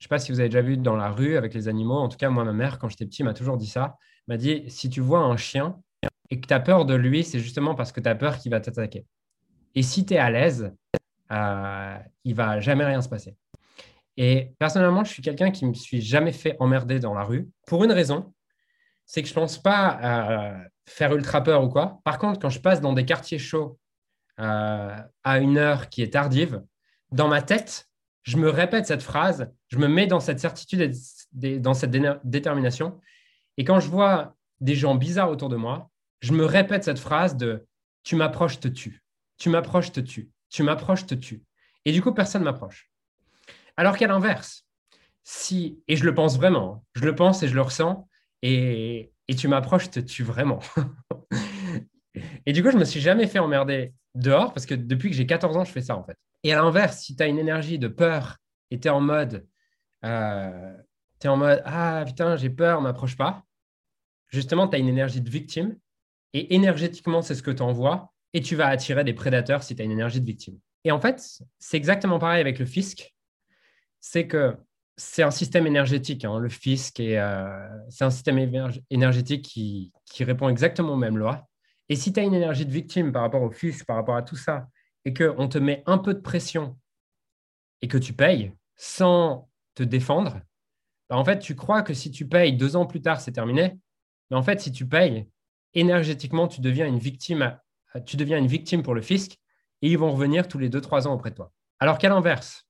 je 0.00 0.06
ne 0.06 0.08
sais 0.08 0.08
pas 0.08 0.18
si 0.18 0.32
vous 0.32 0.40
avez 0.40 0.48
déjà 0.48 0.62
vu 0.62 0.76
dans 0.76 0.96
la 0.96 1.10
rue 1.10 1.36
avec 1.36 1.54
les 1.54 1.68
animaux, 1.68 1.98
en 1.98 2.08
tout 2.08 2.16
cas, 2.16 2.30
moi, 2.30 2.44
ma 2.44 2.52
mère, 2.52 2.78
quand 2.78 2.88
j'étais 2.88 3.06
petit, 3.06 3.22
m'a 3.22 3.34
toujours 3.34 3.56
dit 3.56 3.66
ça. 3.66 3.96
m'a 4.28 4.36
dit, 4.36 4.64
si 4.68 4.88
tu 4.88 5.00
vois 5.00 5.20
un 5.20 5.36
chien 5.36 5.78
et 6.30 6.40
que 6.40 6.46
tu 6.46 6.54
as 6.54 6.60
peur 6.60 6.84
de 6.86 6.94
lui, 6.94 7.24
c'est 7.24 7.38
justement 7.38 7.74
parce 7.74 7.92
que 7.92 8.00
tu 8.00 8.08
as 8.08 8.14
peur 8.14 8.38
qu'il 8.38 8.50
va 8.50 8.60
t'attaquer. 8.60 9.06
Et 9.74 9.82
si 9.82 10.06
tu 10.06 10.14
es 10.14 10.18
à 10.18 10.30
l'aise, 10.30 10.72
euh, 11.32 11.98
il 12.24 12.34
va 12.34 12.60
jamais 12.60 12.84
rien 12.84 13.02
se 13.02 13.08
passer. 13.08 13.36
Et 14.16 14.52
personnellement, 14.58 15.04
je 15.04 15.12
suis 15.12 15.22
quelqu'un 15.22 15.50
qui 15.50 15.64
ne 15.64 15.70
me 15.70 15.74
suis 15.74 16.00
jamais 16.00 16.32
fait 16.32 16.56
emmerder 16.60 16.98
dans 16.98 17.14
la 17.14 17.24
rue 17.24 17.48
pour 17.66 17.84
une 17.84 17.92
raison, 17.92 18.32
c'est 19.06 19.22
que 19.22 19.28
je 19.28 19.32
ne 19.32 19.40
pense 19.40 19.60
pas 19.60 20.64
faire 20.90 21.14
ultra 21.14 21.42
peur 21.42 21.62
ou 21.62 21.68
quoi. 21.68 22.00
Par 22.04 22.18
contre, 22.18 22.40
quand 22.40 22.50
je 22.50 22.60
passe 22.60 22.80
dans 22.80 22.92
des 22.92 23.04
quartiers 23.04 23.38
chauds 23.38 23.78
euh, 24.40 24.96
à 25.24 25.38
une 25.38 25.56
heure 25.56 25.88
qui 25.88 26.02
est 26.02 26.12
tardive, 26.12 26.62
dans 27.12 27.28
ma 27.28 27.42
tête, 27.42 27.88
je 28.22 28.36
me 28.36 28.50
répète 28.50 28.86
cette 28.86 29.02
phrase, 29.02 29.50
je 29.68 29.78
me 29.78 29.88
mets 29.88 30.06
dans 30.06 30.20
cette 30.20 30.40
certitude 30.40 30.92
et 31.42 31.58
dans 31.58 31.74
cette 31.74 31.90
détermination. 32.24 33.00
Et 33.56 33.64
quand 33.64 33.80
je 33.80 33.88
vois 33.88 34.36
des 34.60 34.74
gens 34.74 34.94
bizarres 34.94 35.30
autour 35.30 35.48
de 35.48 35.56
moi, 35.56 35.90
je 36.20 36.32
me 36.32 36.44
répète 36.44 36.84
cette 36.84 36.98
phrase 36.98 37.36
de 37.36 37.66
tu 38.02 38.16
m'approches, 38.16 38.60
te 38.60 38.68
tue. 38.68 39.02
Tu 39.38 39.48
m'approches, 39.48 39.92
te 39.92 40.00
tue. 40.00 40.30
Tu 40.50 40.62
m'approches, 40.62 41.06
te 41.06 41.14
tue. 41.14 41.42
Et 41.84 41.92
du 41.92 42.02
coup, 42.02 42.12
personne 42.12 42.42
ne 42.42 42.46
m'approche. 42.46 42.90
Alors 43.76 43.96
qu'à 43.96 44.06
l'inverse, 44.06 44.66
si, 45.22 45.80
et 45.88 45.96
je 45.96 46.04
le 46.04 46.14
pense 46.14 46.36
vraiment, 46.36 46.84
je 46.94 47.04
le 47.04 47.14
pense 47.14 47.42
et 47.42 47.48
je 47.48 47.54
le 47.54 47.62
ressens, 47.62 48.08
et, 48.42 49.12
tu 49.34 49.48
m'approches, 49.48 49.90
te 49.90 50.00
tue 50.00 50.22
vraiment. 50.22 50.60
et 52.46 52.52
du 52.52 52.62
coup, 52.62 52.70
je 52.70 52.78
me 52.78 52.84
suis 52.84 53.00
jamais 53.00 53.26
fait 53.26 53.38
emmerder 53.38 53.94
dehors 54.14 54.52
parce 54.52 54.66
que 54.66 54.74
depuis 54.74 55.10
que 55.10 55.16
j'ai 55.16 55.26
14 55.26 55.56
ans, 55.56 55.64
je 55.64 55.72
fais 55.72 55.82
ça 55.82 55.96
en 55.96 56.04
fait. 56.04 56.16
Et 56.42 56.52
à 56.52 56.56
l'inverse, 56.56 56.98
si 56.98 57.16
tu 57.16 57.22
as 57.22 57.26
une 57.26 57.38
énergie 57.38 57.78
de 57.78 57.88
peur 57.88 58.38
et 58.70 58.80
tu 58.80 58.88
es 58.88 58.90
en 58.90 59.00
mode, 59.00 59.46
euh, 60.04 60.76
es 61.22 61.28
en 61.28 61.36
mode 61.36 61.62
Ah 61.64 62.02
putain, 62.06 62.36
j'ai 62.36 62.50
peur, 62.50 62.80
m'approche 62.80 63.16
pas, 63.16 63.44
justement, 64.28 64.68
tu 64.68 64.76
as 64.76 64.78
une 64.78 64.88
énergie 64.88 65.20
de 65.20 65.30
victime 65.30 65.76
et 66.32 66.54
énergétiquement, 66.54 67.22
c'est 67.22 67.34
ce 67.34 67.42
que 67.42 67.50
tu 67.50 67.62
envoies, 67.62 68.12
et 68.32 68.40
tu 68.40 68.54
vas 68.54 68.68
attirer 68.68 69.04
des 69.04 69.12
prédateurs 69.12 69.62
si 69.62 69.74
tu 69.74 69.82
as 69.82 69.84
une 69.84 69.90
énergie 69.90 70.20
de 70.20 70.26
victime. 70.26 70.58
Et 70.84 70.92
en 70.92 71.00
fait, 71.00 71.42
c'est 71.58 71.76
exactement 71.76 72.18
pareil 72.18 72.40
avec 72.40 72.58
le 72.58 72.64
fisc. 72.64 73.14
C'est 74.00 74.26
que 74.26 74.56
c'est 74.96 75.22
un 75.22 75.30
système 75.30 75.66
énergétique, 75.66 76.24
hein, 76.24 76.38
le 76.38 76.48
fisc, 76.48 77.00
et 77.00 77.18
euh, 77.18 77.68
c'est 77.88 78.04
un 78.04 78.10
système 78.10 78.38
énergétique 78.90 79.44
qui, 79.44 79.92
répond 80.20 80.48
exactement 80.48 80.92
aux 80.92 80.96
mêmes 80.96 81.16
lois. 81.16 81.48
Et 81.88 81.96
si 81.96 82.12
tu 82.12 82.20
as 82.20 82.22
une 82.22 82.34
énergie 82.34 82.66
de 82.66 82.70
victime 82.70 83.10
par 83.10 83.22
rapport 83.22 83.42
au 83.42 83.50
fisc, 83.50 83.84
par 83.86 83.96
rapport 83.96 84.16
à 84.16 84.22
tout 84.22 84.36
ça, 84.36 84.68
et 85.04 85.14
qu'on 85.14 85.48
te 85.48 85.58
met 85.58 85.82
un 85.86 85.98
peu 85.98 86.12
de 86.12 86.20
pression 86.20 86.78
et 87.80 87.88
que 87.88 87.96
tu 87.96 88.12
payes 88.12 88.52
sans 88.76 89.48
te 89.74 89.82
défendre, 89.82 90.40
bah, 91.08 91.16
en 91.16 91.24
fait, 91.24 91.38
tu 91.38 91.56
crois 91.56 91.82
que 91.82 91.94
si 91.94 92.10
tu 92.10 92.28
payes 92.28 92.52
deux 92.52 92.76
ans 92.76 92.86
plus 92.86 93.00
tard, 93.00 93.20
c'est 93.20 93.32
terminé. 93.32 93.78
Mais 94.30 94.36
en 94.36 94.42
fait, 94.42 94.60
si 94.60 94.70
tu 94.70 94.86
payes, 94.86 95.26
énergétiquement, 95.74 96.48
tu 96.48 96.60
deviens 96.60 96.86
une 96.86 96.98
victime, 96.98 97.58
tu 98.06 98.16
deviens 98.16 98.38
une 98.38 98.46
victime 98.46 98.82
pour 98.82 98.94
le 98.94 99.02
fisc 99.02 99.32
et 99.82 99.88
ils 99.88 99.98
vont 99.98 100.12
revenir 100.12 100.48
tous 100.48 100.58
les 100.58 100.68
deux, 100.68 100.80
trois 100.80 101.08
ans 101.08 101.14
auprès 101.14 101.30
de 101.30 101.36
toi. 101.36 101.52
Alors 101.78 101.98
qu'à 101.98 102.08
l'inverse, 102.08 102.66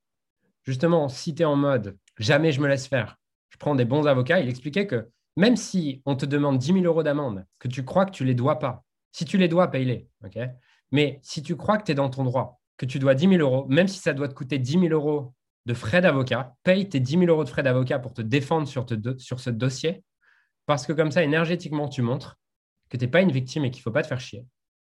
justement, 0.63 1.09
si 1.09 1.35
tu 1.35 1.43
es 1.43 1.45
en 1.45 1.57
mode 1.57 1.99
jamais 2.23 2.53
je 2.53 2.61
me 2.61 2.69
laisse 2.69 2.87
faire, 2.87 3.17
je 3.51 3.57
prends 3.59 3.75
des 3.75 3.85
bons 3.85 4.07
avocats, 4.07 4.41
il 4.41 4.49
expliquait 4.49 4.87
que 4.87 5.11
même 5.37 5.57
si 5.57 6.03
on 6.07 6.17
te 6.17 6.27
demande 6.27 6.59
10 6.59 6.73
000 6.75 6.85
euros 6.85 7.03
d'amende, 7.03 7.45
que 7.59 7.69
tu 7.69 7.85
crois 7.85 8.07
que 8.07 8.11
tu 8.11 8.25
les 8.25 8.35
dois 8.35 8.59
pas, 8.59 8.85
si 9.13 9.25
tu 9.25 9.39
les 9.39 9.49
dois, 9.49 9.71
paye-les. 9.71 10.09
Mais 10.93 11.19
si 11.23 11.43
tu 11.43 11.57
crois 11.57 11.79
que 11.79 11.85
tu 11.85 11.93
es 11.93 11.95
dans 11.95 12.11
ton 12.11 12.25
droit, 12.25 12.61
que 12.77 12.87
tu 12.87 12.99
dois 12.99 13.15
10 13.15 13.29
000 13.29 13.41
euros, 13.41 13.67
même 13.69 13.89
si 13.89 13.99
ça 13.99 14.13
doit 14.13 14.29
te 14.29 14.35
coûter 14.35 14.59
10 14.59 14.73
000 14.81 14.85
euros 14.89 15.35
de 15.67 15.75
frais 15.75 16.01
d'avocat, 16.01 16.55
paye 16.63 16.89
tes 16.89 17.01
10 17.01 17.19
000 17.19 17.25
euros 17.25 17.45
de 17.45 17.49
frais 17.49 17.63
d'avocat 17.63 17.99
pour 17.99 18.15
te 18.15 18.23
défendre 18.23 18.67
sur, 18.67 18.87
sur 19.19 19.41
ce 19.41 19.51
dossier, 19.51 20.03
parce 20.67 20.87
que 20.87 20.93
comme 20.93 21.11
ça, 21.11 21.23
énergétiquement, 21.23 21.89
tu 21.89 22.03
montres 22.03 22.39
que 22.89 22.97
tu 22.97 23.05
n'es 23.05 23.11
pas 23.11 23.21
une 23.23 23.33
victime 23.33 23.65
et 23.65 23.71
qu'il 23.71 23.81
ne 23.81 23.83
faut 23.85 23.93
pas 23.93 24.03
te 24.03 24.09
faire 24.09 24.21
chier. 24.21 24.45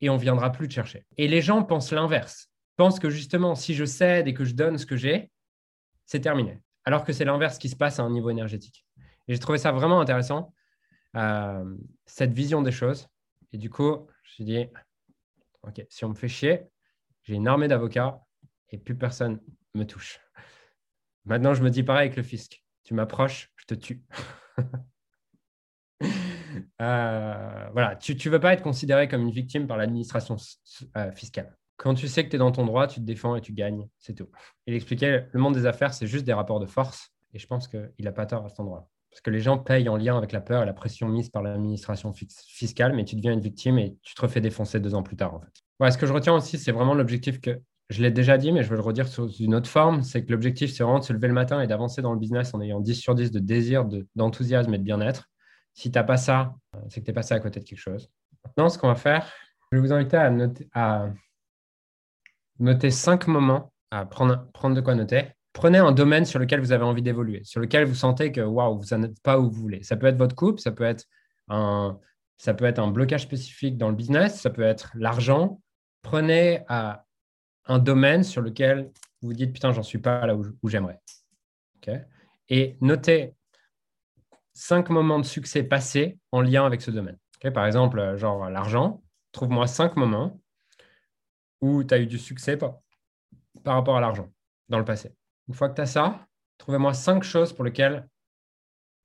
Et 0.02 0.10
on 0.10 0.16
ne 0.16 0.20
viendra 0.20 0.52
plus 0.52 0.68
te 0.68 0.74
chercher. 0.74 1.06
Et 1.18 1.28
les 1.28 1.42
gens 1.42 1.64
pensent 1.64 1.92
l'inverse. 1.92 2.50
Pensent 2.76 3.00
que 3.00 3.10
justement, 3.10 3.56
si 3.56 3.74
je 3.74 3.86
cède 3.86 4.28
et 4.28 4.34
que 4.34 4.46
je 4.46 4.54
donne 4.54 4.78
ce 4.78 4.86
que 4.86 4.98
j'ai, 4.98 5.32
c'est 6.06 6.20
terminé. 6.20 6.60
Alors 6.86 7.04
que 7.04 7.14
c'est 7.14 7.26
l'inverse 7.26 7.58
qui 7.58 7.70
se 7.70 7.76
passe 7.76 8.00
à 8.00 8.04
un 8.04 8.10
niveau 8.10 8.30
énergétique. 8.30 8.86
Et 9.28 9.34
j'ai 9.34 9.40
trouvé 9.40 9.58
ça 9.58 9.72
vraiment 9.72 10.02
intéressant, 10.02 10.54
euh, 11.16 11.76
cette 12.06 12.34
vision 12.34 12.62
des 12.62 12.72
choses. 12.72 13.08
Et 13.52 13.58
du 13.58 13.70
coup, 13.70 14.08
j'ai 14.24 14.44
dit, 14.44 14.66
OK, 15.64 15.86
si 15.90 16.04
on 16.06 16.10
me 16.10 16.16
fait 16.16 16.28
chier, 16.28 16.64
j'ai 17.24 17.36
une 17.36 17.48
armée 17.48 17.68
d'avocats 17.68 18.22
et 18.70 18.78
plus 18.78 18.96
personne 18.96 19.40
me 19.76 19.86
touche. 19.86 20.20
Maintenant, 21.26 21.54
je 21.54 21.64
me 21.64 21.70
dis 21.70 21.84
pareil 21.84 22.08
avec 22.08 22.18
le 22.18 22.24
fisc. 22.24 22.64
Tu 22.84 22.94
m'approches, 22.94 23.52
je 23.56 23.66
te 23.66 23.74
tue. 23.76 24.04
Euh, 26.82 27.70
voilà, 27.72 27.96
tu 27.96 28.14
ne 28.14 28.30
veux 28.30 28.40
pas 28.40 28.54
être 28.54 28.62
considéré 28.62 29.08
comme 29.08 29.22
une 29.22 29.32
victime 29.32 29.66
par 29.66 29.78
l'administration 29.78 30.36
euh, 30.98 31.12
fiscale. 31.12 31.58
Quand 31.84 31.96
tu 31.96 32.08
sais 32.08 32.24
que 32.24 32.30
tu 32.30 32.38
es 32.38 32.40
dans 32.40 32.54
ton 32.54 32.66
droit, 32.66 32.88
tu 32.88 33.02
te 33.02 33.06
défends 33.06 33.36
et 33.36 33.42
tu 33.42 33.52
gagnes, 33.52 33.90
c'est 34.00 34.14
tout. 34.14 34.30
Il 34.68 34.74
expliquait, 34.74 35.28
le 35.30 35.40
monde 35.42 35.54
des 35.54 35.66
affaires, 35.66 35.94
c'est 35.94 36.08
juste 36.08 36.24
des 36.24 36.32
rapports 36.32 36.62
de 36.62 36.66
force. 36.66 37.12
Et 37.34 37.40
je 37.40 37.46
pense 37.46 37.68
qu'il 37.68 37.92
n'a 38.00 38.14
pas 38.14 38.26
tort 38.26 38.46
à 38.46 38.50
cet 38.50 38.62
endroit. 38.62 38.90
Parce 39.10 39.20
que 39.20 39.30
les 39.30 39.42
gens 39.42 39.58
payent 39.58 39.90
en 39.90 39.98
lien 39.98 40.18
avec 40.18 40.32
la 40.32 40.40
peur 40.40 40.64
et 40.64 40.66
la 40.66 40.72
pression 40.72 41.10
mise 41.10 41.30
par 41.30 41.44
l'administration 41.44 42.14
fiscale, 42.14 42.94
mais 42.96 43.04
tu 43.04 43.18
deviens 43.18 43.34
une 43.34 43.42
victime 43.42 43.80
et 43.80 43.98
tu 44.02 44.16
te 44.16 44.22
refais 44.22 44.40
défoncer 44.40 44.80
deux 44.80 44.96
ans 44.96 45.04
plus 45.04 45.18
tard. 45.18 45.34
En 45.34 45.42
fait. 45.42 45.92
ce 45.92 45.98
que 45.98 46.06
je 46.06 46.14
retiens 46.14 46.34
aussi, 46.34 46.58
c'est 46.58 46.72
vraiment 46.72 46.94
l'objectif 46.94 47.42
que 47.42 47.60
je 47.90 48.02
l'ai 48.02 48.12
déjà 48.12 48.38
dit, 48.38 48.54
mais 48.54 48.64
je 48.64 48.70
veux 48.70 48.78
le 48.78 48.82
redire 48.82 49.10
sous 49.10 49.30
une 49.34 49.54
autre 49.54 49.70
forme, 49.70 50.04
c'est 50.04 50.24
que 50.24 50.32
l'objectif, 50.32 50.72
c'est 50.72 50.84
vraiment 50.84 51.00
de 51.00 51.04
se 51.04 51.12
lever 51.12 51.28
le 51.28 51.34
matin 51.34 51.60
et 51.60 51.68
d'avancer 51.68 52.02
dans 52.02 52.14
le 52.14 52.20
business 52.20 52.54
en 52.54 52.62
ayant 52.62 52.80
10 52.80 52.96
sur 52.96 53.14
10 53.14 53.30
de 53.30 53.40
désir, 53.40 53.86
d'enthousiasme 54.16 54.74
et 54.74 54.78
de 54.78 54.84
bien-être. 54.84 55.30
Si 55.74 55.92
tu 55.92 56.00
n'as 56.00 56.06
pas 56.06 56.18
ça, 56.18 56.56
c'est 56.88 57.02
que 57.02 57.06
tu 57.06 57.12
es 57.12 57.14
passé 57.14 57.34
à 57.34 57.42
côté 57.42 57.60
de 57.60 57.66
quelque 57.66 57.78
chose. 57.78 58.10
Maintenant, 58.46 58.70
ce 58.70 58.78
qu'on 58.78 58.88
va 58.88 58.96
faire, 58.96 59.30
je 59.70 59.78
vais 59.78 59.82
vous 59.82 59.92
inviter 59.92 60.16
à 60.16 60.30
noter, 60.30 60.70
à 60.74 61.10
noter 62.60 62.92
cinq 62.92 63.28
moments, 63.28 63.74
à 63.92 64.06
prendre, 64.06 64.48
prendre 64.54 64.76
de 64.76 64.82
quoi 64.82 64.96
noter. 64.96 65.30
Prenez 65.54 65.78
un 65.78 65.92
domaine 65.92 66.26
sur 66.26 66.40
lequel 66.40 66.60
vous 66.60 66.72
avez 66.72 66.84
envie 66.84 67.04
d'évoluer, 67.04 67.44
sur 67.44 67.60
lequel 67.60 67.86
vous 67.86 67.96
sentez 67.96 68.32
que 68.32 68.42
waouh, 68.42 68.80
vous 68.80 68.98
n'êtes 68.98 69.20
pas 69.22 69.40
où 69.40 69.52
vous 69.52 69.62
voulez. 69.62 69.84
Ça 69.84 69.96
peut 69.98 70.08
être 70.08 70.18
votre 70.18 70.36
couple, 70.36 70.60
ça 70.60 70.72
peut 70.72 70.84
être 70.84 71.06
un, 71.48 72.00
ça 72.38 72.54
peut 72.54 72.66
être 72.66 72.80
un 72.80 72.88
blocage 72.88 73.22
spécifique 73.22 73.78
dans 73.78 73.90
le 73.90 73.96
business, 73.96 74.42
ça 74.42 74.50
peut 74.50 74.64
être 74.64 74.92
l'argent. 74.96 75.62
Prenez 76.02 76.64
un 76.70 77.80
domaine 77.80 78.24
sur 78.24 78.42
lequel 78.42 78.92
vous 79.22 79.30
vous 79.30 79.34
dites 79.34 79.54
putain, 79.54 79.72
j'en 79.72 79.84
suis 79.84 80.00
pas 80.00 80.26
là 80.26 80.36
où, 80.36 80.70
j'aimerais. 80.70 81.00
Et 82.50 82.78
notez 82.82 83.36
cinq 84.54 84.90
moments 84.90 85.20
de 85.20 85.26
succès 85.26 85.64
passés 85.64 86.18
en 86.32 86.42
lien 86.42 86.66
avec 86.66 86.82
ce 86.82 86.92
domaine. 86.92 87.18
Par 87.54 87.66
exemple, 87.66 88.16
genre 88.18 88.50
l'argent, 88.50 89.04
trouve-moi 89.32 89.68
cinq 89.68 89.98
moments 89.98 90.40
où 91.64 91.82
tu 91.82 91.94
as 91.94 92.00
eu 92.00 92.06
du 92.06 92.20
succès 92.20 92.58
par, 92.58 92.80
par 93.64 93.76
rapport 93.76 93.96
à 93.96 94.02
l'argent 94.02 94.30
dans 94.68 94.80
le 94.80 94.84
passé. 94.84 95.16
Une 95.48 95.54
fois 95.54 95.70
que 95.70 95.76
tu 95.76 95.82
as 95.82 95.86
ça, 95.86 96.28
trouvez-moi 96.58 96.94
cinq 96.94 97.24
choses 97.24 97.54
pour 97.54 97.64
lesquelles 97.64 98.06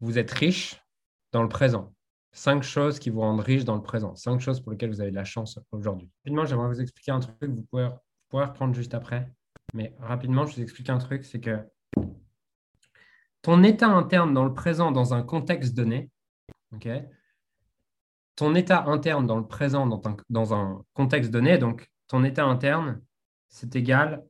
vous 0.01 0.19
êtes 0.19 0.33
riche 0.33 0.83
dans 1.31 1.45
le 1.45 1.49
présent. 1.49 1.95
Cinq 2.33 2.65
choses 2.65 2.99
qui 2.99 3.11
vous 3.11 3.21
rendent 3.21 3.41
riche 3.41 3.65
dans 3.65 3.77
le 3.77 3.83
présent. 3.83 4.17
Cinq 4.17 4.41
choses 4.41 4.61
pour 4.61 4.73
lesquelles 4.73 4.91
vous 4.91 5.01
avez 5.01 5.13
de 5.13 5.17
la 5.17 5.25
chance 5.25 5.61
aujourd'hui. 5.71 6.11
Rapidement, 6.25 6.45
j'aimerais 6.47 6.67
vous 6.67 6.81
expliquer 6.81 7.13
un 7.13 7.21
truc 7.21 7.39
que 7.39 7.47
vous 7.47 7.63
pouvez, 7.63 7.89
vous 8.31 8.39
reprendre 8.39 8.75
juste 8.75 8.95
après. 8.95 9.31
Mais 9.73 9.95
rapidement, 10.01 10.45
je 10.45 10.57
vous 10.57 10.63
explique 10.63 10.91
un 10.91 10.99
truc, 10.99 11.25
c'est 11.25 11.41
que 11.41 11.65
ton 13.43 13.63
état 13.63 13.89
interne 13.89 14.35
dans 14.35 14.45
le 14.45 14.53
présent, 14.53 14.91
dans 14.91 15.15
un 15.15 15.23
contexte 15.23 15.75
donné, 15.75 16.11
ton 18.35 18.55
état 18.57 18.85
interne 18.87 19.27
dans 19.29 19.37
le 19.37 19.47
présent, 19.47 19.87
dans 19.87 20.03
un, 20.09 20.17
dans 20.29 20.55
un 20.55 20.83
contexte 20.95 21.31
donné, 21.31 21.59
donc 21.59 21.89
ton 22.09 22.25
état 22.25 22.45
interne, 22.45 23.01
c'est 23.49 23.77
égal 23.77 24.25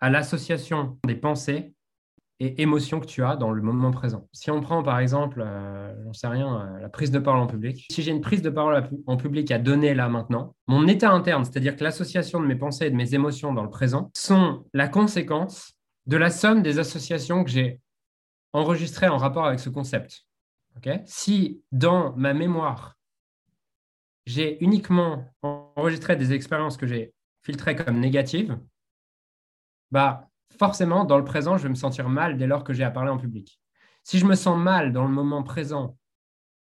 à 0.00 0.10
l'association 0.10 0.98
des 1.06 1.14
pensées 1.14 1.74
et 2.40 2.62
émotions 2.62 3.00
que 3.00 3.06
tu 3.06 3.22
as 3.22 3.36
dans 3.36 3.50
le 3.50 3.60
moment 3.60 3.90
présent. 3.90 4.26
Si 4.32 4.50
on 4.50 4.60
prend 4.62 4.82
par 4.82 4.98
exemple, 4.98 5.42
euh, 5.44 5.94
j'en 6.04 6.12
sais 6.14 6.26
rien, 6.26 6.60
euh, 6.60 6.80
la 6.80 6.88
prise 6.88 7.10
de 7.10 7.18
parole 7.18 7.40
en 7.40 7.46
public, 7.46 7.86
si 7.90 8.02
j'ai 8.02 8.10
une 8.10 8.22
prise 8.22 8.40
de 8.40 8.48
parole 8.48 8.88
en 9.06 9.16
public 9.18 9.50
à 9.50 9.58
donner 9.58 9.94
là 9.94 10.08
maintenant, 10.08 10.54
mon 10.66 10.88
état 10.88 11.10
interne, 11.10 11.44
c'est-à-dire 11.44 11.76
que 11.76 11.84
l'association 11.84 12.40
de 12.40 12.46
mes 12.46 12.56
pensées 12.56 12.86
et 12.86 12.90
de 12.90 12.96
mes 12.96 13.14
émotions 13.14 13.52
dans 13.52 13.62
le 13.62 13.68
présent, 13.68 14.10
sont 14.14 14.64
la 14.72 14.88
conséquence 14.88 15.74
de 16.06 16.16
la 16.16 16.30
somme 16.30 16.62
des 16.62 16.78
associations 16.78 17.44
que 17.44 17.50
j'ai 17.50 17.80
enregistré 18.54 19.06
en 19.08 19.18
rapport 19.18 19.46
avec 19.46 19.60
ce 19.60 19.68
concept. 19.68 20.24
si 21.04 21.62
dans 21.72 22.16
ma 22.16 22.32
mémoire, 22.32 22.96
j'ai 24.24 24.62
uniquement 24.64 25.26
enregistré 25.80 26.16
des 26.16 26.32
expériences 26.32 26.76
que 26.76 26.86
j'ai 26.86 27.12
filtrées 27.42 27.76
comme 27.76 27.98
négatives, 27.98 28.58
bah, 29.90 30.28
forcément, 30.58 31.04
dans 31.04 31.18
le 31.18 31.24
présent, 31.24 31.56
je 31.56 31.64
vais 31.64 31.68
me 31.68 31.74
sentir 31.74 32.08
mal 32.08 32.36
dès 32.36 32.46
lors 32.46 32.64
que 32.64 32.72
j'ai 32.72 32.84
à 32.84 32.90
parler 32.90 33.10
en 33.10 33.18
public. 33.18 33.60
Si 34.04 34.18
je 34.18 34.26
me 34.26 34.34
sens 34.34 34.58
mal 34.58 34.92
dans 34.92 35.04
le 35.04 35.10
moment 35.10 35.42
présent 35.42 35.96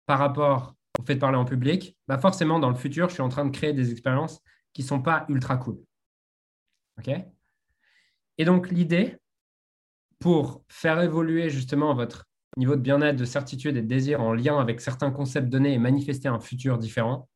par 0.06 0.18
rapport 0.18 0.74
au 0.98 1.02
fait 1.04 1.14
de 1.14 1.20
parler 1.20 1.36
en 1.36 1.44
public, 1.44 1.96
bah 2.08 2.18
forcément, 2.18 2.58
dans 2.58 2.70
le 2.70 2.76
futur, 2.76 3.08
je 3.08 3.14
suis 3.14 3.22
en 3.22 3.28
train 3.28 3.44
de 3.44 3.50
créer 3.50 3.72
des 3.72 3.90
expériences 3.92 4.40
qui 4.72 4.82
ne 4.82 4.86
sont 4.86 5.02
pas 5.02 5.24
ultra 5.28 5.56
cool. 5.56 5.78
OK? 6.98 7.10
Et 8.38 8.44
donc, 8.44 8.70
l'idée, 8.70 9.16
pour 10.18 10.62
faire 10.68 11.00
évoluer 11.00 11.50
justement 11.50 11.94
votre 11.94 12.26
niveau 12.56 12.76
de 12.76 12.80
bien-être, 12.80 13.16
de 13.16 13.24
certitude 13.24 13.76
et 13.76 13.82
de 13.82 13.86
désir 13.86 14.20
en 14.20 14.32
lien 14.32 14.58
avec 14.58 14.80
certains 14.80 15.10
concepts 15.10 15.48
donnés 15.48 15.72
et 15.72 15.78
manifester 15.78 16.28
un 16.28 16.40
futur 16.40 16.78
différent, 16.78 17.28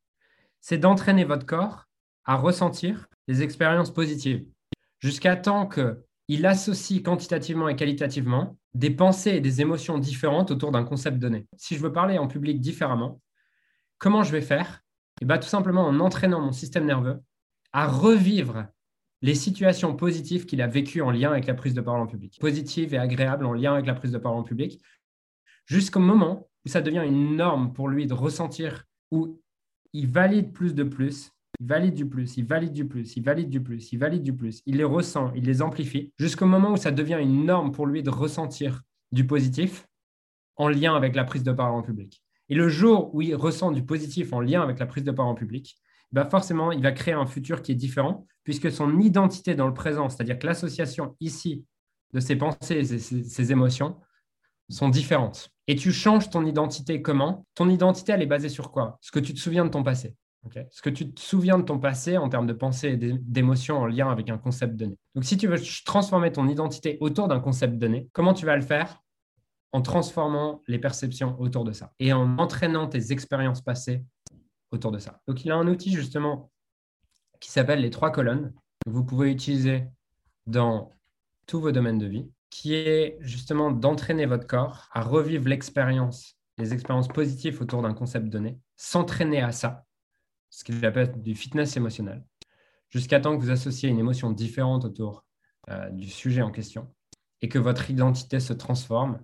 c'est 0.67 0.79
d'entraîner 0.79 1.25
votre 1.25 1.45
corps 1.45 1.85
à 2.25 2.37
ressentir 2.37 3.07
des 3.29 3.43
expériences 3.43 3.93
positives. 3.93 4.47
Jusqu'à 4.99 5.37
temps 5.37 5.69
qu'il 5.69 6.47
associe 6.47 7.03
quantitativement 7.03 7.69
et 7.69 7.77
qualitativement 7.77 8.57
des 8.73 8.89
pensées 8.89 9.33
et 9.33 9.41
des 9.43 9.61
émotions 9.61 9.99
différentes 9.99 10.51
autour 10.51 10.73
d'un 10.73 10.83
concept 10.83 11.19
donné. 11.19 11.47
Si 11.59 11.77
je 11.77 11.83
veux 11.83 11.93
parler 11.93 12.17
en 12.17 12.29
public 12.29 12.63
différemment, 12.63 13.21
comment 13.99 14.23
je 14.23 14.33
vais 14.33 14.41
faire? 14.41 14.81
Eh 15.21 15.27
bien, 15.27 15.37
Tout 15.37 15.49
simplement 15.49 15.87
en 15.87 16.01
entraînant 16.01 16.41
mon 16.41 16.53
système 16.53 16.87
nerveux 16.87 17.21
à 17.75 17.87
revivre 17.87 18.65
les 19.21 19.35
situations 19.35 19.95
positives 19.95 20.47
qu'il 20.47 20.63
a 20.63 20.67
vécues 20.67 21.03
en 21.03 21.11
lien 21.11 21.31
avec 21.31 21.47
la 21.47 21.53
prise 21.53 21.75
de 21.75 21.83
parole 21.83 22.01
en 22.01 22.07
public, 22.07 22.39
positives 22.41 22.95
et 22.95 22.99
agréables 22.99 23.45
en 23.45 23.53
lien 23.53 23.75
avec 23.75 23.85
la 23.85 23.95
prise 23.95 24.13
de 24.13 24.19
parole 24.19 24.39
en 24.39 24.45
public, 24.45 24.81
jusqu'au 25.67 26.01
moment 26.01 26.49
où 26.65 26.71
ça 26.71 26.81
devient 26.81 27.05
une 27.05 27.37
norme 27.37 27.75
pour 27.75 27.89
lui 27.89 28.07
de 28.07 28.15
ressentir, 28.15 28.87
où 29.11 29.44
il 29.95 30.09
valide 30.09 30.53
plus 30.53 30.75
de 30.75 30.83
plus, 30.83 31.33
il 31.61 31.67
valide 31.67 31.95
du 31.95 32.07
plus, 32.07 32.37
il 32.37 32.45
valide 32.45 32.73
du 32.73 32.87
plus, 32.87 33.17
il 33.17 33.25
valide 33.25 33.49
du 33.49 33.63
plus, 33.63 33.93
il 33.93 33.99
valide 33.99 34.23
du 34.23 34.35
plus, 34.35 34.63
il 34.67 34.77
les 34.77 34.85
ressent, 34.85 35.33
il 35.35 35.45
les 35.45 35.63
amplifie, 35.63 36.13
jusqu'au 36.19 36.47
moment 36.47 36.73
où 36.73 36.77
ça 36.77 36.91
devient 36.91 37.19
une 37.21 37.47
norme 37.47 37.73
pour 37.73 37.87
lui 37.87 38.03
de 38.03 38.11
ressentir 38.11 38.83
du 39.13 39.27
positif 39.27 39.87
en 40.57 40.69
lien 40.69 40.95
avec 40.95 41.15
la 41.15 41.25
prise 41.25 41.45
de 41.45 41.53
parole 41.53 41.79
en 41.79 41.83
public. 41.83 42.23
Et 42.49 42.55
le 42.55 42.69
jour 42.69 43.15
où 43.15 43.23
il 43.23 43.35
ressent 43.35 43.73
du 43.73 43.85
positif 43.85 44.33
en 44.33 44.41
lien 44.41 44.63
avec 44.63 44.79
la 44.79 44.87
prise 44.87 45.05
de 45.05 45.13
parole 45.13 45.33
en 45.33 45.37
public, 45.37 45.77
bah, 46.13 46.27
forcément, 46.31 46.73
il 46.73 46.83
va 46.83 46.93
créer 46.93 47.15
un 47.15 47.27
futur 47.27 47.63
qui 47.63 47.73
est 47.73 47.77
différent, 47.77 48.27
puisque 48.45 48.71
son 48.71 49.01
identité 49.01 49.55
dans 49.55 49.67
le 49.67 49.75
présent, 49.75 50.09
c'est-à-dire 50.09 50.39
que 50.39 50.47
l'association 50.47 51.17
ici 51.21 51.65
de 52.13 52.21
ses 52.21 52.37
pensées 52.37 52.95
et 52.95 52.99
ses, 52.99 53.53
émotions, 53.53 53.97
sont 54.69 54.89
différentes. 54.89 55.51
Et 55.67 55.77
tu 55.77 55.93
changes 55.93 56.31
ton 56.31 56.45
identité 56.45 57.03
comment? 57.03 57.47
Ton 57.55 57.69
identité, 57.69 58.13
elle 58.13 58.23
est 58.23 58.27
basée 58.27 58.49
sur 58.49 58.71
quoi? 58.71 58.99
Ce 59.01 59.11
que 59.11 59.19
tu 59.19 59.33
te 59.35 59.39
souviens 59.39 59.65
de 59.65 59.71
ton 59.71 59.83
passé. 59.83 60.15
ce 60.71 60.83
que 60.83 60.91
tu 60.91 61.13
te 61.13 61.21
souviens 61.21 61.59
de 61.59 61.65
ton 61.65 61.79
passé 61.79 62.19
en 62.19 62.29
termes 62.29 62.47
de 62.47 62.53
pensée 62.53 62.89
et 62.91 62.97
d'émotions 62.97 63.79
en 63.79 63.87
lien 63.87 64.11
avec 64.11 64.29
un 64.29 64.37
concept 64.39 64.77
donné. 64.77 64.99
Donc, 65.15 65.25
si 65.25 65.37
tu 65.37 65.47
veux 65.47 65.59
transformer 65.85 66.33
ton 66.33 66.49
identité 66.49 66.99
autour 67.01 67.29
d'un 67.29 67.41
concept 67.41 67.79
donné, 67.79 68.09
comment 68.13 68.35
tu 68.35 68.45
vas 68.45 68.57
le 68.57 68.63
faire? 68.63 69.01
En 69.73 69.83
transformant 69.83 70.63
les 70.69 70.79
perceptions 70.79 71.35
autour 71.41 71.65
de 71.65 71.73
ça 71.73 71.93
et 71.99 72.13
en 72.13 72.39
entraînant 72.39 72.87
tes 72.87 73.11
expériences 73.11 73.61
passées 73.61 74.05
autour 74.71 74.93
de 74.93 74.99
ça. 74.99 75.21
Donc, 75.27 75.45
il 75.45 75.51
a 75.51 75.57
un 75.57 75.67
outil 75.67 75.93
justement 75.93 76.51
qui 77.41 77.51
s'appelle 77.51 77.81
les 77.81 77.91
trois 77.91 78.11
colonnes 78.11 78.53
que 78.85 78.91
vous 78.91 79.05
pouvez 79.05 79.33
utiliser 79.33 79.87
dans 80.47 80.91
tous 81.47 81.61
vos 81.61 81.73
domaines 81.73 81.99
de 81.99 82.07
vie, 82.07 82.31
qui 82.51 82.75
est 82.75 83.17
justement 83.21 83.71
d'entraîner 83.71 84.27
votre 84.27 84.47
corps 84.47 84.89
à 84.93 85.03
revivre 85.03 85.49
l'expérience, 85.49 86.37
les 86.59 86.73
expériences 86.73 87.09
positives 87.09 87.61
autour 87.61 87.83
d'un 87.83 87.95
concept 87.95 88.29
donné, 88.29 88.59
s'entraîner 88.77 89.43
à 89.43 89.53
ça 89.53 89.85
ce 90.51 90.63
qu'il 90.63 90.85
appelle 90.87 91.21
du 91.21 91.35
fitness 91.35 91.77
émotionnel, 91.77 92.23
jusqu'à 92.91 93.19
temps 93.19 93.37
que 93.37 93.43
vous 93.43 93.51
associez 93.51 93.89
une 93.89 93.99
émotion 93.99 94.31
différente 94.31 94.85
autour 94.85 95.25
euh, 95.71 95.91
du 95.91 96.09
sujet 96.09 96.43
en 96.43 96.53
question 96.53 96.95
et 97.43 97.49
que 97.49 97.59
votre 97.59 97.91
identité 97.91 98.39
se 98.39 98.53
transforme 98.53 99.21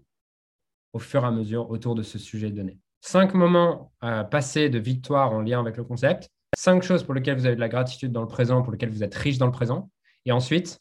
au 0.93 0.99
fur 0.99 1.23
et 1.23 1.27
à 1.27 1.31
mesure 1.31 1.71
autour 1.71 1.95
de 1.95 2.03
ce 2.03 2.19
sujet 2.19 2.51
donné. 2.51 2.79
Cinq 3.01 3.35
moments 3.35 3.93
euh, 4.03 4.25
passés 4.25 4.69
de 4.69 4.79
victoire 4.79 5.33
en 5.33 5.41
lien 5.41 5.61
avec 5.61 5.77
le 5.77 5.85
concept, 5.85 6.29
cinq 6.57 6.83
choses 6.83 7.05
pour 7.05 7.15
lesquelles 7.15 7.39
vous 7.39 7.47
avez 7.47 7.55
de 7.55 7.61
la 7.61 7.69
gratitude 7.69 8.13
dans 8.13 8.23
le 8.23 8.29
présent, 8.29 8.63
pour 8.63 8.73
lesquelles 8.73 8.91
vous 8.91 9.05
êtes 9.05 9.15
riche 9.15 9.39
dans 9.39 9.47
le 9.47 9.53
présent, 9.53 9.91
et 10.27 10.33
ensuite, 10.33 10.81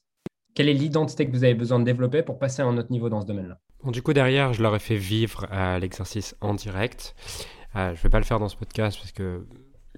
quelle 0.54 0.70
est 0.70 0.74
l'identité 0.74 1.26
que 1.26 1.32
vous 1.32 1.44
avez 1.44 1.54
besoin 1.54 1.80
de 1.80 1.86
développer 1.86 2.22
pour 2.22 2.40
passer 2.40 2.62
à 2.62 2.66
un 2.66 2.78
autre 2.78 2.92
niveau 2.92 3.10
dans 3.10 3.22
ce 3.22 3.28
domaine-là? 3.28 3.60
Bon, 3.84 3.92
Du 3.92 4.02
coup, 4.02 4.14
derrière, 4.14 4.54
je 4.54 4.62
leur 4.62 4.76
ai 4.76 4.80
fait 4.80 4.98
vivre 4.98 5.48
euh, 5.52 5.80
l'exercice 5.80 6.36
en 6.42 6.54
direct. 6.54 7.16
je 7.76 7.80
ne 7.80 7.96
vais 7.96 8.10
pas 8.10 8.20
le 8.20 8.26
faire 8.26 8.40
dans 8.40 8.50
ce 8.50 8.58
podcast 8.58 8.98
parce 8.98 9.12
que 9.12 9.46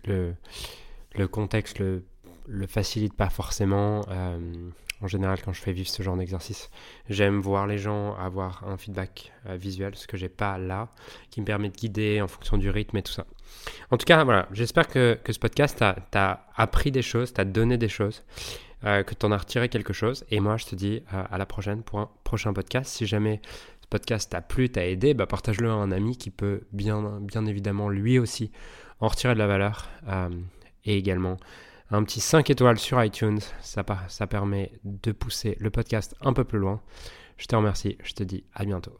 le, 0.05 1.27
contexte 1.27 1.79
le, 1.79 2.03
le 2.47 2.67
facilite 2.67 3.13
pas 3.13 3.29
forcément. 3.29 4.01
Euh, 4.09 4.39
en 5.03 5.07
général, 5.07 5.41
quand 5.43 5.51
je 5.51 5.61
fais 5.61 5.73
vivre 5.73 5.89
ce 5.89 6.03
genre 6.03 6.15
d'exercice, 6.15 6.69
j'aime 7.09 7.41
voir 7.41 7.65
les 7.65 7.79
gens 7.79 8.15
avoir 8.17 8.67
un 8.67 8.77
feedback 8.77 9.33
euh, 9.47 9.55
visuel, 9.55 9.95
ce 9.95 10.05
que 10.05 10.15
j'ai 10.15 10.29
pas 10.29 10.59
là, 10.59 10.89
qui 11.31 11.41
me 11.41 11.45
permet 11.45 11.69
de 11.69 11.75
guider 11.75 12.21
en 12.21 12.27
fonction 12.27 12.57
du 12.57 12.69
rythme 12.69 12.97
et 12.97 13.01
tout 13.01 13.11
ça. 13.11 13.25
En 13.89 13.97
tout 13.97 14.05
cas, 14.05 14.23
voilà, 14.23 14.47
j'espère 14.51 14.87
que, 14.87 15.17
que, 15.23 15.33
ce 15.33 15.39
podcast 15.39 15.83
t'a 16.11 16.47
appris 16.55 16.91
des 16.91 17.01
choses, 17.01 17.33
t'a 17.33 17.45
donné 17.45 17.77
des 17.77 17.89
choses, 17.89 18.23
euh, 18.85 19.03
que 19.03 19.13
tu 19.13 19.25
en 19.25 19.31
as 19.31 19.37
retiré 19.37 19.69
quelque 19.69 19.93
chose. 19.93 20.25
Et 20.29 20.39
moi, 20.39 20.57
je 20.57 20.65
te 20.65 20.75
dis 20.75 21.03
à 21.09 21.37
la 21.37 21.45
prochaine 21.45 21.83
pour 21.83 21.99
un 21.99 22.09
prochain 22.23 22.53
podcast. 22.53 22.91
Si 22.91 23.05
jamais 23.05 23.41
ce 23.81 23.87
podcast 23.87 24.31
t'a 24.31 24.41
plu, 24.41 24.69
t'a 24.69 24.87
aidé, 24.87 25.13
bah, 25.13 25.27
partage-le 25.27 25.69
à 25.69 25.73
un 25.73 25.91
ami 25.91 26.17
qui 26.17 26.31
peut 26.31 26.61
bien, 26.71 27.19
bien 27.21 27.45
évidemment 27.45 27.89
lui 27.89 28.19
aussi 28.19 28.51
en 28.99 29.07
retirer 29.07 29.33
de 29.33 29.39
la 29.39 29.47
valeur. 29.47 29.89
Euh, 30.07 30.29
et 30.83 30.97
également 30.97 31.37
un 31.91 32.03
petit 32.03 32.21
5 32.21 32.49
étoiles 32.49 32.79
sur 32.79 33.03
iTunes. 33.03 33.39
Ça 33.61 33.83
permet 34.27 34.71
de 34.83 35.11
pousser 35.11 35.57
le 35.59 35.69
podcast 35.69 36.15
un 36.21 36.33
peu 36.33 36.43
plus 36.43 36.59
loin. 36.59 36.81
Je 37.37 37.45
te 37.47 37.55
remercie. 37.55 37.97
Je 38.03 38.13
te 38.13 38.23
dis 38.23 38.43
à 38.53 38.65
bientôt. 38.65 38.97